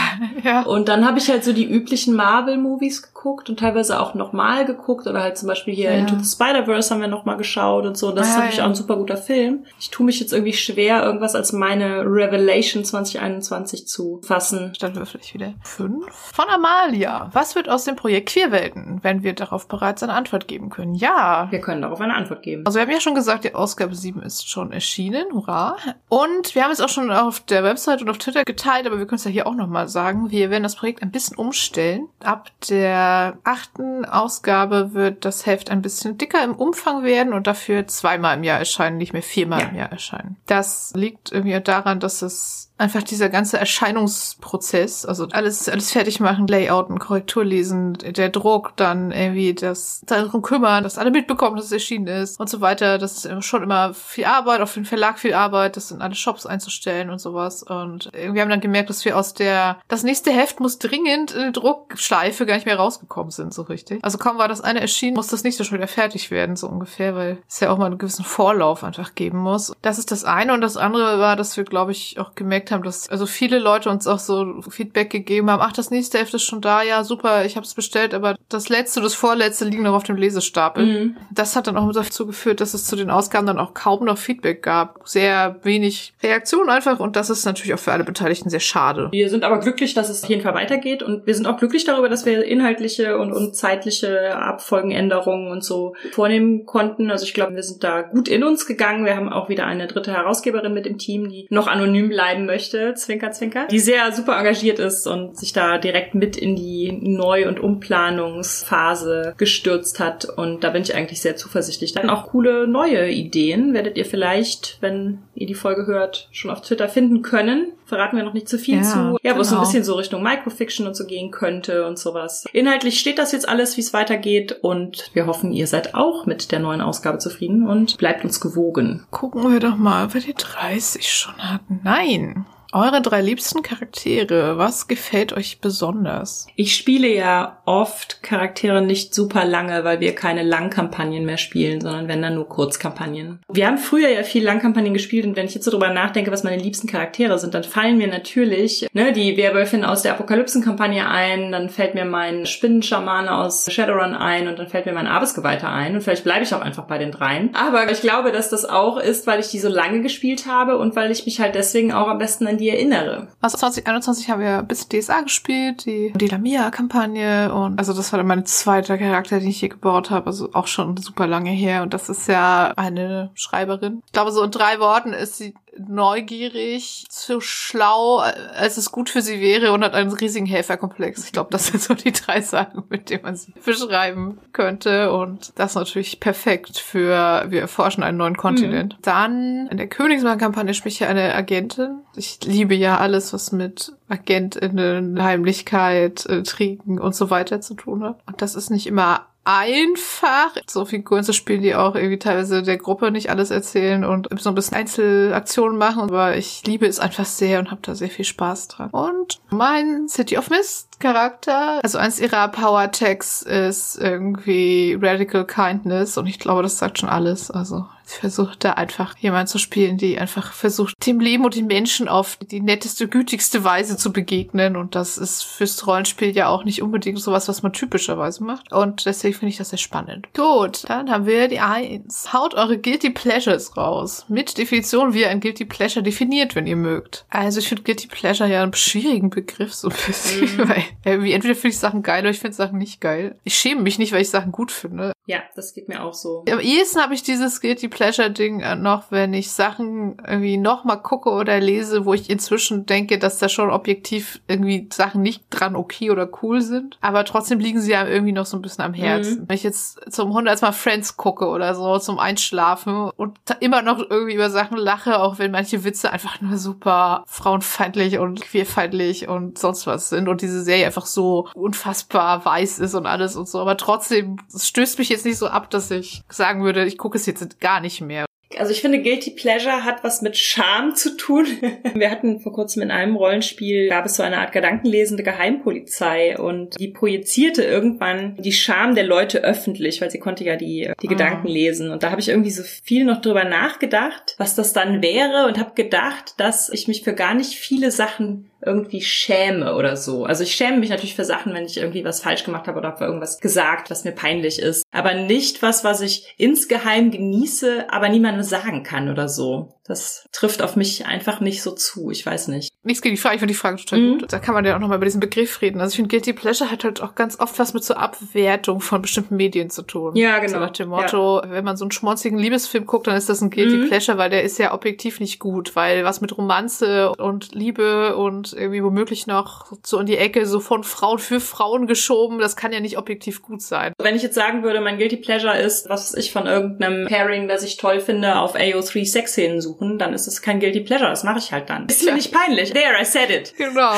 ja. 0.44 0.62
Und 0.62 0.88
dann 0.88 1.06
habe 1.06 1.18
ich 1.18 1.28
halt 1.28 1.44
so 1.44 1.52
die 1.52 1.68
üblichen 1.68 2.14
Marvel-Movies 2.14 3.12
geguckt 3.26 3.50
und 3.50 3.58
teilweise 3.58 4.00
auch 4.00 4.14
nochmal 4.14 4.64
geguckt. 4.64 5.06
Oder 5.06 5.22
halt 5.22 5.36
zum 5.36 5.48
Beispiel 5.48 5.74
hier 5.74 5.92
ja. 5.92 5.98
Into 5.98 6.16
the 6.16 6.24
Spider-Verse 6.24 6.92
haben 6.92 7.00
wir 7.00 7.08
nochmal 7.08 7.36
geschaut 7.36 7.84
und 7.84 7.96
so. 7.96 8.08
Und 8.08 8.16
das 8.16 8.28
ah, 8.28 8.30
ist 8.30 8.36
natürlich 8.36 8.56
ja. 8.58 8.64
auch 8.64 8.68
ein 8.68 8.74
super 8.74 8.96
guter 8.96 9.16
Film. 9.16 9.64
Ich 9.80 9.90
tue 9.90 10.06
mich 10.06 10.20
jetzt 10.20 10.32
irgendwie 10.32 10.52
schwer, 10.52 11.02
irgendwas 11.02 11.34
als 11.34 11.52
meine 11.52 12.02
Revelation 12.02 12.84
2021 12.84 13.88
zu 13.88 14.20
fassen. 14.22 14.72
Dann 14.80 14.94
würfel 14.94 15.20
ich 15.22 15.34
wieder 15.34 15.54
fünf. 15.62 16.06
Von 16.32 16.44
Amalia. 16.48 17.30
Was 17.32 17.56
wird 17.56 17.68
aus 17.68 17.84
dem 17.84 17.96
Projekt 17.96 18.28
Queerwelten, 18.28 19.00
wenn 19.02 19.22
wir 19.22 19.34
darauf 19.34 19.66
bereits 19.66 20.02
eine 20.02 20.12
Antwort 20.12 20.46
geben 20.46 20.70
können? 20.70 20.94
Ja. 20.94 21.48
Wir 21.50 21.60
können 21.60 21.82
darauf 21.82 22.00
eine 22.00 22.14
Antwort 22.14 22.42
geben. 22.42 22.64
Also 22.64 22.76
wir 22.76 22.82
haben 22.82 22.92
ja 22.92 23.00
schon 23.00 23.14
gesagt, 23.14 23.44
die 23.44 23.54
Ausgabe 23.54 23.94
7 23.94 24.22
ist 24.22 24.48
schon 24.48 24.72
erschienen. 24.72 25.26
Hurra. 25.32 25.76
Und 26.08 26.54
wir 26.54 26.62
haben 26.62 26.70
es 26.70 26.80
auch 26.80 26.88
schon 26.88 27.10
auf 27.10 27.40
der 27.40 27.64
Website 27.64 28.02
und 28.02 28.08
auf 28.08 28.18
Twitter 28.18 28.44
geteilt, 28.44 28.86
aber 28.86 28.98
wir 28.98 29.06
können 29.06 29.16
es 29.16 29.24
ja 29.24 29.30
hier 29.30 29.46
auch 29.46 29.54
nochmal 29.54 29.88
sagen. 29.88 30.30
Wir 30.30 30.50
werden 30.50 30.62
das 30.62 30.76
Projekt 30.76 31.02
ein 31.02 31.10
bisschen 31.10 31.36
umstellen. 31.36 32.08
Ab 32.22 32.50
der 32.68 33.15
der 33.16 33.38
achten 33.44 34.04
Ausgabe 34.04 34.94
wird 34.94 35.24
das 35.24 35.46
Heft 35.46 35.70
ein 35.70 35.82
bisschen 35.82 36.18
dicker 36.18 36.42
im 36.44 36.54
Umfang 36.54 37.04
werden 37.04 37.32
und 37.32 37.46
dafür 37.46 37.86
zweimal 37.86 38.36
im 38.36 38.44
Jahr 38.44 38.58
erscheinen, 38.58 38.98
nicht 38.98 39.12
mehr 39.12 39.22
viermal 39.22 39.60
ja. 39.60 39.68
im 39.68 39.76
Jahr 39.76 39.92
erscheinen. 39.92 40.36
Das 40.46 40.92
liegt 40.94 41.32
irgendwie 41.32 41.60
daran, 41.60 42.00
dass 42.00 42.22
es 42.22 42.65
einfach 42.78 43.02
dieser 43.02 43.28
ganze 43.28 43.58
Erscheinungsprozess, 43.58 45.06
also 45.06 45.26
alles, 45.32 45.68
alles 45.68 45.92
fertig 45.92 46.20
machen, 46.20 46.46
Layouten, 46.46 46.98
Korrektur 46.98 47.44
lesen, 47.44 47.94
der 47.94 48.28
Druck, 48.28 48.76
dann 48.76 49.12
irgendwie 49.12 49.54
das 49.54 50.02
darum 50.06 50.42
kümmern, 50.42 50.84
dass 50.84 50.98
alle 50.98 51.10
mitbekommen, 51.10 51.56
dass 51.56 51.66
es 51.66 51.72
erschienen 51.72 52.06
ist 52.06 52.38
und 52.38 52.50
so 52.50 52.60
weiter. 52.60 52.98
Das 52.98 53.24
ist 53.24 53.44
schon 53.44 53.62
immer 53.62 53.94
viel 53.94 54.26
Arbeit, 54.26 54.60
auf 54.60 54.74
den 54.74 54.84
Verlag 54.84 55.18
viel 55.18 55.34
Arbeit, 55.34 55.76
das 55.76 55.90
in 55.90 56.02
alle 56.02 56.14
Shops 56.14 56.44
einzustellen 56.44 57.10
und 57.10 57.18
sowas. 57.18 57.62
Und 57.62 58.10
wir 58.12 58.42
haben 58.42 58.50
dann 58.50 58.60
gemerkt, 58.60 58.90
dass 58.90 59.04
wir 59.04 59.16
aus 59.16 59.32
der, 59.32 59.78
das 59.88 60.02
nächste 60.02 60.30
Heft 60.30 60.60
muss 60.60 60.78
dringend 60.78 61.32
in 61.32 61.46
die 61.46 61.52
Druckschleife 61.52 62.44
gar 62.44 62.56
nicht 62.56 62.66
mehr 62.66 62.76
rausgekommen 62.76 63.30
sind, 63.30 63.54
so 63.54 63.62
richtig. 63.62 64.04
Also 64.04 64.18
kaum 64.18 64.38
war 64.38 64.48
das 64.48 64.60
eine 64.60 64.80
erschienen, 64.80 65.16
muss 65.16 65.28
das 65.28 65.44
nächste 65.44 65.64
schon 65.64 65.78
wieder 65.78 65.88
fertig 65.88 66.30
werden, 66.30 66.56
so 66.56 66.68
ungefähr, 66.68 67.14
weil 67.14 67.38
es 67.48 67.60
ja 67.60 67.70
auch 67.70 67.78
mal 67.78 67.86
einen 67.86 67.98
gewissen 67.98 68.24
Vorlauf 68.24 68.84
einfach 68.84 69.14
geben 69.14 69.38
muss. 69.38 69.72
Das 69.80 69.98
ist 69.98 70.10
das 70.10 70.24
eine 70.24 70.52
und 70.52 70.60
das 70.60 70.76
andere 70.76 71.18
war, 71.18 71.36
dass 71.36 71.56
wir, 71.56 71.64
glaube 71.64 71.92
ich, 71.92 72.18
auch 72.18 72.34
gemerkt 72.34 72.65
gemerkt 72.66 72.70
haben, 72.70 72.82
dass 72.82 73.08
also 73.08 73.26
viele 73.26 73.58
Leute 73.58 73.90
uns 73.90 74.06
auch 74.06 74.18
so 74.18 74.60
Feedback 74.68 75.10
gegeben 75.10 75.50
haben, 75.50 75.62
ach, 75.62 75.72
das 75.72 75.90
nächste 75.90 76.18
Heft 76.18 76.34
ist 76.34 76.42
schon 76.42 76.60
da, 76.60 76.82
ja, 76.82 77.04
super, 77.04 77.44
ich 77.44 77.56
habe 77.56 77.66
es 77.66 77.74
bestellt, 77.74 78.14
aber 78.14 78.36
das 78.48 78.68
letzte, 78.68 79.00
das 79.00 79.14
vorletzte 79.14 79.64
liegen 79.64 79.82
noch 79.82 79.94
auf 79.94 80.02
dem 80.02 80.16
Lesestapel. 80.16 80.86
Mhm. 80.86 81.16
Das 81.30 81.56
hat 81.56 81.66
dann 81.66 81.76
auch 81.76 81.90
dazu 81.92 82.26
geführt, 82.26 82.60
dass 82.60 82.74
es 82.74 82.84
zu 82.84 82.96
den 82.96 83.10
Ausgaben 83.10 83.46
dann 83.46 83.58
auch 83.58 83.74
kaum 83.74 84.04
noch 84.04 84.18
Feedback 84.18 84.62
gab. 84.62 85.00
Sehr 85.04 85.56
wenig 85.62 86.14
Reaktion 86.22 86.68
einfach 86.68 87.00
und 87.00 87.16
das 87.16 87.30
ist 87.30 87.44
natürlich 87.44 87.74
auch 87.74 87.78
für 87.78 87.92
alle 87.92 88.04
Beteiligten 88.04 88.50
sehr 88.50 88.60
schade. 88.60 89.08
Wir 89.12 89.30
sind 89.30 89.44
aber 89.44 89.58
glücklich, 89.60 89.94
dass 89.94 90.08
es 90.08 90.22
auf 90.22 90.28
jeden 90.30 90.42
Fall 90.42 90.54
weitergeht 90.54 91.02
und 91.02 91.26
wir 91.26 91.34
sind 91.34 91.46
auch 91.46 91.58
glücklich 91.58 91.84
darüber, 91.84 92.08
dass 92.08 92.26
wir 92.26 92.44
inhaltliche 92.44 93.18
und, 93.18 93.32
und 93.32 93.56
zeitliche 93.56 94.36
Abfolgenänderungen 94.36 95.50
und 95.50 95.64
so 95.64 95.94
vornehmen 96.12 96.66
konnten. 96.66 97.10
Also 97.10 97.24
ich 97.24 97.34
glaube, 97.34 97.54
wir 97.54 97.62
sind 97.62 97.84
da 97.84 98.02
gut 98.02 98.28
in 98.28 98.44
uns 98.44 98.66
gegangen. 98.66 99.04
Wir 99.04 99.16
haben 99.16 99.28
auch 99.28 99.48
wieder 99.48 99.66
eine 99.66 99.86
dritte 99.86 100.12
Herausgeberin 100.12 100.72
mit 100.74 100.86
im 100.86 100.98
Team, 100.98 101.28
die 101.28 101.46
noch 101.50 101.66
anonym 101.66 102.08
bleiben 102.08 102.46
möchte 102.46 102.55
möchte, 102.56 102.94
Zwinker, 102.94 103.32
Zwinker, 103.32 103.66
die 103.66 103.78
sehr 103.78 104.10
super 104.12 104.38
engagiert 104.38 104.78
ist 104.78 105.06
und 105.06 105.36
sich 105.36 105.52
da 105.52 105.76
direkt 105.76 106.14
mit 106.14 106.38
in 106.38 106.56
die 106.56 106.90
Neu- 106.90 107.46
und 107.48 107.60
Umplanungsphase 107.60 109.34
gestürzt 109.36 110.00
hat. 110.00 110.24
Und 110.24 110.64
da 110.64 110.70
bin 110.70 110.82
ich 110.82 110.94
eigentlich 110.94 111.20
sehr 111.20 111.36
zuversichtlich. 111.36 111.92
Dann 111.92 112.08
auch 112.08 112.28
coole 112.28 112.66
neue 112.66 113.10
Ideen 113.10 113.74
werdet 113.74 113.98
ihr 113.98 114.06
vielleicht, 114.06 114.78
wenn 114.80 115.18
ihr 115.34 115.46
die 115.46 115.54
Folge 115.54 115.86
hört, 115.86 116.28
schon 116.32 116.50
auf 116.50 116.62
Twitter 116.62 116.88
finden 116.88 117.20
können. 117.20 117.72
Verraten 117.86 118.16
wir 118.16 118.24
noch 118.24 118.34
nicht 118.34 118.48
zu 118.48 118.58
viel 118.58 118.78
ja, 118.78 118.82
zu. 118.82 118.98
Ja, 118.98 119.18
genau. 119.22 119.36
wo 119.36 119.40
es 119.40 119.48
so 119.48 119.54
ein 119.54 119.58
genau. 119.58 119.68
bisschen 119.68 119.84
so 119.84 119.94
Richtung 119.94 120.22
Microfiction 120.22 120.86
und 120.86 120.96
so 120.96 121.06
gehen 121.06 121.30
könnte 121.30 121.86
und 121.86 121.98
sowas. 121.98 122.44
Inhaltlich 122.52 122.98
steht 122.98 123.18
das 123.18 123.32
jetzt 123.32 123.48
alles, 123.48 123.76
wie 123.76 123.80
es 123.80 123.92
weitergeht 123.92 124.58
und 124.62 125.10
wir 125.14 125.26
hoffen, 125.26 125.52
ihr 125.52 125.66
seid 125.66 125.94
auch 125.94 126.26
mit 126.26 126.50
der 126.50 126.58
neuen 126.58 126.80
Ausgabe 126.80 127.18
zufrieden 127.18 127.66
und 127.66 127.96
bleibt 127.96 128.24
uns 128.24 128.40
gewogen. 128.40 129.06
Gucken 129.10 129.52
wir 129.52 129.60
doch 129.60 129.76
mal, 129.76 130.12
wer 130.12 130.20
die 130.20 130.34
30 130.34 131.08
schon 131.08 131.36
hat. 131.36 131.60
Nein. 131.84 132.44
Eure 132.76 133.00
drei 133.00 133.22
liebsten 133.22 133.62
Charaktere, 133.62 134.58
was 134.58 134.86
gefällt 134.86 135.32
euch 135.32 135.62
besonders? 135.62 136.46
Ich 136.56 136.76
spiele 136.76 137.08
ja 137.08 137.62
oft 137.64 138.22
Charaktere 138.22 138.82
nicht 138.82 139.14
super 139.14 139.46
lange, 139.46 139.82
weil 139.84 140.00
wir 140.00 140.14
keine 140.14 140.42
Langkampagnen 140.42 141.24
mehr 141.24 141.38
spielen, 141.38 141.80
sondern 141.80 142.06
wenn 142.06 142.20
dann 142.20 142.34
nur 142.34 142.46
Kurzkampagnen. 142.46 143.40
Wir 143.50 143.66
haben 143.66 143.78
früher 143.78 144.10
ja 144.10 144.24
viel 144.24 144.44
Langkampagnen 144.44 144.92
gespielt 144.92 145.24
und 145.24 145.36
wenn 145.36 145.46
ich 145.46 145.54
jetzt 145.54 145.64
so 145.64 145.70
drüber 145.70 145.88
nachdenke, 145.88 146.30
was 146.30 146.44
meine 146.44 146.62
liebsten 146.62 146.86
Charaktere 146.86 147.38
sind, 147.38 147.54
dann 147.54 147.64
fallen 147.64 147.96
mir 147.96 148.08
natürlich 148.08 148.86
ne, 148.92 149.10
die 149.14 149.38
Werwölfin 149.38 149.82
aus 149.82 150.02
der 150.02 150.12
Apokalypsen-Kampagne 150.12 151.08
ein, 151.08 151.52
dann 151.52 151.70
fällt 151.70 151.94
mir 151.94 152.04
mein 152.04 152.44
Spinnenschamane 152.44 153.34
aus 153.34 153.72
Shadowrun 153.72 154.12
ein 154.12 154.48
und 154.48 154.58
dann 154.58 154.68
fällt 154.68 154.84
mir 154.84 154.92
mein 154.92 155.06
Abesgeweihter 155.06 155.70
ein 155.70 155.94
und 155.94 156.02
vielleicht 156.02 156.24
bleibe 156.24 156.44
ich 156.44 156.52
auch 156.52 156.60
einfach 156.60 156.84
bei 156.84 156.98
den 156.98 157.10
dreien. 157.10 157.54
Aber 157.54 157.90
ich 157.90 158.02
glaube, 158.02 158.32
dass 158.32 158.50
das 158.50 158.66
auch 158.66 158.98
ist, 158.98 159.26
weil 159.26 159.40
ich 159.40 159.48
die 159.48 159.60
so 159.60 159.70
lange 159.70 160.02
gespielt 160.02 160.44
habe 160.46 160.76
und 160.76 160.94
weil 160.94 161.10
ich 161.10 161.24
mich 161.24 161.40
halt 161.40 161.54
deswegen 161.54 161.94
auch 161.94 162.08
am 162.08 162.18
besten 162.18 162.46
an 162.46 162.58
die 162.58 162.65
erinnere. 162.68 163.28
Also 163.40 163.58
2021 163.58 164.30
haben 164.30 164.40
wir 164.40 164.62
bis 164.62 164.88
DSA 164.88 165.22
gespielt, 165.22 165.86
die, 165.86 166.12
die 166.14 166.28
Lamia-Kampagne 166.28 167.52
und 167.52 167.78
also 167.78 167.92
das 167.92 168.12
war 168.12 168.18
dann 168.18 168.26
mein 168.26 168.46
zweiter 168.46 168.98
Charakter, 168.98 169.40
den 169.40 169.48
ich 169.48 169.60
hier 169.60 169.68
gebaut 169.68 170.10
habe, 170.10 170.26
also 170.26 170.50
auch 170.52 170.66
schon 170.66 170.96
super 170.96 171.26
lange 171.26 171.50
her 171.50 171.82
und 171.82 171.94
das 171.94 172.08
ist 172.08 172.28
ja 172.28 172.72
eine 172.76 173.30
Schreiberin. 173.34 174.02
Ich 174.06 174.12
glaube, 174.12 174.32
so 174.32 174.42
in 174.42 174.50
drei 174.50 174.80
Worten 174.80 175.12
ist 175.12 175.36
sie 175.36 175.54
neugierig, 175.78 177.06
zu 177.08 177.40
schlau, 177.40 178.18
als 178.18 178.76
es 178.76 178.92
gut 178.92 179.10
für 179.10 179.22
sie 179.22 179.40
wäre 179.40 179.72
und 179.72 179.84
hat 179.84 179.94
einen 179.94 180.12
riesigen 180.12 180.46
Helferkomplex. 180.46 181.24
Ich 181.24 181.32
glaube, 181.32 181.50
das 181.50 181.66
sind 181.68 181.82
so 181.82 181.94
die 181.94 182.12
drei 182.12 182.40
Sachen, 182.40 182.84
mit 182.88 183.10
denen 183.10 183.22
man 183.22 183.36
sie 183.36 183.54
beschreiben 183.64 184.38
könnte. 184.52 185.12
Und 185.12 185.52
das 185.56 185.72
ist 185.72 185.76
natürlich 185.76 186.20
perfekt 186.20 186.78
für 186.78 187.46
wir 187.48 187.60
erforschen 187.60 188.02
einen 188.02 188.18
neuen 188.18 188.36
Kontinent. 188.36 188.94
Mhm. 188.94 189.02
Dann 189.02 189.66
in 189.68 189.76
der 189.76 189.88
Königsmann-Kampagne 189.88 190.74
spricht 190.74 191.00
ja 191.00 191.08
eine 191.08 191.34
Agentin. 191.34 192.00
Ich 192.16 192.40
liebe 192.44 192.74
ja 192.74 192.98
alles, 192.98 193.32
was 193.32 193.52
mit 193.52 193.92
Agentinnen, 194.08 195.22
Heimlichkeit, 195.22 196.24
Intrigen 196.26 196.98
und 196.98 197.14
so 197.14 197.30
weiter 197.30 197.60
zu 197.60 197.74
tun 197.74 198.04
hat. 198.04 198.20
Und 198.26 198.42
das 198.42 198.54
ist 198.54 198.70
nicht 198.70 198.86
immer 198.86 199.26
einfach, 199.46 200.56
so 200.66 200.84
Figuren 200.84 201.22
zu 201.22 201.32
spielen, 201.32 201.62
die 201.62 201.76
auch 201.76 201.94
irgendwie 201.94 202.18
teilweise 202.18 202.64
der 202.64 202.78
Gruppe 202.78 203.12
nicht 203.12 203.30
alles 203.30 203.52
erzählen 203.52 204.04
und 204.04 204.28
so 204.40 204.48
ein 204.48 204.56
bisschen 204.56 204.76
Einzelaktionen 204.76 205.78
machen. 205.78 206.02
Aber 206.02 206.36
ich 206.36 206.66
liebe 206.66 206.86
es 206.86 206.98
einfach 206.98 207.24
sehr 207.24 207.60
und 207.60 207.70
habe 207.70 207.80
da 207.80 207.94
sehr 207.94 208.10
viel 208.10 208.24
Spaß 208.24 208.68
dran. 208.68 208.90
Und 208.90 209.40
mein 209.50 210.08
City 210.08 210.36
of 210.36 210.50
Mist 210.50 210.95
Charakter, 210.98 211.80
also 211.82 211.98
eins 211.98 212.20
ihrer 212.20 212.48
Power 212.48 212.90
Tags 212.90 213.42
ist 213.42 213.96
irgendwie 213.96 214.98
Radical 215.00 215.46
Kindness 215.46 216.16
und 216.18 216.26
ich 216.26 216.38
glaube, 216.38 216.62
das 216.62 216.78
sagt 216.78 216.98
schon 216.98 217.08
alles. 217.08 217.50
Also 217.50 217.86
Sie 218.08 218.20
versucht 218.20 218.62
da 218.62 218.74
einfach 218.74 219.18
jemand 219.18 219.48
zu 219.48 219.58
spielen, 219.58 219.98
die 219.98 220.16
einfach 220.16 220.52
versucht, 220.52 220.94
dem 221.04 221.18
Leben 221.18 221.44
und 221.44 221.56
den 221.56 221.66
Menschen 221.66 222.06
auf 222.06 222.36
die 222.36 222.60
netteste, 222.60 223.08
gütigste 223.08 223.64
Weise 223.64 223.96
zu 223.96 224.12
begegnen. 224.12 224.76
Und 224.76 224.94
das 224.94 225.18
ist 225.18 225.42
fürs 225.42 225.84
Rollenspiel 225.88 226.30
ja 226.30 226.46
auch 226.46 226.62
nicht 226.62 226.82
unbedingt 226.82 227.18
sowas, 227.18 227.48
was 227.48 227.64
man 227.64 227.72
typischerweise 227.72 228.44
macht. 228.44 228.72
Und 228.72 229.06
deswegen 229.06 229.34
finde 229.34 229.50
ich 229.50 229.56
das 229.56 229.70
sehr 229.70 229.78
spannend. 229.80 230.28
Gut, 230.34 230.88
dann 230.88 231.10
haben 231.10 231.26
wir 231.26 231.48
die 231.48 231.58
Eins. 231.58 232.32
Haut 232.32 232.54
eure 232.54 232.78
Guilty 232.78 233.10
Pleasures 233.10 233.76
raus. 233.76 234.24
Mit 234.28 234.56
Definition, 234.56 235.12
wie 235.12 235.22
ihr 235.22 235.30
ein 235.30 235.40
Guilty 235.40 235.64
Pleasure 235.64 236.04
definiert, 236.04 236.54
wenn 236.54 236.68
ihr 236.68 236.76
mögt. 236.76 237.26
Also 237.30 237.58
ich 237.58 237.68
finde 237.68 237.82
Guilty 237.82 238.06
Pleasure 238.06 238.48
ja 238.48 238.62
einen 238.62 238.72
schwierigen 238.74 239.30
Begriff 239.30 239.74
so 239.74 239.88
ein 239.88 239.96
bisschen, 240.06 240.44
mm. 240.44 240.58
weil 240.68 240.84
irgendwie 241.04 241.32
entweder 241.32 241.54
finde 241.54 241.68
ich 241.68 241.78
Sachen 241.78 242.02
geil 242.02 242.22
oder 242.22 242.30
ich 242.30 242.38
finde 242.38 242.56
Sachen 242.56 242.78
nicht 242.78 243.00
geil. 243.00 243.38
Ich 243.44 243.54
schäme 243.54 243.82
mich 243.82 243.98
nicht, 243.98 244.12
weil 244.12 244.22
ich 244.22 244.30
Sachen 244.30 244.52
gut 244.52 244.72
finde. 244.72 245.12
Ja, 245.26 245.40
das 245.56 245.74
geht 245.74 245.88
mir 245.88 246.04
auch 246.04 246.14
so. 246.14 246.44
Am 246.48 246.60
ehesten 246.60 247.00
habe 247.00 247.12
ich 247.12 247.24
dieses 247.24 247.60
Guilty 247.60 247.88
Pleasure-Ding 247.88 248.60
äh, 248.60 248.76
noch, 248.76 249.10
wenn 249.10 249.34
ich 249.34 249.50
Sachen 249.50 250.18
irgendwie 250.24 250.56
nochmal 250.56 251.02
gucke 251.02 251.30
oder 251.30 251.58
lese, 251.58 252.04
wo 252.04 252.14
ich 252.14 252.30
inzwischen 252.30 252.86
denke, 252.86 253.18
dass 253.18 253.40
da 253.40 253.48
schon 253.48 253.70
objektiv 253.70 254.40
irgendwie 254.46 254.88
Sachen 254.92 255.22
nicht 255.22 255.44
dran 255.50 255.74
okay 255.74 256.12
oder 256.12 256.28
cool 256.42 256.60
sind. 256.60 256.96
Aber 257.00 257.24
trotzdem 257.24 257.58
liegen 257.58 257.80
sie 257.80 257.90
ja 257.90 258.06
irgendwie 258.06 258.32
noch 258.32 258.46
so 258.46 258.56
ein 258.56 258.62
bisschen 258.62 258.84
am 258.84 258.94
Herzen. 258.94 259.40
Mhm. 259.40 259.48
Wenn 259.48 259.56
ich 259.56 259.64
jetzt 259.64 260.12
zum 260.12 260.32
hundertsten 260.32 260.68
Mal 260.68 260.72
Friends 260.72 261.16
gucke 261.16 261.48
oder 261.48 261.74
so 261.74 261.98
zum 261.98 262.20
Einschlafen 262.20 263.10
und 263.16 263.36
immer 263.58 263.82
noch 263.82 263.98
irgendwie 263.98 264.34
über 264.34 264.50
Sachen 264.50 264.78
lache, 264.78 265.18
auch 265.18 265.40
wenn 265.40 265.50
manche 265.50 265.82
Witze 265.82 266.12
einfach 266.12 266.40
nur 266.40 266.56
super 266.56 267.24
frauenfeindlich 267.26 268.20
und 268.20 268.42
queerfeindlich 268.42 269.28
und 269.28 269.58
sonst 269.58 269.88
was 269.88 270.08
sind 270.08 270.28
und 270.28 270.40
diese 270.40 270.62
Serie 270.62 270.86
einfach 270.86 271.06
so 271.06 271.48
unfassbar 271.54 272.44
weiß 272.44 272.78
ist 272.78 272.94
und 272.94 273.06
alles 273.06 273.34
und 273.34 273.48
so. 273.48 273.58
Aber 273.58 273.76
trotzdem, 273.76 274.36
es 274.54 274.68
stößt 274.68 275.00
mich 275.00 275.08
jetzt 275.08 275.15
nicht 275.24 275.38
so 275.38 275.48
ab, 275.48 275.70
dass 275.70 275.90
ich 275.90 276.22
sagen 276.28 276.62
würde, 276.64 276.84
ich 276.84 276.98
gucke 276.98 277.16
es 277.16 277.26
jetzt 277.26 277.60
gar 277.60 277.80
nicht 277.80 278.00
mehr. 278.00 278.26
Also 278.58 278.72
ich 278.72 278.80
finde, 278.80 279.02
Guilty 279.02 279.32
Pleasure 279.32 279.84
hat 279.84 280.04
was 280.04 280.22
mit 280.22 280.36
Scham 280.36 280.94
zu 280.94 281.16
tun. 281.16 281.46
Wir 281.94 282.10
hatten 282.10 282.40
vor 282.40 282.52
kurzem 282.52 282.82
in 282.82 282.90
einem 282.90 283.16
Rollenspiel, 283.16 283.88
gab 283.88 284.06
es 284.06 284.16
so 284.16 284.22
eine 284.22 284.38
Art 284.38 284.52
gedankenlesende 284.52 285.22
Geheimpolizei 285.22 286.38
und 286.38 286.78
die 286.78 286.88
projizierte 286.88 287.64
irgendwann 287.64 288.36
die 288.36 288.52
Scham 288.52 288.94
der 288.94 289.04
Leute 289.04 289.42
öffentlich, 289.42 290.00
weil 290.00 290.10
sie 290.10 290.20
konnte 290.20 290.44
ja 290.44 290.56
die, 290.56 290.92
die 291.02 291.08
Gedanken 291.08 291.48
ah. 291.48 291.50
lesen. 291.50 291.90
Und 291.90 292.02
da 292.02 292.10
habe 292.10 292.20
ich 292.20 292.28
irgendwie 292.28 292.50
so 292.50 292.62
viel 292.62 293.04
noch 293.04 293.20
drüber 293.20 293.44
nachgedacht, 293.44 294.36
was 294.38 294.54
das 294.54 294.72
dann 294.72 295.02
wäre 295.02 295.46
und 295.46 295.58
habe 295.58 295.74
gedacht, 295.74 296.34
dass 296.38 296.68
ich 296.68 296.88
mich 296.88 297.02
für 297.02 297.14
gar 297.14 297.34
nicht 297.34 297.54
viele 297.54 297.90
Sachen 297.90 298.50
irgendwie 298.64 299.02
schäme 299.02 299.74
oder 299.74 299.96
so. 299.96 300.24
Also 300.24 300.42
ich 300.42 300.54
schäme 300.54 300.78
mich 300.78 300.90
natürlich 300.90 301.14
für 301.14 301.24
Sachen, 301.24 301.54
wenn 301.54 301.66
ich 301.66 301.76
irgendwie 301.76 302.04
was 302.04 302.20
falsch 302.20 302.44
gemacht 302.44 302.66
habe 302.66 302.78
oder 302.78 302.96
für 302.96 303.04
irgendwas 303.04 303.40
gesagt, 303.40 303.90
was 303.90 304.04
mir 304.04 304.12
peinlich 304.12 304.58
ist. 304.58 304.84
Aber 304.92 305.14
nicht 305.14 305.62
was, 305.62 305.84
was 305.84 306.00
ich 306.00 306.34
insgeheim 306.38 307.10
genieße, 307.10 307.86
aber 307.90 308.08
niemandem 308.08 308.42
sagen 308.42 308.82
kann 308.82 309.10
oder 309.10 309.28
so. 309.28 309.75
Das 309.88 310.26
trifft 310.32 310.62
auf 310.62 310.76
mich 310.76 311.06
einfach 311.06 311.40
nicht 311.40 311.62
so 311.62 311.72
zu. 311.72 312.10
Ich 312.10 312.24
weiß 312.24 312.48
nicht. 312.48 312.72
Nichts 312.82 313.02
gegen 313.02 313.14
die 313.14 313.20
Frage. 313.20 313.36
Ich 313.36 313.40
finde 313.40 313.52
die 313.52 313.58
Frage 313.58 313.76
total 313.78 314.00
mhm. 314.00 314.18
gut. 314.18 314.32
Da 314.32 314.38
kann 314.38 314.54
man 314.54 314.64
ja 314.64 314.76
auch 314.76 314.80
nochmal 314.80 314.96
über 314.96 315.06
diesen 315.06 315.20
Begriff 315.20 315.60
reden. 315.62 315.80
Also 315.80 315.92
ich 315.92 315.96
finde, 315.96 316.08
Guilty 316.08 316.32
Pleasure 316.32 316.70
hat 316.70 316.84
halt 316.84 317.00
auch 317.02 317.14
ganz 317.14 317.38
oft 317.38 317.58
was 317.58 317.74
mit 317.74 317.84
so 317.84 317.94
Abwertung 317.94 318.80
von 318.80 319.02
bestimmten 319.02 319.36
Medien 319.36 319.70
zu 319.70 319.82
tun. 319.82 320.16
Ja, 320.16 320.38
genau. 320.38 320.54
So 320.54 320.60
nach 320.60 320.70
dem 320.70 320.88
Motto, 320.88 321.42
ja. 321.42 321.50
wenn 321.50 321.64
man 321.64 321.76
so 321.76 321.84
einen 321.84 321.92
schmutzigen 321.92 322.38
Liebesfilm 322.38 322.86
guckt, 322.86 323.06
dann 323.06 323.16
ist 323.16 323.28
das 323.28 323.40
ein 323.40 323.50
Guilty 323.50 323.76
mhm. 323.76 323.88
Pleasure, 323.88 324.18
weil 324.18 324.30
der 324.30 324.42
ist 324.42 324.58
ja 324.58 324.74
objektiv 324.74 325.20
nicht 325.20 325.38
gut. 325.38 325.76
Weil 325.76 326.04
was 326.04 326.20
mit 326.20 326.36
Romanze 326.36 327.12
und 327.12 327.54
Liebe 327.54 328.16
und 328.16 328.52
irgendwie 328.52 328.82
womöglich 328.82 329.26
noch 329.26 329.72
so 329.84 329.98
in 329.98 330.06
die 330.06 330.16
Ecke 330.16 330.46
so 330.46 330.60
von 330.60 330.84
Frauen 330.84 331.18
für 331.18 331.40
Frauen 331.40 331.86
geschoben. 331.86 332.38
Das 332.38 332.56
kann 332.56 332.72
ja 332.72 332.80
nicht 332.80 332.98
objektiv 332.98 333.42
gut 333.42 333.62
sein. 333.62 333.92
Wenn 333.98 334.16
ich 334.16 334.22
jetzt 334.22 334.34
sagen 334.34 334.62
würde, 334.62 334.80
mein 334.80 334.98
Guilty 334.98 335.16
Pleasure 335.16 335.58
ist, 335.58 335.88
was 335.88 336.14
ich 336.14 336.32
von 336.32 336.46
irgendeinem 336.46 337.06
Pairing, 337.06 337.48
das 337.48 337.62
ich 337.62 337.76
toll 337.76 338.00
finde, 338.00 338.38
auf 338.38 338.56
AO3 338.56 339.06
Sexszenen 339.06 339.60
suchen, 339.76 339.98
dann 339.98 340.12
ist 340.12 340.26
es 340.26 340.42
kein 340.42 340.60
Guilty 340.60 340.80
Pleasure. 340.80 341.10
Das 341.10 341.24
mache 341.24 341.38
ich 341.38 341.52
halt 341.52 341.70
dann. 341.70 341.86
Ist 341.86 342.04
mir 342.04 342.14
nicht 342.14 342.32
peinlich. 342.32 342.72
There, 342.72 343.00
I 343.00 343.04
said 343.04 343.30
it. 343.30 343.54
Genau, 343.56 343.94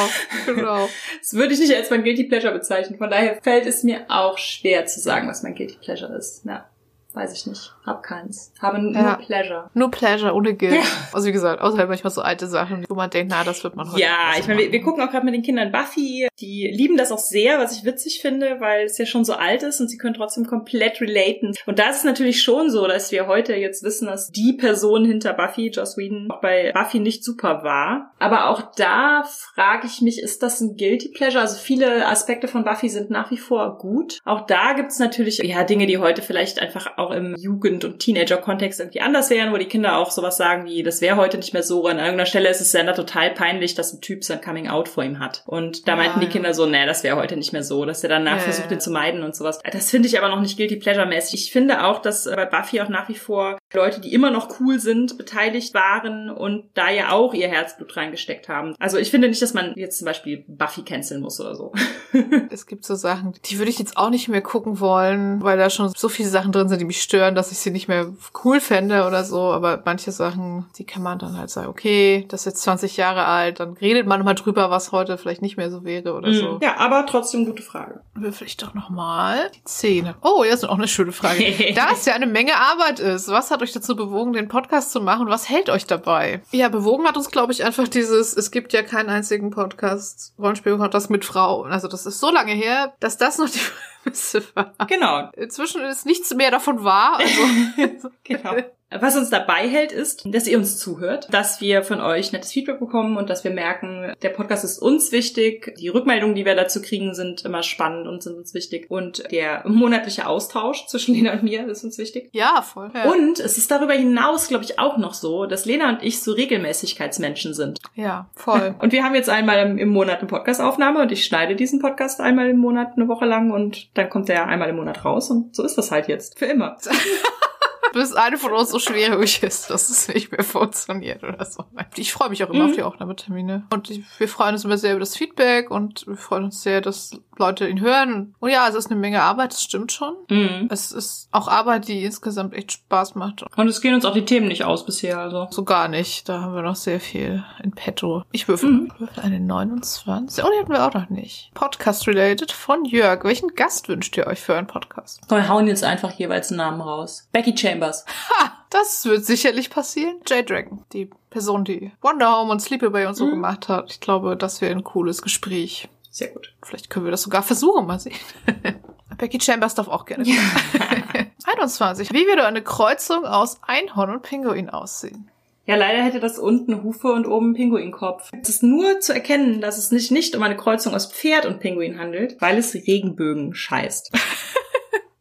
genau. 0.46 0.88
Das 1.20 1.34
würde 1.34 1.54
ich 1.54 1.60
nicht 1.60 1.74
als 1.74 1.90
mein 1.90 2.02
Guilty 2.02 2.24
Pleasure 2.24 2.52
bezeichnen. 2.52 2.98
Von 2.98 3.10
daher 3.10 3.40
fällt 3.42 3.66
es 3.66 3.82
mir 3.82 4.04
auch 4.08 4.38
schwer 4.38 4.86
zu 4.86 5.00
sagen, 5.00 5.28
was 5.28 5.42
mein 5.42 5.54
Guilty 5.54 5.76
Pleasure 5.76 6.14
ist. 6.16 6.44
Ja. 6.44 6.68
Weiß 7.12 7.32
ich 7.32 7.46
nicht. 7.46 7.72
Hab 7.88 8.02
keins. 8.02 8.52
Habe 8.60 8.78
nur 8.80 8.92
Ja. 8.92 9.14
Pleasure. 9.16 9.70
Nur 9.74 9.90
Pleasure, 9.90 10.34
ohne 10.34 10.54
Guilt. 10.54 10.78
Also 11.12 11.26
wie 11.26 11.32
gesagt, 11.32 11.60
außer 11.62 11.86
manchmal 11.86 12.10
so 12.12 12.20
alte 12.20 12.46
Sachen, 12.46 12.84
wo 12.88 12.94
man 12.94 13.10
denkt, 13.10 13.32
na, 13.34 13.44
das 13.44 13.64
wird 13.64 13.76
man 13.76 13.90
heute 13.90 14.00
Ja, 14.00 14.32
ich 14.38 14.46
meine, 14.46 14.60
wir, 14.60 14.72
wir 14.72 14.80
gucken 14.82 15.02
auch 15.02 15.10
gerade 15.10 15.24
mit 15.24 15.34
den 15.34 15.42
Kindern 15.42 15.72
Buffy. 15.72 16.28
Die 16.40 16.70
lieben 16.72 16.96
das 16.96 17.10
auch 17.12 17.18
sehr, 17.18 17.58
was 17.58 17.76
ich 17.76 17.84
witzig 17.84 18.20
finde, 18.20 18.60
weil 18.60 18.84
es 18.84 18.98
ja 18.98 19.06
schon 19.06 19.24
so 19.24 19.32
alt 19.34 19.62
ist 19.62 19.80
und 19.80 19.88
sie 19.88 19.96
können 19.98 20.14
trotzdem 20.14 20.46
komplett 20.46 21.00
relaten. 21.00 21.54
Und 21.66 21.78
da 21.78 21.88
ist 21.90 21.98
es 21.98 22.04
natürlich 22.04 22.42
schon 22.42 22.70
so, 22.70 22.86
dass 22.86 23.10
wir 23.10 23.26
heute 23.26 23.54
jetzt 23.54 23.82
wissen, 23.82 24.06
dass 24.06 24.30
die 24.30 24.52
Person 24.52 25.04
hinter 25.04 25.32
Buffy, 25.32 25.68
Joss 25.68 25.96
Whedon, 25.96 26.30
auch 26.30 26.40
bei 26.40 26.72
Buffy 26.72 27.00
nicht 27.00 27.24
super 27.24 27.62
war. 27.64 28.12
Aber 28.18 28.48
auch 28.50 28.74
da 28.76 29.24
frage 29.24 29.86
ich 29.86 30.00
mich, 30.02 30.20
ist 30.20 30.42
das 30.42 30.60
ein 30.60 30.76
Guilty 30.76 31.08
Pleasure? 31.08 31.40
Also 31.40 31.58
viele 31.58 32.06
Aspekte 32.06 32.48
von 32.48 32.64
Buffy 32.64 32.88
sind 32.88 33.10
nach 33.10 33.30
wie 33.30 33.38
vor 33.38 33.78
gut. 33.78 34.18
Auch 34.24 34.42
da 34.46 34.74
gibt 34.74 34.90
es 34.90 34.98
natürlich 34.98 35.38
ja 35.38 35.64
Dinge, 35.64 35.86
die 35.86 35.98
heute 35.98 36.22
vielleicht 36.22 36.60
einfach 36.60 36.98
auch 36.98 37.10
im 37.10 37.34
Jugend- 37.36 37.77
und 37.84 37.98
Teenager-Kontext 38.00 38.80
irgendwie 38.80 39.00
anders 39.00 39.30
wären, 39.30 39.52
wo 39.52 39.56
die 39.56 39.66
Kinder 39.66 39.98
auch 39.98 40.10
sowas 40.10 40.36
sagen 40.36 40.64
wie, 40.66 40.82
das 40.82 41.00
wäre 41.00 41.16
heute 41.16 41.36
nicht 41.36 41.52
mehr 41.52 41.62
so. 41.62 41.86
An 41.86 41.98
irgendeiner 41.98 42.26
Stelle 42.26 42.48
ist 42.48 42.60
es 42.60 42.72
Sender 42.72 42.94
total 42.94 43.30
peinlich, 43.30 43.74
dass 43.74 43.92
ein 43.92 44.00
Typ 44.00 44.24
sein 44.24 44.40
Coming-out 44.40 44.88
vor 44.88 45.04
ihm 45.04 45.18
hat. 45.18 45.42
Und 45.46 45.86
da 45.86 45.92
Ja, 45.92 45.96
meinten 45.96 46.20
die 46.20 46.26
ja. 46.26 46.32
Kinder 46.32 46.54
so, 46.54 46.66
nee, 46.66 46.86
das 46.86 47.02
wäre 47.04 47.16
heute 47.16 47.36
nicht 47.36 47.52
mehr 47.52 47.62
so, 47.62 47.84
dass 47.84 48.02
er 48.02 48.08
danach 48.08 48.36
Ja, 48.36 48.42
versucht, 48.42 48.70
ja. 48.70 48.78
zu 48.78 48.90
meiden 48.90 49.22
und 49.22 49.34
sowas. 49.36 49.60
Das 49.72 49.90
finde 49.90 50.08
ich 50.08 50.18
aber 50.18 50.28
noch 50.28 50.40
nicht 50.40 50.56
guilty 50.56 50.76
pleasure-mäßig. 50.76 51.34
Ich 51.44 51.52
finde 51.52 51.84
auch, 51.84 52.00
dass 52.00 52.26
äh, 52.26 52.34
bei 52.36 52.46
Buffy 52.46 52.80
auch 52.80 52.88
nach 52.88 53.08
wie 53.08 53.14
vor 53.14 53.58
Leute, 53.74 54.00
die 54.00 54.14
immer 54.14 54.30
noch 54.30 54.60
cool 54.60 54.78
sind, 54.80 55.18
beteiligt 55.18 55.74
waren 55.74 56.30
und 56.30 56.64
da 56.74 56.90
ja 56.90 57.10
auch 57.10 57.34
ihr 57.34 57.48
Herzblut 57.48 57.96
reingesteckt 57.96 58.48
haben. 58.48 58.74
Also 58.78 58.96
ich 58.96 59.10
finde 59.10 59.28
nicht, 59.28 59.42
dass 59.42 59.52
man 59.52 59.74
jetzt 59.76 59.98
zum 59.98 60.06
Beispiel 60.06 60.44
Buffy 60.48 60.82
canceln 60.82 61.20
muss 61.20 61.40
oder 61.40 61.54
so. 61.54 61.72
Es 62.50 62.66
gibt 62.66 62.84
so 62.84 62.94
Sachen, 62.94 63.34
die 63.44 63.58
würde 63.58 63.70
ich 63.70 63.78
jetzt 63.78 63.96
auch 63.96 64.10
nicht 64.10 64.28
mehr 64.28 64.40
gucken 64.40 64.80
wollen, 64.80 65.42
weil 65.42 65.58
da 65.58 65.68
schon 65.70 65.92
so 65.94 66.08
viele 66.08 66.28
Sachen 66.28 66.50
drin 66.50 66.68
sind, 66.68 66.80
die 66.80 66.86
mich 66.86 67.02
stören, 67.02 67.34
dass 67.34 67.52
ich 67.52 67.58
sie 67.58 67.70
nicht 67.70 67.88
mehr 67.88 68.12
cool 68.44 68.60
fände 68.60 69.06
oder 69.06 69.22
so. 69.24 69.52
Aber 69.52 69.82
manche 69.84 70.10
Sachen, 70.10 70.66
die 70.78 70.84
kann 70.84 71.02
man 71.02 71.18
dann 71.18 71.36
halt 71.36 71.50
sagen, 71.50 71.68
okay, 71.68 72.24
das 72.28 72.40
ist 72.40 72.46
jetzt 72.46 72.62
20 72.62 72.96
Jahre 72.96 73.26
alt, 73.26 73.60
dann 73.60 73.74
redet 73.74 74.06
man 74.06 74.24
mal 74.24 74.34
drüber, 74.34 74.70
was 74.70 74.92
heute 74.92 75.18
vielleicht 75.18 75.42
nicht 75.42 75.56
mehr 75.56 75.70
so 75.70 75.84
wäre 75.84 76.14
oder 76.14 76.32
so. 76.32 76.52
Mhm. 76.54 76.58
Ja, 76.62 76.78
aber 76.78 77.06
trotzdem 77.06 77.44
gute 77.44 77.62
Frage. 77.62 78.00
Würfel 78.14 78.46
ich 78.46 78.56
doch 78.56 78.74
nochmal 78.74 79.50
die 79.54 79.64
Zähne. 79.64 80.16
Oh, 80.22 80.42
das 80.44 80.62
ist 80.62 80.68
auch 80.68 80.78
eine 80.78 80.88
schöne 80.88 81.12
Frage. 81.12 81.44
da 81.74 81.90
es 81.92 82.06
ja 82.06 82.14
eine 82.14 82.26
Menge 82.26 82.56
Arbeit 82.56 83.00
ist, 83.00 83.28
was 83.28 83.50
hat 83.50 83.57
euch 83.62 83.72
dazu 83.72 83.96
bewogen, 83.96 84.32
den 84.32 84.48
Podcast 84.48 84.92
zu 84.92 85.00
machen? 85.00 85.28
Was 85.28 85.48
hält 85.48 85.70
euch 85.70 85.86
dabei? 85.86 86.40
Ja, 86.50 86.68
bewogen 86.68 87.06
hat 87.06 87.16
uns, 87.16 87.30
glaube 87.30 87.52
ich, 87.52 87.64
einfach 87.64 87.88
dieses, 87.88 88.36
es 88.36 88.50
gibt 88.50 88.72
ja 88.72 88.82
keinen 88.82 89.08
einzigen 89.08 89.50
Podcast, 89.50 90.34
Rollenspiel-Podcast 90.38 91.10
mit 91.10 91.24
Frauen. 91.24 91.70
Also 91.72 91.88
das 91.88 92.06
ist 92.06 92.20
so 92.20 92.30
lange 92.30 92.52
her, 92.52 92.94
dass 93.00 93.16
das 93.16 93.38
noch 93.38 93.48
die 93.50 93.60
Prämisse 94.02 94.42
war. 94.54 94.74
Genau. 94.86 95.30
Inzwischen 95.36 95.82
ist 95.82 96.06
nichts 96.06 96.34
mehr 96.34 96.50
davon 96.50 96.84
wahr. 96.84 97.18
Also, 97.18 98.08
Genau. 98.24 98.54
Was 98.90 99.16
uns 99.16 99.28
dabei 99.28 99.68
hält, 99.68 99.92
ist, 99.92 100.22
dass 100.24 100.46
ihr 100.46 100.56
uns 100.56 100.78
zuhört, 100.78 101.28
dass 101.30 101.60
wir 101.60 101.82
von 101.82 102.00
euch 102.00 102.32
nettes 102.32 102.52
Feedback 102.52 102.80
bekommen 102.80 103.16
und 103.18 103.28
dass 103.28 103.44
wir 103.44 103.50
merken, 103.50 104.14
der 104.22 104.30
Podcast 104.30 104.64
ist 104.64 104.78
uns 104.78 105.12
wichtig. 105.12 105.74
Die 105.78 105.88
Rückmeldungen, 105.88 106.34
die 106.34 106.46
wir 106.46 106.54
dazu 106.54 106.80
kriegen, 106.80 107.14
sind 107.14 107.44
immer 107.44 107.62
spannend 107.62 108.06
und 108.06 108.22
sind 108.22 108.36
uns 108.36 108.54
wichtig. 108.54 108.86
Und 108.90 109.30
der 109.30 109.62
monatliche 109.68 110.26
Austausch 110.26 110.86
zwischen 110.86 111.14
Lena 111.16 111.32
und 111.32 111.42
mir 111.42 111.68
ist 111.68 111.84
uns 111.84 111.98
wichtig. 111.98 112.30
ja, 112.32 112.62
voll. 112.62 112.90
Ja. 112.94 113.10
Und 113.10 113.40
es 113.40 113.58
ist 113.58 113.70
darüber 113.70 113.92
hinaus, 113.92 114.48
glaube 114.48 114.64
ich, 114.64 114.78
auch 114.78 114.96
noch 114.96 115.14
so, 115.14 115.44
dass 115.46 115.66
Lena 115.66 115.90
und 115.90 116.02
ich 116.02 116.22
so 116.22 116.32
Regelmäßigkeitsmenschen 116.32 117.52
sind. 117.54 117.80
ja, 117.94 118.30
voll. 118.34 118.74
Und 118.80 118.92
wir 118.92 119.04
haben 119.04 119.14
jetzt 119.14 119.28
einmal 119.28 119.66
im, 119.66 119.78
im 119.78 119.88
Monat 119.88 120.20
eine 120.20 120.28
Podcastaufnahme 120.28 121.00
und 121.00 121.12
ich 121.12 121.24
schneide 121.24 121.56
diesen 121.56 121.80
Podcast 121.80 122.20
einmal 122.20 122.48
im 122.48 122.58
Monat 122.58 122.92
eine 122.96 123.08
Woche 123.08 123.24
lang 123.24 123.50
und 123.50 123.96
dann 123.96 124.08
kommt 124.08 124.28
der 124.28 124.46
einmal 124.46 124.68
im 124.68 124.76
Monat 124.76 125.04
raus 125.04 125.30
und 125.30 125.54
so 125.54 125.64
ist 125.64 125.76
das 125.76 125.90
halt 125.90 126.08
jetzt. 126.08 126.38
Für 126.38 126.46
immer. 126.46 126.76
bis 127.92 128.12
eine 128.14 128.38
von 128.38 128.52
uns 128.52 128.70
so 128.70 128.78
schwerhörig 128.78 129.42
ist, 129.42 129.70
dass 129.70 129.90
es 129.90 130.08
nicht 130.08 130.30
mehr 130.32 130.44
funktioniert 130.44 131.22
oder 131.24 131.44
so. 131.44 131.64
Ich 131.96 132.12
freue 132.12 132.30
mich 132.30 132.42
auch 132.44 132.50
immer 132.50 132.64
Mhm. 132.64 132.70
auf 132.70 132.76
die 132.76 132.82
Aufnahmetermine. 132.82 133.66
Und 133.72 133.90
ich, 133.90 134.02
wir 134.18 134.28
freuen 134.28 134.54
uns 134.54 134.64
immer 134.64 134.78
sehr 134.78 134.92
über 134.92 135.00
das 135.00 135.16
Feedback 135.16 135.70
und 135.70 136.06
wir 136.06 136.16
freuen 136.16 136.44
uns 136.44 136.62
sehr, 136.62 136.80
dass 136.80 137.12
Leute 137.38 137.68
ihn 137.68 137.80
hören. 137.80 138.34
Und 138.40 138.50
ja, 138.50 138.66
es 138.68 138.74
ist 138.74 138.90
eine 138.90 138.98
Menge 138.98 139.22
Arbeit, 139.22 139.52
das 139.52 139.62
stimmt 139.62 139.92
schon. 139.92 140.14
Mhm. 140.28 140.68
Es 140.70 140.90
ist 140.92 141.28
auch 141.30 141.48
Arbeit, 141.48 141.88
die 141.88 142.04
insgesamt 142.04 142.54
echt 142.54 142.72
Spaß 142.72 143.14
macht. 143.14 143.44
Und 143.56 143.68
es 143.68 143.80
gehen 143.80 143.94
uns 143.94 144.04
auch 144.04 144.12
die 144.14 144.24
Themen 144.24 144.48
nicht 144.48 144.64
aus 144.64 144.84
bisher, 144.84 145.18
also. 145.18 145.46
So 145.50 145.64
gar 145.64 145.88
nicht. 145.88 146.28
Da 146.28 146.40
haben 146.40 146.54
wir 146.54 146.62
noch 146.62 146.76
sehr 146.76 147.00
viel 147.00 147.44
in 147.62 147.72
petto. 147.72 148.22
Ich 148.32 148.48
würfel, 148.48 148.70
Mhm. 148.70 148.92
würfel 148.98 149.22
eine 149.22 149.38
29. 149.40 150.44
Oh, 150.44 150.48
die 150.52 150.58
hatten 150.60 150.72
wir 150.72 150.84
auch 150.86 150.94
noch 150.94 151.10
nicht. 151.10 151.50
Podcast-related 151.54 152.50
von 152.52 152.84
Jörg. 152.84 153.24
Welchen 153.24 153.54
Gast 153.54 153.88
wünscht 153.88 154.16
ihr 154.16 154.26
euch 154.26 154.40
für 154.40 154.56
einen 154.56 154.66
Podcast? 154.66 155.20
Wir 155.28 155.48
hauen 155.48 155.66
jetzt 155.68 155.84
einfach 155.84 156.12
jeweils 156.12 156.50
einen 156.50 156.58
Namen 156.58 156.80
raus. 156.80 157.28
Becky 157.32 157.56
Chambers. 157.56 157.77
Ha! 157.82 158.52
Das 158.70 159.04
wird 159.06 159.24
sicherlich 159.24 159.70
passieren. 159.70 160.16
J-Dragon, 160.28 160.84
die 160.92 161.10
Person, 161.30 161.64
die 161.64 161.90
Wonder 162.02 162.36
Home 162.38 162.52
und 162.52 162.60
Sleepaway 162.60 163.06
und 163.06 163.14
so 163.14 163.26
Mhm. 163.26 163.30
gemacht 163.30 163.68
hat. 163.68 163.90
Ich 163.90 164.00
glaube, 164.00 164.36
das 164.36 164.60
wäre 164.60 164.72
ein 164.74 164.84
cooles 164.84 165.22
Gespräch. 165.22 165.88
Sehr 166.10 166.28
gut. 166.28 166.54
Vielleicht 166.62 166.90
können 166.90 167.04
wir 167.06 167.10
das 167.12 167.22
sogar 167.22 167.42
versuchen, 167.42 167.86
mal 167.86 167.98
sehen. 168.00 168.16
Becky 169.18 169.40
Chambers 169.40 169.74
darf 169.74 169.88
auch 169.88 170.04
gerne. 170.04 170.24
kommen. 170.24 171.30
21. 171.44 172.10
Wie 172.12 172.26
würde 172.26 172.46
eine 172.46 172.62
Kreuzung 172.62 173.24
aus 173.24 173.58
Einhorn 173.62 174.10
und 174.10 174.22
Pinguin 174.22 174.70
aussehen? 174.70 175.30
Ja, 175.66 175.76
leider 175.76 176.02
hätte 176.02 176.18
das 176.20 176.38
unten 176.38 176.82
Hufe 176.82 177.08
und 177.12 177.26
oben 177.26 177.52
Pinguinkopf. 177.54 178.30
Es 178.42 178.48
ist 178.48 178.62
nur 178.62 179.00
zu 179.00 179.12
erkennen, 179.12 179.60
dass 179.60 179.76
es 179.76 179.90
sich 179.90 180.10
nicht 180.10 180.34
um 180.34 180.42
eine 180.42 180.56
Kreuzung 180.56 180.94
aus 180.94 181.12
Pferd 181.12 181.44
und 181.46 181.60
Pinguin 181.60 181.98
handelt, 181.98 182.40
weil 182.40 182.56
es 182.58 182.74
Regenbögen 182.74 183.54
scheißt. 183.54 184.12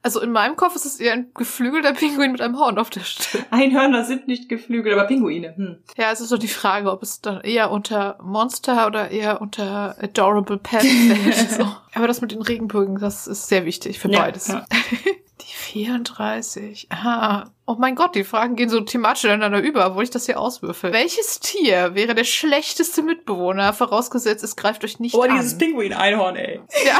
Also 0.07 0.21
in 0.21 0.31
meinem 0.31 0.55
Kopf 0.55 0.73
ist 0.73 0.85
es 0.85 1.01
eher 1.01 1.11
ein 1.11 1.31
geflügelter 1.35 1.91
Pinguin 1.91 2.31
mit 2.31 2.39
einem 2.39 2.57
Horn 2.57 2.77
auf 2.79 2.89
der 2.89 3.01
Stirn. 3.01 3.43
Einhörner 3.51 4.05
sind 4.05 4.25
nicht 4.29 4.47
Geflügel, 4.47 4.93
aber 4.93 5.03
Pinguine. 5.03 5.53
Hm. 5.53 5.79
Ja, 5.97 6.13
es 6.13 6.21
ist 6.21 6.29
so 6.29 6.37
die 6.37 6.47
Frage, 6.47 6.89
ob 6.93 7.03
es 7.03 7.19
dann 7.19 7.41
eher 7.41 7.71
unter 7.71 8.17
Monster 8.23 8.87
oder 8.87 9.11
eher 9.11 9.41
unter 9.41 9.97
Adorable 10.01 10.59
Pet 10.59 10.81
fällt. 10.81 11.51
so. 11.57 11.67
Aber 11.93 12.07
das 12.07 12.21
mit 12.21 12.31
den 12.31 12.41
Regenbögen, 12.41 12.99
das 12.99 13.27
ist 13.27 13.49
sehr 13.49 13.65
wichtig 13.65 13.99
für 13.99 14.09
Ja, 14.09 14.19
beides. 14.21 14.47
ja. 14.47 14.63
Die 15.41 15.53
34. 15.53 16.87
Ah. 16.89 17.49
Oh 17.65 17.75
mein 17.77 17.95
Gott, 17.95 18.15
die 18.15 18.23
Fragen 18.23 18.55
gehen 18.55 18.69
so 18.69 18.79
thematisch 18.79 19.25
ineinander 19.25 19.59
über, 19.61 19.85
obwohl 19.87 20.03
ich 20.05 20.09
das 20.09 20.25
hier 20.25 20.39
auswürfel. 20.39 20.93
Welches 20.93 21.41
Tier 21.41 21.95
wäre 21.95 22.15
der 22.15 22.23
schlechteste 22.23 23.03
Mitbewohner, 23.03 23.73
vorausgesetzt 23.73 24.41
es 24.45 24.55
greift 24.55 24.85
euch 24.85 24.99
nicht 24.99 25.15
Oh, 25.15 25.21
an? 25.23 25.31
dieses 25.35 25.57
Pinguin-Einhorn, 25.57 26.37
ey. 26.37 26.61
ja. 26.85 26.99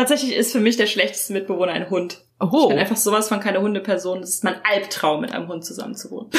Tatsächlich 0.00 0.34
ist 0.34 0.52
für 0.52 0.60
mich 0.60 0.78
der 0.78 0.86
schlechteste 0.86 1.34
Mitbewohner 1.34 1.72
ein 1.72 1.90
Hund. 1.90 2.22
Ich 2.42 2.48
Oh. 2.50 2.68
bin 2.68 2.78
einfach 2.78 2.96
sowas 2.96 3.28
von 3.28 3.38
keine 3.38 3.60
Hundeperson. 3.60 4.22
Das 4.22 4.30
ist 4.30 4.44
mein 4.44 4.54
Albtraum, 4.64 5.20
mit 5.20 5.32
einem 5.32 5.46
Hund 5.48 5.62
zusammen 5.62 5.94
zu 5.94 6.10
wohnen. 6.10 6.30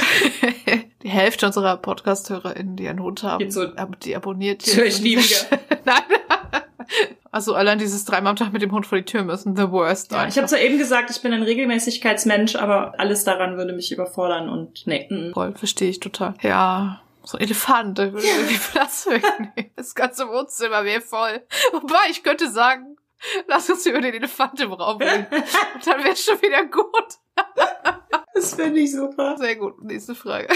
Die 1.03 1.09
Hälfte 1.09 1.45
unserer 1.45 1.78
Podcast-HörerInnen, 1.78 2.76
die 2.76 2.88
einen 2.88 3.01
Hund 3.03 3.22
haben, 3.22 3.51
so- 3.51 3.68
die 4.03 4.16
abonniert 4.16 4.64
So, 4.64 4.82
ich 4.82 4.99
liebe 4.99 5.22
Nein. 5.86 6.01
Also 7.32 7.53
allein 7.53 7.78
dieses 7.80 8.03
dreimal 8.05 8.32
am 8.32 8.36
Tag 8.36 8.51
mit 8.51 8.62
dem 8.62 8.72
Hund 8.72 8.86
vor 8.86 8.97
die 8.97 9.05
Tür 9.05 9.24
müssen, 9.24 9.55
the 9.55 9.70
worst. 9.72 10.12
Ja, 10.12 10.28
ich 10.28 10.36
habe 10.38 10.47
zwar 10.47 10.59
eben 10.59 10.78
gesagt, 10.78 11.09
ich 11.12 11.22
bin 11.22 11.32
ein 11.34 11.43
Regelmäßigkeitsmensch, 11.43 12.55
aber 12.55 12.93
alles 12.99 13.24
daran 13.24 13.57
würde 13.57 13.74
mich 13.74 13.91
überfordern 13.91 14.49
und 14.49 14.86
nee. 14.88 15.07
mm. 15.09 15.34
Voll, 15.34 15.53
verstehe 15.53 15.89
ich 15.89 15.99
total. 16.01 16.34
Ja, 16.41 17.01
so 17.24 17.38
ein 17.38 17.43
Elefant, 17.43 17.97
der 17.99 18.12
würde 18.14 18.26
irgendwie 18.28 18.57
Platz 18.72 19.05
wegnehmen. 19.07 19.72
Das 19.78 19.95
ganze 19.95 20.28
Wohnzimmer 20.28 20.84
wäre 20.84 21.01
voll. 21.01 21.41
Wobei, 21.72 22.09
ich 22.09 22.24
könnte 22.24 22.49
sagen, 22.49 22.97
lass 23.47 23.69
uns 23.69 23.86
über 23.86 24.01
den 24.01 24.13
Elefant 24.13 24.59
im 24.59 24.74
Raum 24.74 24.97
reden. 25.01 25.28
Und 25.76 25.86
dann 25.88 26.03
wäre 26.03 26.15
schon 26.15 26.41
wieder 26.41 26.65
gut. 26.65 26.91
Das 28.34 28.55
finde 28.55 28.80
ich 28.80 28.91
super. 28.91 29.36
Sehr 29.38 29.57
gut, 29.57 29.84
nächste 29.84 30.15
Frage. 30.15 30.47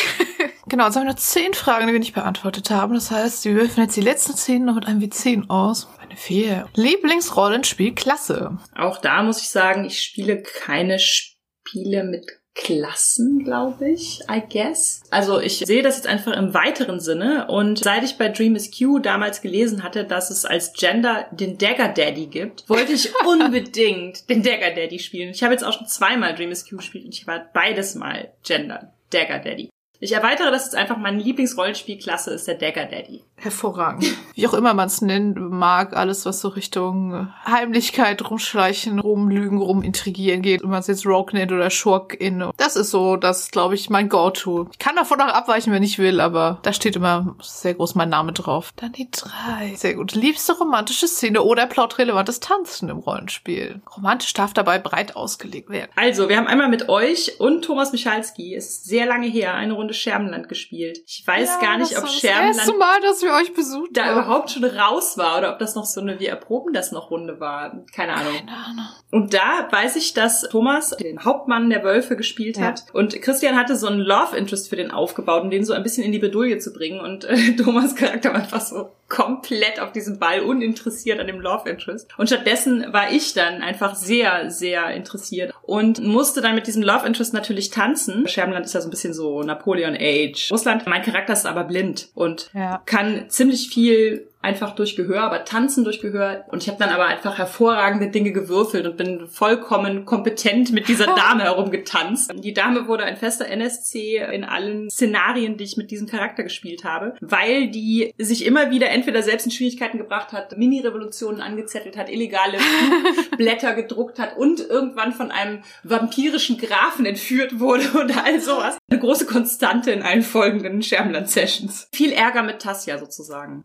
Genau, 0.65 0.85
jetzt 0.85 0.95
haben 0.95 1.03
wir 1.03 1.11
noch 1.11 1.19
zehn 1.19 1.53
Fragen, 1.53 1.85
die 1.85 1.93
wir 1.93 1.99
nicht 1.99 2.15
beantwortet 2.15 2.71
haben. 2.71 2.95
Das 2.95 3.11
heißt, 3.11 3.45
wir 3.45 3.53
würfeln 3.53 3.85
jetzt 3.85 3.97
die 3.97 4.01
letzten 4.01 4.33
zehn 4.33 4.65
noch 4.65 4.75
mit 4.75 4.87
einem 4.87 5.01
W10 5.01 5.49
aus. 5.49 5.87
Eine 5.99 6.15
vier. 6.15 6.67
Lieblingsrollenspielklasse. 6.73 8.57
Auch 8.75 8.97
da 8.99 9.21
muss 9.21 9.41
ich 9.41 9.49
sagen, 9.49 9.85
ich 9.85 10.01
spiele 10.01 10.41
keine 10.41 10.97
Spiele 10.99 12.05
mit 12.05 12.25
Klassen, 12.55 13.43
glaube 13.43 13.89
ich, 13.91 14.21
I 14.31 14.41
guess. 14.49 15.01
Also 15.11 15.39
ich 15.39 15.59
sehe 15.59 15.83
das 15.83 15.97
jetzt 15.97 16.07
einfach 16.07 16.35
im 16.35 16.53
weiteren 16.53 17.01
Sinne 17.01 17.47
und 17.47 17.79
seit 17.79 18.03
ich 18.03 18.17
bei 18.17 18.29
Dream 18.29 18.55
is 18.55 18.71
Q 18.75 18.99
damals 18.99 19.41
gelesen 19.41 19.83
hatte, 19.83 20.05
dass 20.05 20.31
es 20.31 20.45
als 20.45 20.71
Gender 20.73 21.27
den 21.31 21.57
Dagger 21.57 21.89
Daddy 21.89 22.27
gibt, 22.27 22.67
wollte 22.69 22.93
ich 22.93 23.11
unbedingt 23.27 24.29
den 24.29 24.41
Dagger 24.41 24.71
Daddy 24.71 24.99
spielen. 24.99 25.31
Ich 25.31 25.43
habe 25.43 25.53
jetzt 25.53 25.63
auch 25.63 25.73
schon 25.73 25.87
zweimal 25.87 26.33
Dream 26.33 26.51
is 26.51 26.67
Q 26.67 26.77
gespielt 26.77 27.05
und 27.05 27.13
ich 27.13 27.27
war 27.27 27.45
beides 27.53 27.93
mal 27.93 28.31
Gender 28.43 28.93
Dagger 29.09 29.39
Daddy. 29.39 29.69
Ich 29.99 30.11
erweitere 30.11 30.51
das 30.51 30.65
jetzt 30.65 30.75
einfach, 30.75 30.97
meine 30.97 31.21
Lieblingsrollenspielklasse 31.21 32.33
ist 32.33 32.47
der 32.47 32.55
Dagger 32.55 32.85
Daddy. 32.85 33.23
Hervorragend. 33.37 34.05
Wie 34.33 34.47
auch 34.47 34.53
immer 34.53 34.73
man 34.73 34.87
es 34.87 35.01
nennen 35.01 35.49
mag, 35.49 35.95
alles, 35.95 36.25
was 36.25 36.41
so 36.41 36.49
Richtung 36.49 37.27
Heimlichkeit, 37.45 38.29
rumschleichen, 38.29 38.99
rumlügen, 38.99 39.59
rumintrigieren 39.59 40.41
geht, 40.41 40.63
ob 40.63 40.69
man 40.69 40.79
es 40.79 40.87
jetzt 40.87 41.05
Rogue 41.05 41.33
nennt 41.33 41.51
oder 41.51 41.69
Schurk 41.69 42.13
in. 42.13 42.43
Das 42.57 42.75
ist 42.75 42.91
so, 42.91 43.15
das 43.17 43.51
glaube 43.51 43.75
ich, 43.75 43.89
mein 43.89 44.09
Go-To. 44.09 44.69
Ich 44.71 44.79
kann 44.79 44.95
davon 44.95 45.21
auch 45.21 45.33
abweichen, 45.33 45.71
wenn 45.73 45.83
ich 45.83 45.99
will, 45.99 46.19
aber 46.19 46.59
da 46.63 46.73
steht 46.73 46.95
immer 46.95 47.35
sehr 47.41 47.73
groß 47.73 47.95
mein 47.95 48.09
Name 48.09 48.33
drauf. 48.33 48.73
Dann 48.75 48.93
die 48.93 49.09
drei. 49.11 49.73
Sehr 49.75 49.95
gut. 49.95 50.13
Liebste 50.15 50.57
romantische 50.57 51.07
Szene 51.07 51.43
oder 51.43 51.67
plotrelevantes 51.67 52.39
Tanzen 52.39 52.89
im 52.89 52.99
Rollenspiel. 52.99 53.81
Romantisch 53.95 54.33
darf 54.33 54.53
dabei 54.53 54.79
breit 54.79 55.15
ausgelegt 55.15 55.69
werden. 55.69 55.91
Also, 55.95 56.29
wir 56.29 56.37
haben 56.37 56.47
einmal 56.47 56.69
mit 56.69 56.89
euch 56.89 57.39
und 57.39 57.63
Thomas 57.63 57.91
Michalski, 57.91 58.55
es 58.55 58.69
ist 58.69 58.85
sehr 58.85 59.05
lange 59.05 59.27
her, 59.27 59.53
eine 59.55 59.73
Runde 59.73 59.93
Scherbenland 59.93 60.49
gespielt. 60.49 60.99
Ich 61.05 61.23
weiß 61.25 61.49
Ja, 61.55 61.61
gar 61.61 61.77
nicht, 61.77 61.91
ob 61.91 62.03
war 62.03 62.03
das 62.03 62.19
Scherbenland 62.19 62.57
erste 62.57 62.73
Mal, 62.77 63.01
dass 63.01 63.24
wir 63.25 63.33
euch 63.33 63.53
besucht 63.53 63.89
da 63.93 64.05
haben. 64.05 64.13
überhaupt 64.19 64.51
schon 64.51 64.63
raus 64.63 65.17
war 65.17 65.37
oder 65.39 65.51
ob 65.51 65.59
das 65.59 65.75
noch 65.75 65.85
so 65.85 65.99
eine, 65.99 66.19
wir 66.19 66.29
erproben 66.29 66.71
das 66.73 66.91
noch 66.93 67.11
Runde 67.11 67.39
war. 67.41 67.73
Keine 67.93 68.13
Ahnung. 68.13 68.33
Keine 68.37 68.51
Ahnung. 68.51 68.85
Und 69.11 69.33
da 69.33 69.67
weiß 69.69 69.95
ich, 69.97 70.13
dass 70.13 70.41
Thomas 70.43 70.91
den 70.91 71.23
Hauptmann 71.25 71.69
der 71.69 71.83
Wölfe 71.83 72.15
gespielt 72.15 72.57
Ja. 72.57 72.65
hat. 72.67 72.85
Und 72.93 73.21
Christian 73.21 73.55
hatte 73.57 73.75
so 73.75 73.87
einen 73.87 73.99
Love 73.99 74.37
Interest 74.37 74.69
für 74.69 74.75
den 74.77 74.91
aufgebaut, 74.91 75.43
um 75.43 75.49
den 75.49 75.65
so 75.65 75.73
ein 75.73 75.83
bisschen 75.83 76.03
in 76.03 76.11
die 76.11 76.19
Bredouille 76.19 76.59
zu 76.59 76.71
bringen. 76.71 76.99
Und 77.01 77.25
äh, 77.25 77.55
Thomas 77.57 77.95
Charakter 77.95 78.29
war 78.33 78.41
einfach 78.41 78.61
so 78.61 78.89
komplett 79.07 79.79
auf 79.79 79.91
diesem 79.91 80.17
Ball 80.19 80.41
uninteressiert 80.41 81.19
an 81.19 81.27
dem 81.27 81.39
Love 81.39 81.69
Interest. 81.69 82.07
Und 82.17 82.27
stattdessen 82.27 82.91
war 82.91 83.11
ich 83.11 83.33
dann 83.33 83.61
einfach 83.61 83.95
sehr, 83.95 84.49
sehr 84.49 84.89
interessiert 84.91 85.53
und 85.61 86.01
musste 86.01 86.41
dann 86.41 86.55
mit 86.55 86.67
diesem 86.67 86.81
Love 86.81 87.05
Interest 87.05 87.33
natürlich 87.33 87.69
tanzen. 87.69 88.27
Scherbenland 88.27 88.65
ist 88.65 88.73
ja 88.73 88.81
so 88.81 88.87
ein 88.87 88.91
bisschen 88.91 89.13
so 89.13 89.43
Napoleon 89.43 89.95
Age. 89.99 90.51
Russland, 90.51 90.87
mein 90.87 91.03
Charakter 91.03 91.33
ist 91.33 91.45
aber 91.45 91.63
blind 91.65 92.09
und 92.15 92.49
Ja. 92.53 92.81
kann 92.85 93.25
ziemlich 93.29 93.69
viel 93.69 94.27
einfach 94.45 94.75
durch 94.75 94.95
Gehör, 94.95 95.23
aber 95.23 95.43
tanzen 95.43 95.83
durch 95.83 95.99
Gehör. 95.99 96.45
Und 96.49 96.61
ich 96.61 96.69
habe 96.69 96.79
dann 96.79 96.89
aber 96.89 97.07
einfach 97.07 97.37
hervorragende 97.37 98.09
Dinge 98.09 98.31
gewürfelt 98.31 98.85
und 98.85 98.95
bin 98.95 99.27
vollkommen 99.27 100.05
kompetent 100.05 100.71
mit 100.71 100.87
dieser 100.87 101.05
Dame 101.15 101.43
herumgetanzt. 101.43 102.31
Die 102.35 102.53
Dame 102.53 102.87
wurde 102.87 103.03
ein 103.03 103.17
fester 103.17 103.47
NSC 103.47 104.17
in 104.31 104.43
allen 104.43 104.89
Szenarien, 104.89 105.57
die 105.57 105.63
ich 105.63 105.77
mit 105.77 105.89
diesem 105.91 106.07
Charakter 106.07 106.43
gespielt 106.43 106.83
habe, 106.83 107.15
weil 107.21 107.69
die 107.69 108.13
sich 108.19 108.45
immer 108.45 108.69
wieder 108.69 108.89
entweder 108.89 109.23
selbst 109.23 109.45
in 109.45 109.51
Schwierigkeiten 109.51 109.97
gebracht 109.97 110.31
hat, 110.31 110.57
Mini-Revolutionen 110.57 111.41
angezettelt 111.41 111.97
hat, 111.97 112.09
illegale 112.09 112.59
Blätter 113.37 113.73
gedruckt 113.73 114.19
hat 114.19 114.37
und 114.37 114.59
irgendwann 114.59 115.11
von 115.11 115.31
einem 115.31 115.63
vampirischen 115.83 116.57
Grafen 116.57 117.05
entführt 117.05 117.59
wurde 117.59 117.85
und 117.99 118.15
all 118.15 118.39
sowas. 118.39 118.77
Eine 118.87 118.99
große 118.99 119.25
Konstante 119.25 119.89
in 119.89 120.03
allen 120.03 120.21
folgenden 120.21 120.83
Schermland-Sessions. 120.83 121.87
Viel 121.91 122.11
Ärger 122.11 122.43
mit 122.43 122.61
Tassia 122.61 122.99
sozusagen. 122.99 123.63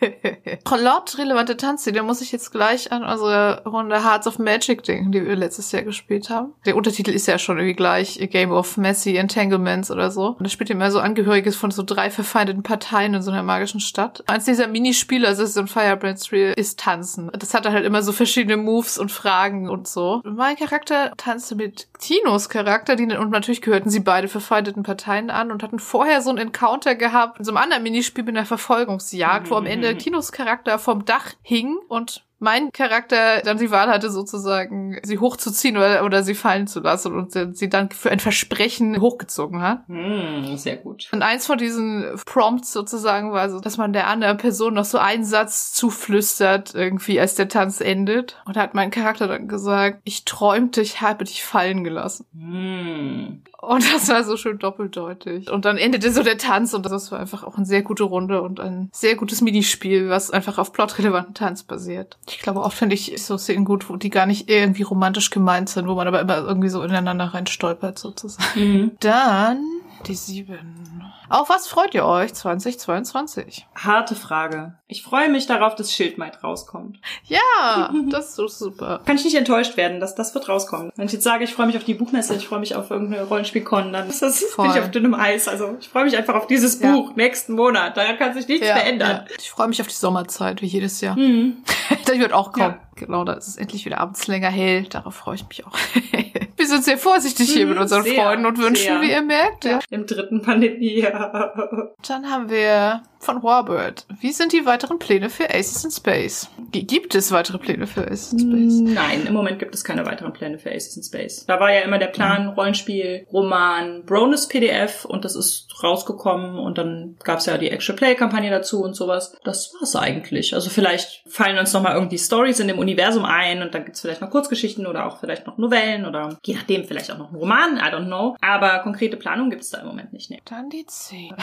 Plot-relevante 0.64 1.56
Tanze, 1.56 1.90
da 1.90 2.02
muss 2.02 2.20
ich 2.20 2.32
jetzt 2.32 2.52
gleich 2.52 2.92
an 2.92 3.02
unsere 3.02 3.62
Runde 3.64 4.04
Hearts 4.04 4.26
of 4.26 4.38
Magic 4.38 4.82
denken, 4.82 5.10
die 5.10 5.24
wir 5.24 5.36
letztes 5.36 5.72
Jahr 5.72 5.84
gespielt 5.84 6.28
haben. 6.28 6.52
Der 6.66 6.76
Untertitel 6.76 7.12
ist 7.12 7.26
ja 7.26 7.38
schon 7.38 7.56
irgendwie 7.56 7.76
gleich 7.76 8.18
Game 8.30 8.50
of 8.52 8.76
Messy 8.76 9.16
Entanglements 9.16 9.90
oder 9.90 10.10
so. 10.10 10.36
Und 10.38 10.46
da 10.46 10.50
spielt 10.50 10.68
immer 10.68 10.90
so 10.90 11.00
Angehöriges 11.00 11.56
von 11.56 11.70
so 11.70 11.82
drei 11.82 12.10
verfeindeten 12.10 12.62
Parteien 12.62 13.14
in 13.14 13.22
so 13.22 13.30
einer 13.30 13.42
magischen 13.42 13.80
Stadt. 13.80 14.22
Eins 14.26 14.44
dieser 14.44 14.68
Minispiele, 14.68 15.26
also 15.26 15.44
es 15.44 15.50
ist 15.50 15.54
so 15.54 15.60
ein 15.60 15.68
Firebrand-Spiel, 15.68 16.52
ist 16.54 16.78
Tanzen. 16.78 17.30
Das 17.38 17.54
hat 17.54 17.66
halt 17.66 17.86
immer 17.86 18.02
so 18.02 18.12
verschiedene 18.12 18.58
Moves 18.58 18.98
und 18.98 19.10
Fragen 19.10 19.70
und 19.70 19.88
so. 19.88 20.20
Mein 20.24 20.56
Charakter 20.56 21.12
tanzte 21.16 21.54
mit 21.54 21.88
Tinos 21.98 22.50
Charakter, 22.50 22.96
die, 22.96 23.04
und 23.04 23.30
natürlich 23.30 23.62
gehörten 23.62 23.88
sie 23.88 24.00
beide 24.00 24.28
verfeindeten 24.58 24.82
Parteien 24.82 25.30
an 25.30 25.52
und 25.52 25.62
hatten 25.62 25.78
vorher 25.78 26.20
so 26.20 26.30
ein 26.30 26.38
Encounter 26.38 26.96
gehabt 26.96 27.38
in 27.38 27.44
so 27.44 27.52
einem 27.52 27.58
anderen 27.58 27.82
Minispiel 27.84 28.24
mit 28.24 28.36
einer 28.36 28.46
Verfolgungsjagd, 28.46 29.50
wo 29.50 29.54
am 29.54 29.66
Ende 29.66 29.96
Tinos 29.96 30.32
Charakter 30.32 30.78
vom 30.78 31.04
Dach 31.04 31.34
hing 31.42 31.76
und 31.88 32.24
mein 32.38 32.72
Charakter 32.72 33.42
dann 33.42 33.58
die 33.58 33.70
Wahl 33.70 33.88
hatte, 33.88 34.10
sozusagen 34.10 34.98
sie 35.02 35.18
hochzuziehen 35.18 35.76
oder, 35.76 36.04
oder 36.04 36.22
sie 36.22 36.34
fallen 36.34 36.66
zu 36.66 36.80
lassen 36.80 37.14
und 37.14 37.32
sie 37.32 37.52
sie 37.52 37.68
dann 37.68 37.90
für 37.90 38.10
ein 38.10 38.20
Versprechen 38.20 39.00
hochgezogen 39.00 39.60
hat. 39.60 39.86
Hm, 39.88 40.56
sehr 40.56 40.76
gut. 40.76 41.08
Und 41.12 41.22
eins 41.22 41.46
von 41.46 41.58
diesen 41.58 42.04
Prompts 42.26 42.72
sozusagen 42.72 43.32
war 43.32 43.50
so, 43.50 43.60
dass 43.60 43.76
man 43.76 43.92
der 43.92 44.06
anderen 44.06 44.36
Person 44.36 44.74
noch 44.74 44.84
so 44.84 44.98
einen 44.98 45.24
Satz 45.24 45.72
zuflüstert, 45.72 46.74
irgendwie, 46.74 47.20
als 47.20 47.34
der 47.34 47.48
Tanz 47.48 47.80
endet. 47.80 48.40
Und 48.44 48.56
da 48.56 48.60
hat 48.60 48.74
mein 48.74 48.90
Charakter 48.90 49.26
dann 49.26 49.48
gesagt, 49.48 50.00
ich 50.04 50.24
träumte, 50.24 50.80
ich 50.80 51.00
habe 51.00 51.24
dich 51.24 51.44
fallen 51.44 51.84
gelassen. 51.84 52.26
Hm. 52.32 53.42
Und 53.60 53.92
das 53.92 54.08
war 54.08 54.22
so 54.22 54.36
schön 54.36 54.58
doppeldeutig. 54.58 55.50
Und 55.50 55.64
dann 55.64 55.78
endete 55.78 56.12
so 56.12 56.22
der 56.22 56.38
Tanz 56.38 56.74
und 56.74 56.86
das 56.86 57.10
war 57.10 57.18
einfach 57.18 57.42
auch 57.42 57.56
eine 57.56 57.66
sehr 57.66 57.82
gute 57.82 58.04
Runde 58.04 58.40
und 58.40 58.60
ein 58.60 58.88
sehr 58.92 59.16
gutes 59.16 59.40
Minispiel, 59.40 60.08
was 60.08 60.30
einfach 60.30 60.58
auf 60.58 60.72
plotrelevanten 60.72 61.34
Tanz 61.34 61.64
basiert. 61.64 62.18
Ich 62.30 62.40
glaube, 62.40 62.60
oft 62.60 62.76
finde 62.76 62.94
ich 62.94 63.12
so 63.22 63.36
Szenen 63.38 63.64
gut, 63.64 63.88
wo 63.88 63.96
die 63.96 64.10
gar 64.10 64.26
nicht 64.26 64.48
irgendwie 64.48 64.82
romantisch 64.82 65.30
gemeint 65.30 65.68
sind, 65.68 65.88
wo 65.88 65.94
man 65.94 66.06
aber 66.06 66.20
immer 66.20 66.38
irgendwie 66.38 66.68
so 66.68 66.82
ineinander 66.82 67.26
rein 67.26 67.46
stolpert 67.46 67.98
sozusagen. 67.98 68.60
Mhm. 68.60 68.90
Dann 69.00 69.64
die 70.06 70.14
sieben. 70.14 71.04
Auf 71.28 71.48
was 71.50 71.66
freut 71.68 71.94
ihr 71.94 72.04
euch 72.04 72.32
2022? 72.34 73.66
Harte 73.74 74.14
Frage. 74.14 74.74
Ich 74.86 75.02
freue 75.02 75.28
mich 75.28 75.46
darauf, 75.46 75.74
dass 75.74 75.92
Schildmaid 75.92 76.42
rauskommt. 76.42 76.98
Ja, 77.24 77.92
das 78.10 78.28
ist 78.30 78.34
so 78.36 78.48
super. 78.48 79.00
Kann 79.04 79.16
ich 79.16 79.24
nicht 79.24 79.36
enttäuscht 79.36 79.76
werden, 79.76 80.00
dass 80.00 80.14
das 80.14 80.34
wird 80.34 80.48
rauskommen. 80.48 80.90
Wenn 80.96 81.06
ich 81.06 81.12
jetzt 81.12 81.24
sage, 81.24 81.44
ich 81.44 81.52
freue 81.52 81.66
mich 81.66 81.76
auf 81.76 81.84
die 81.84 81.94
Buchmesse, 81.94 82.34
ich 82.34 82.46
freue 82.48 82.60
mich 82.60 82.74
auf 82.74 82.90
irgendeine 82.90 83.24
Rollenspielkon, 83.24 83.92
dann 83.92 84.08
ist 84.08 84.22
das 84.22 84.42
Voll. 84.44 84.66
bin 84.68 84.76
ich 84.76 84.82
auf 84.82 84.90
dünnem 84.90 85.14
Eis. 85.14 85.48
Also 85.48 85.76
ich 85.80 85.88
freue 85.88 86.04
mich 86.04 86.16
einfach 86.16 86.34
auf 86.34 86.46
dieses 86.46 86.80
Ja. 86.80 86.92
Buch 86.92 87.14
nächsten 87.16 87.54
Monat. 87.54 87.96
Daran 87.96 88.16
kann 88.18 88.32
sich 88.34 88.48
nichts 88.48 88.66
verändern. 88.66 89.24
ja. 89.28 89.34
Ich 89.38 89.50
freue 89.50 89.68
mich 89.68 89.80
auf 89.80 89.88
die 89.88 89.94
Sommerzeit, 89.94 90.62
wie 90.62 90.66
jedes 90.66 91.00
Jahr. 91.00 91.16
Hm. 91.16 91.58
Das 92.04 92.18
wird 92.18 92.32
auch 92.32 92.52
kommen. 92.52 92.76
Ja. 92.76 92.88
Genau, 92.94 93.24
da 93.24 93.34
ist 93.34 93.48
es 93.48 93.56
endlich 93.56 93.84
wieder 93.84 93.98
abends 93.98 94.26
länger 94.26 94.48
hell. 94.48 94.84
Darauf 94.84 95.14
freue 95.14 95.34
ich 95.34 95.46
mich 95.46 95.66
auch. 95.66 95.72
Wir 96.68 96.74
sind 96.74 96.84
sehr 96.84 96.98
vorsichtig 96.98 97.48
hier 97.50 97.64
Mhm, 97.64 97.70
mit 97.72 97.78
unseren 97.80 98.02
sehr, 98.02 98.22
Freunden 98.22 98.44
und 98.44 98.58
Wünschen, 98.58 98.76
sehr. 98.76 99.00
wie 99.00 99.10
ihr 99.10 99.22
merkt. 99.22 99.64
Ja. 99.64 99.78
Im 99.88 100.04
dritten 100.04 100.42
Pandemiejahr. 100.42 101.94
Dann 102.06 102.30
haben 102.30 102.50
wir 102.50 103.02
von 103.20 103.42
Warbird. 103.42 104.04
Wie 104.20 104.32
sind 104.32 104.52
die 104.52 104.66
weiteren 104.66 104.98
Pläne 104.98 105.30
für 105.30 105.48
Aces 105.48 105.84
in 105.84 105.90
Space? 105.90 106.48
G 106.70 106.82
gibt 106.82 107.14
es 107.14 107.32
weitere 107.32 107.56
Pläne 107.58 107.86
für 107.86 108.02
Aces 108.02 108.34
in 108.34 108.38
Space? 108.40 108.94
Nein, 108.94 109.26
im 109.26 109.32
Moment 109.32 109.58
gibt 109.58 109.74
es 109.74 109.82
keine 109.82 110.04
weiteren 110.04 110.32
Pläne 110.34 110.58
für 110.58 110.70
Aces 110.70 110.96
in 110.98 111.02
Space. 111.02 111.46
Da 111.46 111.58
war 111.58 111.72
ja 111.72 111.80
immer 111.80 111.98
der 111.98 112.08
Plan, 112.08 112.48
Rollenspiel, 112.48 113.26
Roman, 113.32 114.04
Bronus 114.04 114.46
PDF 114.46 115.06
und 115.06 115.24
das 115.24 115.34
ist 115.36 115.67
rausgekommen 115.82 116.58
und 116.58 116.78
dann 116.78 117.16
gab's 117.24 117.46
ja 117.46 117.58
die 117.58 117.70
Actual 117.70 117.96
Play-Kampagne 117.96 118.50
dazu 118.50 118.82
und 118.82 118.94
sowas. 118.94 119.36
Das 119.44 119.72
war's 119.74 119.96
eigentlich. 119.96 120.54
Also 120.54 120.70
vielleicht 120.70 121.22
fallen 121.28 121.58
uns 121.58 121.72
nochmal 121.72 121.94
irgendwie 121.94 122.18
Stories 122.18 122.60
in 122.60 122.68
dem 122.68 122.78
Universum 122.78 123.24
ein 123.24 123.62
und 123.62 123.74
dann 123.74 123.84
gibt's 123.84 124.00
vielleicht 124.00 124.20
noch 124.20 124.30
Kurzgeschichten 124.30 124.86
oder 124.86 125.06
auch 125.06 125.18
vielleicht 125.20 125.46
noch 125.46 125.58
Novellen 125.58 126.06
oder 126.06 126.38
je 126.44 126.54
nachdem 126.54 126.84
vielleicht 126.84 127.10
auch 127.10 127.18
noch 127.18 127.28
einen 127.28 127.36
Roman, 127.38 127.76
I 127.76 127.92
don't 127.94 128.06
know. 128.06 128.36
Aber 128.40 128.78
konkrete 128.80 129.16
Planung 129.16 129.50
gibt's 129.50 129.70
da 129.70 129.78
im 129.78 129.86
Moment 129.86 130.12
nicht. 130.12 130.30
Nee. 130.30 130.40
Dann 130.44 130.70
die 130.70 130.86
10. 130.86 131.34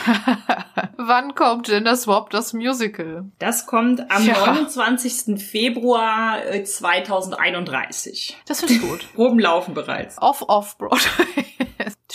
Wann 0.98 1.36
kommt 1.36 1.68
Gender 1.68 1.96
Swap 1.96 2.30
das 2.30 2.54
Musical? 2.54 3.26
Das 3.40 3.66
kommt 3.66 4.10
am 4.12 4.26
Ja. 4.26 4.46
29. 4.46 5.42
Februar 5.44 6.46
äh, 6.46 6.64
2031. 6.64 8.38
Das 8.48 8.60
finde 8.62 8.74
ich 8.76 8.82
gut. 8.82 9.08
Proben 9.16 9.40
laufen 9.40 9.74
bereits. 9.74 10.18
Off, 10.22 10.44
off, 10.48 10.78
Broadway. 10.78 11.46
Ich 11.60 11.65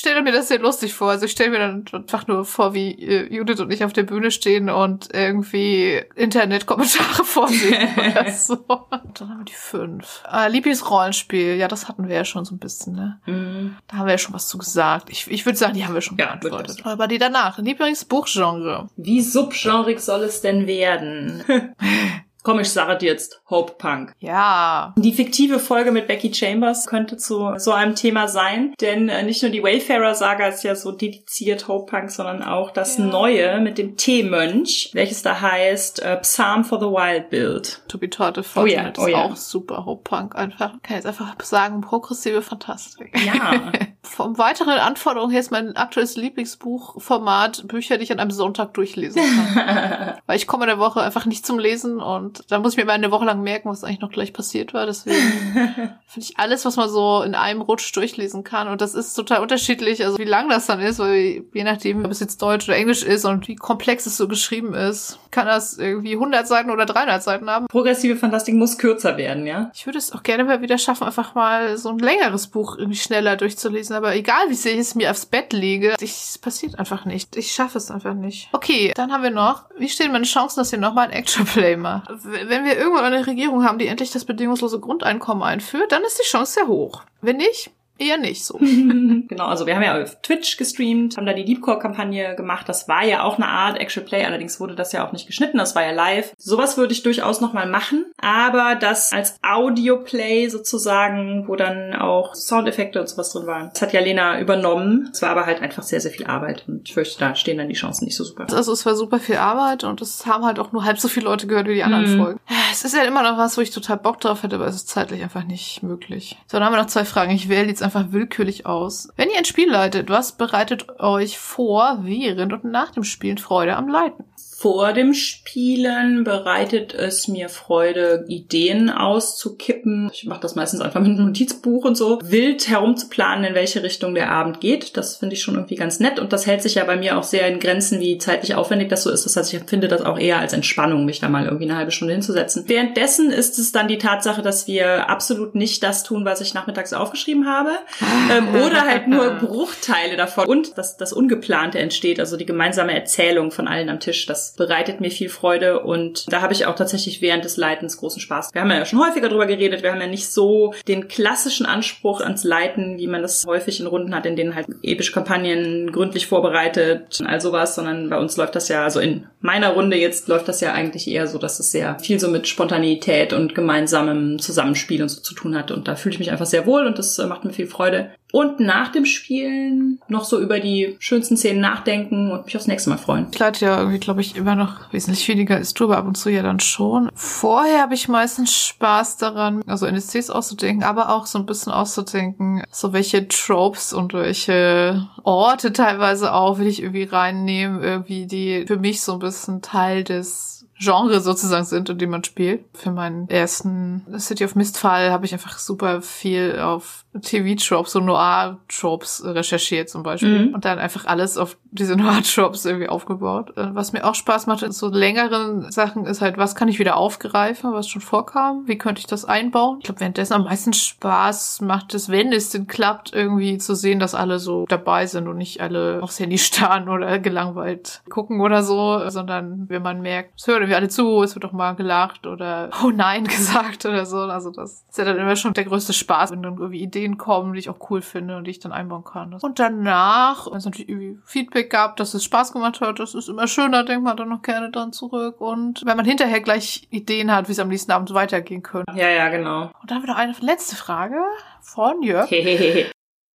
stelle 0.00 0.22
mir 0.22 0.32
das 0.32 0.48
sehr 0.48 0.58
lustig 0.58 0.94
vor. 0.94 1.10
Also 1.10 1.26
ich 1.26 1.32
stelle 1.32 1.50
mir 1.50 1.58
dann 1.58 1.84
einfach 1.92 2.26
nur 2.26 2.44
vor, 2.44 2.74
wie 2.74 2.92
äh, 2.92 3.32
Judith 3.32 3.60
und 3.60 3.70
ich 3.72 3.84
auf 3.84 3.92
der 3.92 4.02
Bühne 4.02 4.30
stehen 4.30 4.68
und 4.68 5.08
irgendwie 5.12 6.02
Internetkommentare 6.16 7.24
vorsehen 7.24 7.88
oder 7.96 8.30
so. 8.32 8.54
Und 8.54 9.20
dann 9.20 9.28
haben 9.28 9.38
wir 9.38 9.44
die 9.44 9.52
fünf. 9.52 10.22
Äh, 10.30 10.48
Lieblingsrollenspiel. 10.48 11.54
Ja, 11.56 11.68
das 11.68 11.88
hatten 11.88 12.08
wir 12.08 12.16
ja 12.16 12.24
schon 12.24 12.44
so 12.44 12.54
ein 12.54 12.58
bisschen, 12.58 12.94
ne? 12.94 13.20
Mhm. 13.26 13.76
Da 13.86 13.98
haben 13.98 14.06
wir 14.06 14.12
ja 14.12 14.18
schon 14.18 14.34
was 14.34 14.48
zu 14.48 14.58
gesagt. 14.58 15.10
Ich, 15.10 15.30
ich 15.30 15.46
würde 15.46 15.58
sagen, 15.58 15.74
die 15.74 15.84
haben 15.84 15.94
wir 15.94 16.00
schon 16.00 16.18
Ja, 16.18 16.36
beantwortet. 16.36 16.80
Aber 16.84 17.06
die 17.06 17.18
danach. 17.18 17.58
Lieblingsbuchgenre. 17.58 18.88
Wie 18.96 19.20
subgenrig 19.20 20.00
soll 20.00 20.22
es 20.22 20.40
denn 20.40 20.66
werden? 20.66 21.44
Komm, 22.42 22.60
ich 22.60 22.70
sage 22.70 22.96
dir 22.98 23.12
jetzt 23.12 23.42
Hope 23.50 23.74
Punk. 23.78 24.14
Ja. 24.18 24.94
Die 24.96 25.12
fiktive 25.12 25.58
Folge 25.58 25.92
mit 25.92 26.06
Becky 26.06 26.32
Chambers 26.32 26.86
könnte 26.86 27.16
zu 27.16 27.52
so 27.58 27.72
einem 27.72 27.94
Thema 27.94 28.28
sein, 28.28 28.74
denn 28.80 29.08
äh, 29.08 29.22
nicht 29.22 29.42
nur 29.42 29.50
die 29.50 29.62
Wayfarer-Saga 29.62 30.48
ist 30.48 30.62
ja 30.62 30.74
so 30.74 30.92
dediziert 30.92 31.68
Hope 31.68 31.90
Punk, 31.90 32.10
sondern 32.10 32.42
auch 32.42 32.70
das 32.70 32.98
Ja. 32.98 33.04
Neue 33.04 33.60
mit 33.60 33.78
dem 33.78 33.96
T-Mönch, 33.96 34.90
welches 34.94 35.22
da 35.22 35.40
heißt 35.40 36.02
äh, 36.02 36.16
Psalm 36.18 36.64
for 36.64 36.78
the 36.80 36.86
Wild 36.86 37.30
Build. 37.30 37.82
To 37.88 37.98
be 37.98 38.08
taught 38.08 38.38
a 38.38 38.42
Oh 38.56 38.66
ja, 38.66 38.92
oh 38.96 39.06
ist 39.06 39.12
ja. 39.12 39.24
auch 39.24 39.36
super. 39.36 39.84
Hope 39.84 40.02
Punk 40.04 40.36
einfach. 40.36 40.72
Kann 40.82 40.96
jetzt 40.96 41.06
einfach 41.06 41.34
sagen, 41.42 41.80
progressive 41.80 42.42
Fantastik. 42.42 43.16
Ja. 43.24 43.72
Vom 44.02 44.38
weiteren 44.38 44.78
Anforderungen 44.78 45.30
her 45.30 45.40
ist 45.40 45.50
mein 45.50 45.76
aktuelles 45.76 46.16
Lieblingsbuchformat 46.16 47.68
Bücher, 47.68 47.98
die 47.98 48.04
ich 48.04 48.12
an 48.12 48.18
einem 48.18 48.30
Sonntag 48.30 48.74
durchlesen 48.74 49.22
kann. 49.54 50.14
Weil 50.26 50.36
ich 50.36 50.46
komme 50.46 50.64
in 50.64 50.68
der 50.68 50.78
Woche 50.78 51.00
einfach 51.00 51.26
nicht 51.26 51.46
zum 51.46 51.58
Lesen 51.58 52.00
und 52.00 52.29
und 52.30 52.50
da 52.50 52.58
muss 52.58 52.72
ich 52.72 52.76
mir 52.78 52.84
mal 52.84 52.92
eine 52.92 53.10
Woche 53.10 53.24
lang 53.24 53.42
merken, 53.42 53.68
was 53.68 53.84
eigentlich 53.84 54.00
noch 54.00 54.10
gleich 54.10 54.32
passiert 54.32 54.74
war. 54.74 54.86
Deswegen 54.86 55.16
finde 56.06 56.26
ich 56.28 56.38
alles, 56.38 56.64
was 56.64 56.76
man 56.76 56.88
so 56.88 57.22
in 57.22 57.34
einem 57.34 57.60
Rutsch 57.60 57.94
durchlesen 57.94 58.44
kann. 58.44 58.68
Und 58.68 58.80
das 58.80 58.94
ist 58.94 59.14
total 59.14 59.40
unterschiedlich, 59.40 60.04
also 60.04 60.18
wie 60.18 60.24
lang 60.24 60.48
das 60.48 60.66
dann 60.66 60.80
ist, 60.80 60.98
weil 60.98 61.44
je 61.52 61.64
nachdem, 61.64 62.04
ob 62.04 62.10
es 62.10 62.20
jetzt 62.20 62.40
Deutsch 62.42 62.68
oder 62.68 62.76
Englisch 62.76 63.02
ist 63.02 63.24
und 63.24 63.48
wie 63.48 63.56
komplex 63.56 64.06
es 64.06 64.16
so 64.16 64.28
geschrieben 64.28 64.74
ist, 64.74 65.18
kann 65.30 65.46
das 65.46 65.78
irgendwie 65.78 66.14
100 66.14 66.46
Seiten 66.46 66.70
oder 66.70 66.86
300 66.86 67.22
Seiten 67.22 67.50
haben. 67.50 67.66
Progressive 67.68 68.16
Fantastik 68.16 68.54
muss 68.54 68.78
kürzer 68.78 69.16
werden, 69.16 69.46
ja? 69.46 69.70
Ich 69.74 69.86
würde 69.86 69.98
es 69.98 70.12
auch 70.12 70.22
gerne 70.22 70.44
mal 70.44 70.62
wieder 70.62 70.78
schaffen, 70.78 71.04
einfach 71.04 71.34
mal 71.34 71.76
so 71.76 71.90
ein 71.90 71.98
längeres 71.98 72.48
Buch 72.48 72.76
irgendwie 72.76 72.98
schneller 72.98 73.36
durchzulesen. 73.36 73.96
Aber 73.96 74.14
egal, 74.14 74.48
wie 74.48 74.54
sehr 74.54 74.72
ich 74.72 74.80
es 74.80 74.94
mir 74.94 75.10
aufs 75.10 75.26
Bett 75.26 75.52
lege, 75.52 75.94
es 76.00 76.38
passiert 76.38 76.78
einfach 76.78 77.04
nicht. 77.04 77.36
Ich 77.36 77.52
schaffe 77.52 77.78
es 77.78 77.90
einfach 77.90 78.14
nicht. 78.14 78.48
Okay, 78.52 78.92
dann 78.94 79.12
haben 79.12 79.22
wir 79.22 79.30
noch, 79.30 79.64
wie 79.76 79.88
stehen 79.88 80.12
meine 80.12 80.24
Chancen, 80.24 80.60
dass 80.60 80.72
ihr 80.72 80.78
nochmal 80.78 81.08
ein 81.08 81.12
Action 81.12 81.44
Play 81.44 81.76
macht? 81.76 82.10
Wenn 82.24 82.64
wir 82.64 82.76
irgendwann 82.76 83.04
eine 83.04 83.26
Regierung 83.26 83.64
haben, 83.64 83.78
die 83.78 83.86
endlich 83.86 84.10
das 84.10 84.24
bedingungslose 84.24 84.80
Grundeinkommen 84.80 85.42
einführt, 85.42 85.92
dann 85.92 86.04
ist 86.04 86.18
die 86.18 86.26
Chance 86.26 86.54
sehr 86.54 86.66
hoch. 86.68 87.02
Wenn 87.20 87.36
nicht, 87.36 87.70
Eher 88.00 88.16
nicht 88.16 88.46
so. 88.46 88.56
genau, 88.58 89.44
also 89.44 89.66
wir 89.66 89.76
haben 89.76 89.82
ja 89.82 90.02
auf 90.02 90.22
Twitch 90.22 90.56
gestreamt, 90.56 91.18
haben 91.18 91.26
da 91.26 91.34
die 91.34 91.44
Deepcore-Kampagne 91.44 92.34
gemacht. 92.34 92.66
Das 92.66 92.88
war 92.88 93.04
ja 93.04 93.24
auch 93.24 93.36
eine 93.36 93.46
Art 93.46 93.78
Actual 93.78 94.06
Play, 94.06 94.24
allerdings 94.24 94.58
wurde 94.58 94.74
das 94.74 94.92
ja 94.92 95.06
auch 95.06 95.12
nicht 95.12 95.26
geschnitten, 95.26 95.58
das 95.58 95.74
war 95.74 95.82
ja 95.82 95.90
live. 95.90 96.32
Sowas 96.38 96.78
würde 96.78 96.94
ich 96.94 97.02
durchaus 97.02 97.42
nochmal 97.42 97.68
machen, 97.68 98.06
aber 98.16 98.74
das 98.74 99.12
als 99.12 99.38
Audio-Play 99.42 100.48
sozusagen, 100.48 101.46
wo 101.46 101.56
dann 101.56 101.94
auch 101.94 102.34
Soundeffekte 102.34 103.02
und 103.02 103.06
sowas 103.06 103.32
drin 103.32 103.46
waren, 103.46 103.68
das 103.74 103.82
hat 103.82 103.92
ja 103.92 104.00
Lena 104.00 104.40
übernommen. 104.40 105.10
Es 105.12 105.20
war 105.20 105.28
aber 105.28 105.44
halt 105.44 105.60
einfach 105.60 105.82
sehr, 105.82 106.00
sehr 106.00 106.10
viel 106.10 106.26
Arbeit 106.26 106.64
und 106.68 106.88
ich 106.88 106.94
fürchte, 106.94 107.18
da 107.18 107.34
stehen 107.34 107.58
dann 107.58 107.68
die 107.68 107.74
Chancen 107.74 108.06
nicht 108.06 108.16
so 108.16 108.24
super. 108.24 108.46
Also 108.50 108.72
es 108.72 108.86
war 108.86 108.94
super 108.94 109.18
viel 109.18 109.36
Arbeit 109.36 109.84
und 109.84 110.00
es 110.00 110.24
haben 110.24 110.46
halt 110.46 110.58
auch 110.58 110.72
nur 110.72 110.84
halb 110.84 110.98
so 110.98 111.08
viele 111.08 111.26
Leute 111.26 111.46
gehört 111.46 111.68
wie 111.68 111.74
die 111.74 111.82
anderen 111.82 112.14
mhm. 112.14 112.18
Folgen. 112.18 112.40
Es 112.72 112.82
ist 112.82 112.94
ja 112.94 113.02
immer 113.02 113.22
noch 113.22 113.36
was, 113.36 113.58
wo 113.58 113.60
ich 113.60 113.70
total 113.70 113.98
Bock 113.98 114.20
drauf 114.20 114.42
hätte, 114.42 114.56
aber 114.56 114.68
es 114.68 114.76
ist 114.76 114.88
zeitlich 114.88 115.22
einfach 115.22 115.44
nicht 115.44 115.82
möglich. 115.82 116.38
So, 116.46 116.56
dann 116.56 116.64
haben 116.64 116.72
wir 116.72 116.80
noch 116.80 116.86
zwei 116.86 117.04
Fragen. 117.04 117.32
Ich 117.32 117.50
wähle 117.50 117.68
jetzt 117.68 117.82
einfach 117.82 117.89
willkürlich 118.12 118.66
aus. 118.66 119.08
Wenn 119.16 119.30
ihr 119.30 119.38
ein 119.38 119.44
Spiel 119.44 119.70
leitet, 119.70 120.08
was 120.08 120.32
bereitet 120.32 121.00
euch 121.00 121.38
vor, 121.38 122.00
während 122.02 122.52
und 122.52 122.64
nach 122.64 122.90
dem 122.90 123.04
Spielen 123.04 123.38
Freude 123.38 123.76
am 123.76 123.88
Leiten? 123.88 124.24
Vor 124.60 124.92
dem 124.92 125.14
Spielen 125.14 126.22
bereitet 126.22 126.92
es 126.92 127.28
mir 127.28 127.48
Freude, 127.48 128.26
Ideen 128.28 128.90
auszukippen. 128.90 130.10
Ich 130.12 130.26
mache 130.26 130.42
das 130.42 130.54
meistens 130.54 130.82
einfach 130.82 131.00
mit 131.00 131.12
einem 131.12 131.28
Notizbuch 131.28 131.86
und 131.86 131.96
so. 131.96 132.18
Wild 132.22 132.68
herumzuplanen, 132.68 133.46
in 133.46 133.54
welche 133.54 133.82
Richtung 133.82 134.14
der 134.14 134.30
Abend 134.30 134.60
geht. 134.60 134.98
Das 134.98 135.16
finde 135.16 135.34
ich 135.34 135.40
schon 135.40 135.54
irgendwie 135.54 135.76
ganz 135.76 135.98
nett. 135.98 136.18
Und 136.18 136.34
das 136.34 136.46
hält 136.46 136.60
sich 136.60 136.74
ja 136.74 136.84
bei 136.84 136.96
mir 136.96 137.16
auch 137.16 137.22
sehr 137.22 137.48
in 137.48 137.58
Grenzen, 137.58 138.00
wie 138.00 138.18
zeitlich 138.18 138.54
aufwendig 138.54 138.90
das 138.90 139.04
so 139.04 139.10
ist. 139.10 139.24
Das 139.24 139.34
heißt, 139.34 139.54
ich 139.54 139.62
finde 139.64 139.88
das 139.88 140.02
auch 140.02 140.18
eher 140.18 140.40
als 140.40 140.52
Entspannung, 140.52 141.06
mich 141.06 141.20
da 141.20 141.30
mal 141.30 141.46
irgendwie 141.46 141.64
eine 141.64 141.78
halbe 141.78 141.90
Stunde 141.90 142.12
hinzusetzen. 142.12 142.64
Währenddessen 142.66 143.30
ist 143.30 143.58
es 143.58 143.72
dann 143.72 143.88
die 143.88 143.96
Tatsache, 143.96 144.42
dass 144.42 144.66
wir 144.66 145.08
absolut 145.08 145.54
nicht 145.54 145.82
das 145.82 146.02
tun, 146.02 146.26
was 146.26 146.42
ich 146.42 146.52
nachmittags 146.52 146.92
aufgeschrieben 146.92 147.48
habe. 147.48 147.70
ähm, 148.30 148.54
oder 148.56 148.82
halt 148.82 149.08
nur 149.08 149.30
Bruchteile 149.36 150.18
davon. 150.18 150.46
Und 150.46 150.76
dass 150.76 150.98
das 150.98 151.14
Ungeplante 151.14 151.78
entsteht, 151.78 152.20
also 152.20 152.36
die 152.36 152.44
gemeinsame 152.44 152.94
Erzählung 152.94 153.52
von 153.52 153.66
allen 153.66 153.88
am 153.88 154.00
Tisch. 154.00 154.26
Das 154.26 154.49
bereitet 154.56 155.00
mir 155.00 155.10
viel 155.10 155.28
Freude 155.28 155.80
und 155.80 156.30
da 156.32 156.40
habe 156.42 156.52
ich 156.52 156.66
auch 156.66 156.74
tatsächlich 156.74 157.22
während 157.22 157.44
des 157.44 157.56
Leitens 157.56 157.96
großen 157.96 158.20
Spaß. 158.20 158.50
Wir 158.52 158.62
haben 158.62 158.70
ja 158.70 158.84
schon 158.84 159.04
häufiger 159.04 159.28
drüber 159.28 159.46
geredet, 159.46 159.82
wir 159.82 159.92
haben 159.92 160.00
ja 160.00 160.06
nicht 160.06 160.30
so 160.30 160.74
den 160.88 161.08
klassischen 161.08 161.66
Anspruch 161.66 162.20
ans 162.20 162.44
Leiten, 162.44 162.98
wie 162.98 163.06
man 163.06 163.22
das 163.22 163.44
häufig 163.46 163.80
in 163.80 163.86
Runden 163.86 164.14
hat, 164.14 164.26
in 164.26 164.36
denen 164.36 164.54
halt 164.54 164.66
epische 164.82 165.12
Kampagnen 165.12 165.92
gründlich 165.92 166.26
vorbereitet, 166.26 167.20
all 167.24 167.40
sowas, 167.40 167.74
sondern 167.74 168.10
bei 168.10 168.18
uns 168.18 168.36
läuft 168.36 168.56
das 168.56 168.68
ja, 168.68 168.84
also 168.84 169.00
in 169.00 169.26
meiner 169.40 169.70
Runde 169.70 169.96
jetzt 169.96 170.28
läuft 170.28 170.48
das 170.48 170.60
ja 170.60 170.72
eigentlich 170.72 171.08
eher 171.08 171.26
so, 171.26 171.38
dass 171.38 171.60
es 171.60 171.70
sehr 171.70 171.98
viel 171.98 172.20
so 172.20 172.28
mit 172.28 172.46
Spontaneität 172.48 173.32
und 173.32 173.54
gemeinsamem 173.54 174.38
Zusammenspiel 174.38 175.02
und 175.02 175.08
so 175.08 175.20
zu 175.20 175.34
tun 175.34 175.56
hat. 175.56 175.70
Und 175.70 175.88
da 175.88 175.96
fühle 175.96 176.14
ich 176.14 176.18
mich 176.18 176.30
einfach 176.30 176.46
sehr 176.46 176.66
wohl 176.66 176.86
und 176.86 176.98
das 176.98 177.18
macht 177.18 177.44
mir 177.44 177.52
viel 177.52 177.66
Freude 177.66 178.10
und 178.32 178.60
nach 178.60 178.92
dem 178.92 179.04
Spielen 179.04 180.00
noch 180.08 180.24
so 180.24 180.40
über 180.40 180.60
die 180.60 180.96
schönsten 180.98 181.36
Szenen 181.36 181.60
nachdenken 181.60 182.30
und 182.30 182.44
mich 182.44 182.56
aufs 182.56 182.66
nächste 182.66 182.90
Mal 182.90 182.98
freuen. 182.98 183.26
Ich 183.32 183.38
leite 183.38 183.64
ja 183.64 183.78
irgendwie, 183.78 183.98
glaube 183.98 184.20
ich, 184.20 184.36
immer 184.36 184.54
noch 184.54 184.92
wesentlich 184.92 185.26
weniger 185.28 185.56
als 185.56 185.74
du, 185.74 185.84
aber 185.84 185.98
ab 185.98 186.06
und 186.06 186.16
zu 186.16 186.30
ja 186.30 186.42
dann 186.42 186.60
schon. 186.60 187.10
Vorher 187.14 187.82
habe 187.82 187.94
ich 187.94 188.08
meistens 188.08 188.54
Spaß 188.54 189.16
daran, 189.16 189.62
also 189.66 189.86
NSCs 189.86 190.30
auszudenken, 190.30 190.84
aber 190.84 191.10
auch 191.10 191.26
so 191.26 191.38
ein 191.38 191.46
bisschen 191.46 191.72
auszudenken, 191.72 192.62
so 192.70 192.92
welche 192.92 193.28
Tropes 193.28 193.92
und 193.92 194.12
welche 194.12 195.08
Orte 195.22 195.72
teilweise 195.72 196.32
auch 196.32 196.58
will 196.58 196.66
ich 196.66 196.82
irgendwie 196.82 197.04
reinnehmen, 197.04 197.82
irgendwie 197.82 198.26
die 198.26 198.64
für 198.66 198.78
mich 198.78 199.02
so 199.02 199.14
ein 199.14 199.18
bisschen 199.18 199.62
Teil 199.62 200.04
des 200.04 200.60
Genre 200.80 201.20
sozusagen 201.20 201.66
sind, 201.66 201.90
in 201.90 201.98
dem 201.98 202.10
man 202.10 202.24
spielt. 202.24 202.64
Für 202.72 202.90
meinen 202.90 203.28
ersten 203.28 204.06
City 204.18 204.44
of 204.44 204.54
Mist-Fall 204.54 205.10
habe 205.10 205.26
ich 205.26 205.34
einfach 205.34 205.58
super 205.58 206.00
viel 206.00 206.58
auf 206.58 207.04
TV-Tropes, 207.18 207.92
so 207.92 208.00
Noir-Tropes 208.00 209.24
recherchiert 209.24 209.88
zum 209.88 210.02
Beispiel. 210.02 210.46
Mhm. 210.46 210.54
Und 210.54 210.64
dann 210.64 210.78
einfach 210.78 211.06
alles 211.06 211.36
auf 211.36 211.56
diese 211.70 211.96
Noir-Tropes 211.96 212.64
irgendwie 212.64 212.88
aufgebaut. 212.88 213.56
Äh, 213.56 213.74
was 213.74 213.92
mir 213.92 214.04
auch 214.04 214.14
Spaß 214.14 214.46
macht 214.46 214.62
in 214.62 214.72
so 214.72 214.88
längeren 214.88 215.70
Sachen 215.72 216.06
ist 216.06 216.20
halt, 216.20 216.38
was 216.38 216.54
kann 216.54 216.68
ich 216.68 216.78
wieder 216.78 216.96
aufgreifen, 216.96 217.72
was 217.72 217.88
schon 217.88 218.02
vorkam? 218.02 218.62
Wie 218.66 218.78
könnte 218.78 219.00
ich 219.00 219.06
das 219.06 219.24
einbauen? 219.24 219.78
Ich 219.78 219.84
glaube, 219.84 220.00
währenddessen 220.00 220.34
am 220.34 220.44
meisten 220.44 220.72
Spaß 220.72 221.62
macht 221.62 221.94
es, 221.94 222.08
wenn 222.08 222.32
es 222.32 222.50
denn 222.50 222.66
klappt, 222.66 223.12
irgendwie 223.12 223.58
zu 223.58 223.74
sehen, 223.74 223.98
dass 223.98 224.14
alle 224.14 224.38
so 224.38 224.66
dabei 224.68 225.06
sind 225.06 225.26
und 225.26 225.38
nicht 225.38 225.60
alle 225.60 226.00
aufs 226.02 226.20
Handy 226.20 226.38
starren 226.38 226.88
oder 226.88 227.18
gelangweilt 227.18 228.02
gucken 228.08 228.40
oder 228.40 228.62
so, 228.62 229.08
sondern 229.08 229.68
wenn 229.68 229.82
man 229.82 230.00
merkt, 230.00 230.38
es 230.38 230.46
hören 230.46 230.68
wir 230.68 230.76
alle 230.76 230.88
zu, 230.88 231.22
es 231.22 231.34
wird 231.34 231.44
doch 231.44 231.52
mal 231.52 231.74
gelacht 231.74 232.26
oder 232.26 232.70
oh 232.84 232.90
nein 232.90 233.24
gesagt 233.40 233.84
oder 233.84 234.06
so. 234.06 234.18
Also 234.18 234.50
das 234.50 234.84
ist 234.88 234.98
ja 234.98 235.04
dann 235.04 235.18
immer 235.18 235.36
schon 235.36 235.54
der 235.54 235.64
größte 235.64 235.92
Spaß, 235.92 236.30
wenn 236.30 236.42
dann 236.42 236.54
irgendwie 236.58 236.82
Ideen 236.82 236.99
kommen, 237.18 237.52
die 237.52 237.58
ich 237.60 237.70
auch 237.70 237.90
cool 237.90 238.02
finde 238.02 238.36
und 238.36 238.44
die 238.44 238.50
ich 238.50 238.58
dann 238.60 238.72
einbauen 238.72 239.04
kann. 239.04 239.34
Und 239.34 239.58
danach, 239.58 240.46
wenn 240.50 240.58
es 240.58 240.64
natürlich 240.64 240.88
irgendwie 240.88 241.18
Feedback 241.24 241.70
gab, 241.70 241.96
dass 241.96 242.14
es 242.14 242.24
Spaß 242.24 242.52
gemacht 242.52 242.80
hat, 242.80 242.98
das 242.98 243.14
ist 243.14 243.28
immer 243.28 243.46
schöner, 243.46 243.84
denkt 243.84 244.04
man 244.04 244.16
dann 244.16 244.28
noch 244.28 244.42
gerne 244.42 244.70
dran 244.70 244.92
zurück. 244.92 245.40
Und 245.40 245.84
wenn 245.84 245.96
man 245.96 246.06
hinterher 246.06 246.40
gleich 246.40 246.86
Ideen 246.90 247.32
hat, 247.32 247.48
wie 247.48 247.52
es 247.52 247.58
am 247.58 247.68
nächsten 247.68 247.92
Abend 247.92 248.12
weitergehen 248.14 248.62
könnte. 248.62 248.92
Ja, 248.94 249.08
ja, 249.08 249.28
genau. 249.28 249.70
Und 249.80 249.90
dann 249.90 249.98
haben 249.98 250.02
wir 250.04 250.12
noch 250.12 250.20
eine 250.20 250.34
letzte 250.40 250.76
Frage 250.76 251.20
von 251.60 252.02
Jörg. 252.02 252.30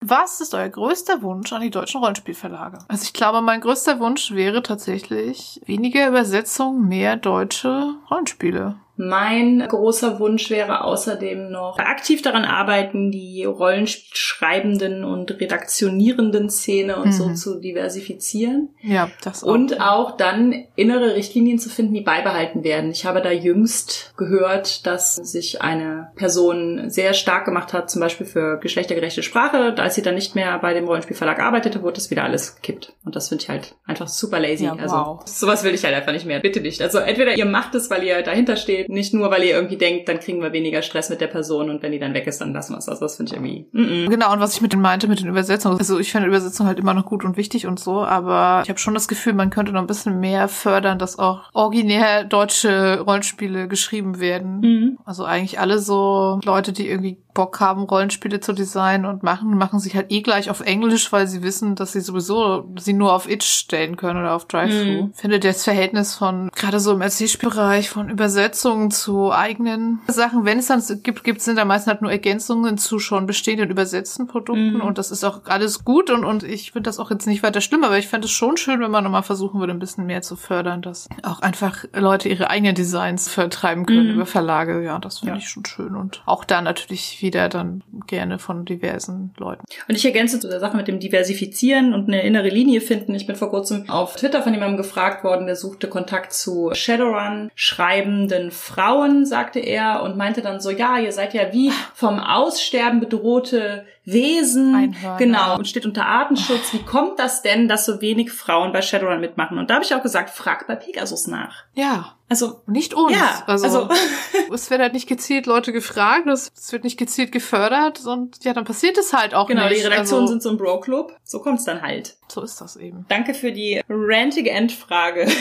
Was 0.07 0.39
ist 0.39 0.53
euer 0.53 0.69
größter 0.69 1.23
Wunsch 1.23 1.51
an 1.51 1.61
die 1.61 1.71
deutschen 1.71 1.99
Rollenspielverlage? 1.99 2.77
Also 2.87 3.03
ich 3.03 3.13
glaube, 3.13 3.41
mein 3.41 3.61
größter 3.61 3.99
Wunsch 3.99 4.31
wäre 4.31 4.61
tatsächlich 4.61 5.59
weniger 5.65 6.07
Übersetzung, 6.07 6.87
mehr 6.87 7.15
deutsche 7.15 7.95
Rollenspiele. 8.11 8.75
Mein 8.97 9.65
großer 9.67 10.19
Wunsch 10.19 10.49
wäre 10.49 10.83
außerdem 10.83 11.51
noch 11.51 11.77
aktiv 11.79 12.21
daran 12.21 12.45
arbeiten, 12.45 13.11
die 13.11 13.43
Rollenspielschreibenden 13.43 15.03
und 15.03 15.39
redaktionierenden 15.39 16.49
Szene 16.49 16.97
und 16.97 17.07
mhm. 17.07 17.11
so 17.11 17.33
zu 17.33 17.59
diversifizieren. 17.59 18.69
Ja, 18.81 19.09
das 19.23 19.43
auch. 19.43 19.47
Und 19.47 19.81
auch 19.81 20.15
dann 20.15 20.53
innere 20.75 21.15
Richtlinien 21.15 21.59
zu 21.59 21.69
finden, 21.69 21.93
die 21.93 22.01
beibehalten 22.01 22.63
werden. 22.63 22.91
Ich 22.91 23.05
habe 23.05 23.21
da 23.21 23.31
jüngst 23.31 24.13
gehört, 24.17 24.85
dass 24.85 25.15
sich 25.15 25.61
eine 25.61 26.11
Person 26.15 26.89
sehr 26.89 27.13
stark 27.13 27.45
gemacht 27.45 27.73
hat, 27.73 27.89
zum 27.89 27.99
Beispiel 27.99 28.25
für 28.25 28.59
geschlechtergerechte 28.59 29.23
Sprache. 29.23 29.75
Als 29.77 29.95
sie 29.95 30.01
dann 30.01 30.15
nicht 30.15 30.35
mehr 30.35 30.57
bei 30.59 30.73
dem 30.73 30.85
Rollenspielverlag 30.85 31.39
arbeitete, 31.39 31.81
wurde 31.81 31.95
das 31.95 32.11
wieder 32.11 32.23
alles 32.23 32.55
gekippt. 32.55 32.93
Und 33.03 33.15
das 33.15 33.29
finde 33.29 33.43
ich 33.43 33.49
halt 33.49 33.75
einfach 33.85 34.07
super 34.07 34.39
lazy. 34.39 34.65
Ja, 34.65 34.75
also 34.75 34.95
wow. 34.95 35.19
Also 35.21 35.45
sowas 35.45 35.63
will 35.63 35.73
ich 35.73 35.83
halt 35.83 35.95
einfach 35.95 36.13
nicht 36.13 36.25
mehr. 36.25 36.39
Bitte 36.39 36.61
nicht. 36.61 36.81
Also 36.81 36.99
entweder 36.99 37.35
ihr 37.35 37.45
macht 37.45 37.75
es, 37.75 37.89
weil 37.89 38.03
ihr 38.03 38.21
dahinter 38.21 38.55
steht, 38.55 38.84
nicht 38.87 39.13
nur, 39.13 39.31
weil 39.31 39.43
ihr 39.43 39.55
irgendwie 39.55 39.77
denkt, 39.77 40.07
dann 40.07 40.19
kriegen 40.19 40.41
wir 40.41 40.53
weniger 40.53 40.81
Stress 40.81 41.09
mit 41.09 41.21
der 41.21 41.27
Person 41.27 41.69
und 41.69 41.81
wenn 41.81 41.91
die 41.91 41.99
dann 41.99 42.13
weg 42.13 42.27
ist, 42.27 42.41
dann 42.41 42.53
lassen 42.53 42.73
wir 42.73 42.77
es. 42.77 42.89
Also 42.89 43.05
das 43.05 43.17
finde 43.17 43.31
ich 43.31 43.37
irgendwie. 43.37 43.67
Mm 43.71 43.81
-mm. 43.81 44.09
Genau, 44.09 44.33
und 44.33 44.39
was 44.39 44.55
ich 44.55 44.61
mit 44.61 44.73
den 44.73 44.81
meinte, 44.81 45.07
mit 45.07 45.19
den 45.19 45.27
Übersetzungen, 45.27 45.77
also 45.77 45.99
ich 45.99 46.11
finde 46.11 46.27
Übersetzung 46.27 46.67
halt 46.67 46.79
immer 46.79 46.93
noch 46.93 47.05
gut 47.05 47.23
und 47.23 47.37
wichtig 47.37 47.67
und 47.67 47.79
so, 47.79 48.03
aber 48.03 48.61
ich 48.63 48.69
habe 48.69 48.79
schon 48.79 48.93
das 48.93 49.07
Gefühl, 49.07 49.33
man 49.33 49.49
könnte 49.49 49.71
noch 49.71 49.81
ein 49.81 49.87
bisschen 49.87 50.19
mehr 50.19 50.47
fördern, 50.47 50.99
dass 50.99 51.19
auch 51.19 51.49
originär 51.53 52.23
deutsche 52.23 52.99
Rollenspiele 53.01 53.67
geschrieben 53.67 54.19
werden. 54.19 54.59
Mhm. 54.59 54.97
Also 55.05 55.23
eigentlich 55.25 55.59
alle 55.59 55.79
so 55.79 56.39
Leute, 56.43 56.73
die 56.73 56.87
irgendwie 56.87 57.17
Bock 57.35 57.59
haben, 57.59 57.83
Rollenspiele 57.83 58.39
zu 58.39 58.53
designen 58.53 59.05
und 59.05 59.21
machen, 59.21 59.55
machen 59.55 59.79
sich 59.79 59.95
halt 59.95 60.11
eh 60.11 60.21
gleich 60.21 60.49
auf 60.49 60.61
Englisch, 60.61 61.11
weil 61.11 61.27
sie 61.27 61.43
wissen, 61.43 61.75
dass 61.75 61.91
sie 61.91 61.99
sowieso 62.01 62.67
sie 62.79 62.93
nur 62.93 63.13
auf 63.13 63.29
Itch 63.29 63.45
stellen 63.45 63.97
können 63.97 64.19
oder 64.19 64.33
auf 64.33 64.45
Drive-Thru. 64.45 65.03
Mhm. 65.03 65.11
Ich 65.13 65.21
finde 65.21 65.39
das 65.39 65.63
Verhältnis 65.63 66.15
von, 66.15 66.49
gerade 66.55 66.79
so 66.79 66.93
im 66.93 67.01
Erzählspielbereich, 67.01 67.89
von 67.91 68.09
Übersetzungen 68.09 68.89
zu 68.89 69.31
eigenen 69.31 69.99
Sachen, 70.07 70.45
wenn 70.45 70.57
es 70.57 70.67
dann 70.67 70.81
gibt, 71.03 71.23
gibt 71.23 71.41
sind 71.41 71.57
da 71.57 71.65
meistens 71.65 71.91
halt 71.91 72.01
nur 72.01 72.11
Ergänzungen 72.11 72.77
zu 72.77 72.97
schon 72.99 73.27
bestehenden 73.27 73.69
übersetzten 73.69 74.27
Produkten 74.27 74.75
mhm. 74.75 74.81
und 74.81 74.97
das 74.97 75.11
ist 75.11 75.23
auch 75.23 75.41
alles 75.45 75.83
gut 75.83 76.09
und, 76.09 76.23
und 76.23 76.43
ich 76.43 76.71
finde 76.71 76.87
das 76.87 76.99
auch 76.99 77.11
jetzt 77.11 77.27
nicht 77.27 77.43
weiter 77.43 77.61
schlimm, 77.61 77.83
aber 77.83 77.97
ich 77.97 78.07
fände 78.07 78.25
es 78.25 78.31
schon 78.31 78.55
schön, 78.57 78.79
wenn 78.79 78.91
man 78.91 79.03
nochmal 79.03 79.23
versuchen 79.23 79.59
würde, 79.59 79.73
ein 79.73 79.79
bisschen 79.79 80.05
mehr 80.05 80.21
zu 80.21 80.37
fördern, 80.37 80.81
dass 80.81 81.09
auch 81.21 81.41
einfach 81.41 81.83
Leute 81.93 82.29
ihre 82.29 82.49
eigenen 82.49 82.75
Designs 82.75 83.27
vertreiben 83.27 83.85
können 83.85 84.07
mhm. 84.07 84.13
über 84.15 84.25
Verlage. 84.25 84.81
Ja, 84.81 84.99
das 84.99 85.19
finde 85.19 85.33
ja. 85.33 85.39
ich 85.39 85.49
schon 85.49 85.65
schön 85.65 85.95
und 85.95 86.23
auch 86.25 86.45
da 86.45 86.61
natürlich 86.61 87.21
wieder 87.25 87.49
dann 87.49 87.83
gerne 88.05 88.37
von 88.37 88.65
diversen 88.65 89.33
Leuten. 89.37 89.63
Und 89.89 89.95
ich 89.95 90.05
ergänze 90.05 90.39
zu 90.39 90.47
der 90.47 90.59
Sache 90.59 90.77
mit 90.77 90.87
dem 90.87 90.99
Diversifizieren 90.99 91.93
und 91.93 92.07
eine 92.07 92.21
innere 92.21 92.49
Linie 92.49 92.81
finden. 92.81 93.15
Ich 93.15 93.25
bin 93.25 93.35
vor 93.35 93.49
kurzem 93.49 93.89
auf 93.89 94.15
Twitter 94.15 94.43
von 94.43 94.53
jemandem 94.53 94.77
gefragt 94.77 95.23
worden, 95.23 95.47
der 95.47 95.55
suchte 95.55 95.89
Kontakt 95.89 96.33
zu 96.33 96.69
Shadowrun 96.73 97.49
schreibenden 97.55 98.51
Frauen, 98.51 99.25
sagte 99.25 99.59
er, 99.59 100.03
und 100.03 100.17
meinte 100.17 100.41
dann 100.41 100.59
so, 100.59 100.69
ja, 100.69 100.99
ihr 100.99 101.11
seid 101.11 101.33
ja 101.33 101.51
wie 101.51 101.71
vom 101.95 102.19
Aussterben 102.19 102.99
bedrohte 102.99 103.85
Wesen. 104.05 104.75
Einhörner. 104.75 105.17
Genau. 105.17 105.55
Und 105.57 105.67
steht 105.67 105.85
unter 105.85 106.05
Artenschutz. 106.05 106.73
Wie 106.73 106.83
kommt 106.83 107.19
das 107.19 107.41
denn, 107.41 107.67
dass 107.67 107.85
so 107.85 108.01
wenig 108.01 108.31
Frauen 108.31 108.71
bei 108.71 108.81
Shadowrun 108.81 109.19
mitmachen? 109.19 109.57
Und 109.57 109.69
da 109.69 109.75
habe 109.75 109.83
ich 109.85 109.93
auch 109.93 110.03
gesagt, 110.03 110.29
frag 110.29 110.67
bei 110.67 110.75
Pegasus 110.75 111.27
nach. 111.27 111.63
Ja, 111.73 112.15
Also, 112.29 112.61
nicht 112.67 112.93
uns. 112.93 113.13
ja, 113.13 113.43
also, 113.47 113.65
also 113.65 113.89
es 114.53 114.69
werden 114.69 114.83
halt 114.83 114.93
nicht 114.93 115.07
gezielt 115.07 115.47
Leute 115.47 115.73
gefragt, 115.73 116.27
es 116.27 116.51
wird 116.71 116.83
nicht 116.83 116.97
gezielt 116.97 117.31
gefördert 117.31 118.05
und 118.05 118.43
ja, 118.43 118.53
dann 118.53 118.65
passiert 118.65 118.97
es 118.97 119.13
halt 119.13 119.33
auch 119.33 119.47
genau, 119.47 119.67
nicht. 119.67 119.81
die 119.81 119.85
Redaktionen 119.85 120.23
also, 120.23 120.33
sind 120.33 120.43
so 120.43 120.49
ein 120.49 120.57
Bro-Club. 120.57 121.15
So 121.23 121.39
kommt's 121.39 121.65
dann 121.65 121.81
halt. 121.81 122.15
So 122.27 122.41
ist 122.41 122.61
das 122.61 122.75
eben. 122.75 123.05
Danke 123.09 123.33
für 123.33 123.51
die 123.51 123.81
rantige 123.89 124.51
Endfrage. 124.51 125.27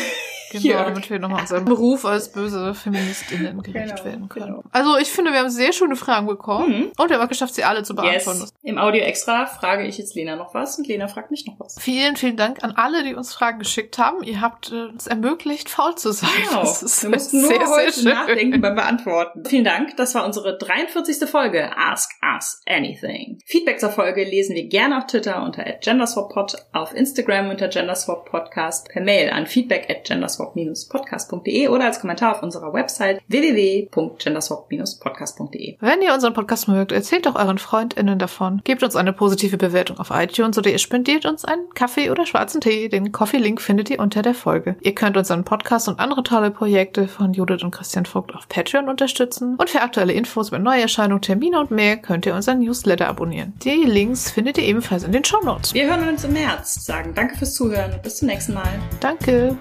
Genau, 0.62 0.84
damit 0.84 1.10
wir 1.10 1.18
nochmal 1.18 1.40
unserem 1.42 1.64
Beruf 1.64 2.04
als 2.04 2.30
böse 2.32 2.74
Feministinnen 2.74 3.62
gerecht 3.62 3.96
Genau, 3.96 4.04
werden 4.04 4.28
können. 4.28 4.46
genau. 4.46 4.62
Also 4.72 4.96
ich 4.98 5.10
finde, 5.10 5.32
wir 5.32 5.38
haben 5.40 5.50
sehr 5.50 5.72
schöne 5.72 5.96
Fragen 5.96 6.26
bekommen 6.26 6.68
Mhm. 6.68 6.92
und 6.96 7.08
wir 7.10 7.16
haben 7.16 7.24
auch 7.24 7.28
geschafft, 7.28 7.54
sie 7.54 7.64
alle 7.64 7.82
zu 7.82 7.94
beantworten. 7.94 8.40
Yes. 8.40 8.54
Im 8.62 8.78
Audio 8.78 9.02
extra 9.02 9.46
frage 9.46 9.86
ich 9.86 9.98
jetzt 9.98 10.14
Lena 10.14 10.36
noch 10.36 10.54
was 10.54 10.78
und 10.78 10.86
Lena 10.86 11.08
fragt 11.08 11.30
mich 11.30 11.46
noch 11.46 11.58
was. 11.58 11.76
Vielen, 11.80 12.16
vielen 12.16 12.36
Dank 12.36 12.62
an 12.64 12.72
alle, 12.76 13.02
die 13.04 13.14
uns 13.14 13.32
Fragen 13.34 13.58
geschickt 13.58 13.98
haben. 13.98 14.22
Ihr 14.22 14.40
habt 14.40 14.70
äh, 14.72 14.86
uns 14.86 15.06
ermöglicht, 15.06 15.68
faul 15.70 15.94
zu 15.96 16.12
sein. 16.12 16.28
Das 16.54 16.82
ist 16.82 17.02
Wir 17.02 17.10
mussten 17.10 17.40
nur 17.40 17.48
sehr, 17.48 17.58
sehr 17.58 17.68
heute 17.76 17.92
schön. 17.92 18.04
nachdenken 18.04 18.60
beim 18.60 18.74
Beantworten. 18.74 19.44
Vielen 19.44 19.64
Dank. 19.64 19.96
Das 19.96 20.14
war 20.14 20.24
unsere 20.24 20.56
43. 20.56 21.28
Folge 21.28 21.76
Ask 21.76 22.10
Us 22.34 22.62
Anything. 22.66 23.38
Feedback 23.44 23.80
zur 23.80 23.90
Folge 23.90 24.24
lesen 24.24 24.54
wir 24.54 24.66
gerne 24.68 24.98
auf 24.98 25.06
Twitter 25.06 25.42
unter 25.42 25.62
@genderswappod, 25.80 26.56
auf 26.72 26.94
Instagram 26.94 27.50
unter 27.50 27.68
genderswappodcast, 27.68 28.88
per 28.88 29.02
Mail 29.02 29.30
an 29.30 29.46
feedback 29.46 29.88
at 29.90 30.04
genderswap-podcast.de 30.52 31.68
oder 31.68 31.84
als 31.84 32.00
Kommentar 32.00 32.36
auf 32.36 32.42
unserer 32.42 32.72
Website 32.72 33.20
www.genderswap-podcast.de. 33.28 35.76
Wenn 35.80 36.02
ihr 36.02 36.14
unseren 36.14 36.34
Podcast 36.34 36.68
mögt, 36.68 36.92
erzählt 36.92 37.26
doch 37.26 37.36
euren 37.36 37.58
FreundInnen 37.58 38.18
davon. 38.18 38.60
Gebt 38.64 38.82
uns 38.82 38.96
eine 38.96 39.12
positive 39.12 39.56
Bewertung 39.56 39.98
auf 39.98 40.10
iTunes 40.10 40.58
oder 40.58 40.70
ihr 40.70 40.78
spendiert 40.78 41.26
uns 41.26 41.44
einen 41.44 41.70
Kaffee 41.74 42.10
oder 42.10 42.26
schwarzen 42.26 42.60
Tee. 42.60 42.88
Den 42.88 43.12
Coffee-Link 43.12 43.60
findet 43.60 43.90
ihr 43.90 44.00
unter 44.00 44.22
der 44.22 44.34
Folge. 44.34 44.76
Ihr 44.80 44.94
könnt 44.94 45.16
unseren 45.16 45.44
Podcast 45.44 45.88
und 45.88 46.00
andere 46.00 46.22
tolle 46.22 46.50
Projekte 46.50 47.08
von 47.08 47.32
Judith 47.32 47.62
und 47.62 47.70
Christian 47.70 48.06
Vogt 48.06 48.34
auf 48.34 48.48
Patreon 48.48 48.88
unterstützen. 48.88 49.56
Und 49.56 49.70
für 49.70 49.82
aktuelle 49.82 50.12
Infos 50.12 50.48
über 50.48 50.58
Neuerscheinungen, 50.58 51.22
Termine 51.22 51.60
und 51.60 51.70
mehr 51.70 51.96
könnt 51.96 52.26
ihr 52.26 52.34
unseren 52.34 52.60
Newsletter 52.60 53.08
abonnieren. 53.08 53.54
Die 53.62 53.84
Links 53.84 54.30
findet 54.30 54.58
ihr 54.58 54.64
ebenfalls 54.64 55.04
in 55.04 55.12
den 55.12 55.24
Show 55.24 55.40
Notes. 55.42 55.74
Wir 55.74 55.86
hören 55.86 56.08
uns 56.08 56.24
im 56.24 56.32
März. 56.32 56.84
Sagen 56.84 57.12
danke 57.14 57.36
fürs 57.36 57.54
Zuhören 57.54 57.92
und 57.92 58.02
bis 58.02 58.16
zum 58.16 58.28
nächsten 58.28 58.54
Mal. 58.54 58.68
Danke. 59.00 59.56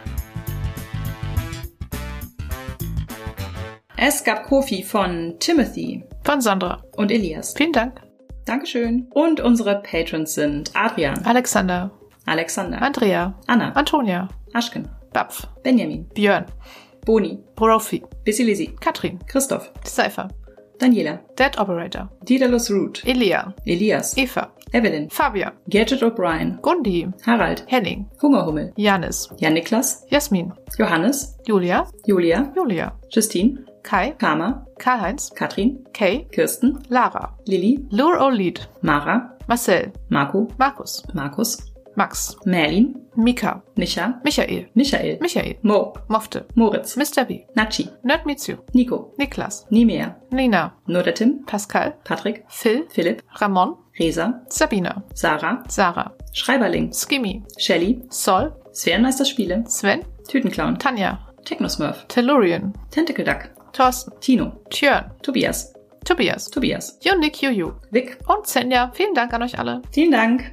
Es 3.97 4.23
gab 4.23 4.45
Kofi 4.45 4.83
von 4.83 5.35
Timothy 5.39 6.03
Von 6.23 6.41
Sandra. 6.41 6.83
und 6.97 7.11
Elias. 7.11 7.53
Vielen 7.55 7.73
Dank. 7.73 8.01
Dankeschön. 8.45 9.07
Und 9.11 9.39
unsere 9.39 9.81
Patrons 9.81 10.33
sind 10.33 10.71
Adrian, 10.73 11.23
Alexander. 11.25 11.91
Alexander, 12.25 12.81
Andrea. 12.81 13.33
Anna, 13.47 13.71
Antonia. 13.73 14.27
Aschken, 14.53 14.87
Bapf. 15.13 15.47
Benjamin, 15.63 16.07
Björn. 16.13 16.45
Boni, 17.05 17.37
Profi. 17.55 18.03
Bissilisi, 18.23 18.67
Katrin. 18.79 19.19
Christoph, 19.27 19.71
Cypher. 19.85 20.27
Daniela, 20.79 21.19
Dead 21.37 21.57
Operator. 21.57 22.09
Daedalus 22.23 22.69
Root, 22.71 23.03
Elia. 23.05 23.53
Elias, 23.65 24.17
Eva. 24.17 24.51
Evelyn, 24.73 25.09
Fabian. 25.09 25.53
Gadget 25.69 26.01
O'Brien, 26.03 26.57
Gundi. 26.61 27.11
Harald, 27.25 27.63
Henning. 27.67 28.09
Hungerhummel, 28.21 28.73
Janis. 28.77 29.29
Jan-Niklas, 29.39 30.03
Jasmin. 30.11 30.51
Johannes, 30.77 31.37
Julia. 31.47 31.85
Julia, 32.07 32.51
Julia. 32.55 32.91
Justine, 33.13 33.65
Kai. 33.83 34.11
Karma, 34.19 34.65
Karl-Heinz. 34.79 35.29
Katrin, 35.35 35.85
Kay. 35.93 36.25
Kirsten, 36.31 36.79
Lara. 36.89 37.29
Lilly, 37.47 37.77
Lure 37.91 38.17
O'Lead. 38.19 38.61
Mara, 38.81 39.29
Marcel. 39.47 39.91
Marco, 40.09 40.47
Markus. 40.57 41.03
Markus, 41.13 41.57
Max. 41.95 42.35
Merlin, 42.45 42.95
Mika. 43.15 43.61
Micha, 43.77 44.19
Michael. 44.23 44.65
Michael, 44.73 45.17
Michael. 45.21 45.53
Mo, 45.61 45.93
Mofte. 46.09 46.45
Moritz, 46.55 46.95
Mr. 46.97 47.25
B. 47.27 47.45
Nachi, 47.55 47.87
Nerd 48.03 48.25
Mitsu. 48.25 48.53
Nico, 48.73 49.13
Niklas. 49.19 49.67
Nimea, 49.69 50.15
Nina. 50.31 50.73
nur 50.87 51.03
der 51.03 51.13
Tim, 51.13 51.45
Pascal. 51.45 51.93
Patrick, 52.03 52.43
Phil. 52.49 52.85
Philipp, 52.89 53.21
Ramon. 53.39 53.75
Resa, 53.99 54.41
Sabina. 54.49 55.03
Sarah, 55.13 55.63
Sarah. 55.67 56.11
Schreiberling, 56.33 56.91
Skimmy. 56.93 57.43
Shelly, 57.57 58.01
Sol. 58.09 58.51
Sphärenmeister 58.73 59.25
Spiele, 59.25 59.63
Sven. 59.67 60.03
Tütenclown, 60.27 60.79
Tanja. 60.79 61.19
Technosmurf, 61.45 62.05
Tellurian. 62.07 62.73
Tentacle 62.89 63.25
Duck, 63.25 63.49
Thorsten. 63.71 64.13
Tino, 64.19 64.63
Tjörn. 64.69 65.11
Tobias, 65.21 65.73
Tobias. 66.05 66.49
Tobias, 66.49 66.97
Yunik 67.01 67.41
Juju. 67.41 67.73
Vic. 67.91 68.17
Und 68.27 68.45
Senja. 68.45 68.91
Vielen 68.93 69.13
Dank 69.13 69.33
an 69.33 69.43
euch 69.43 69.57
alle. 69.57 69.81
Vielen 69.91 70.11
Dank. 70.11 70.51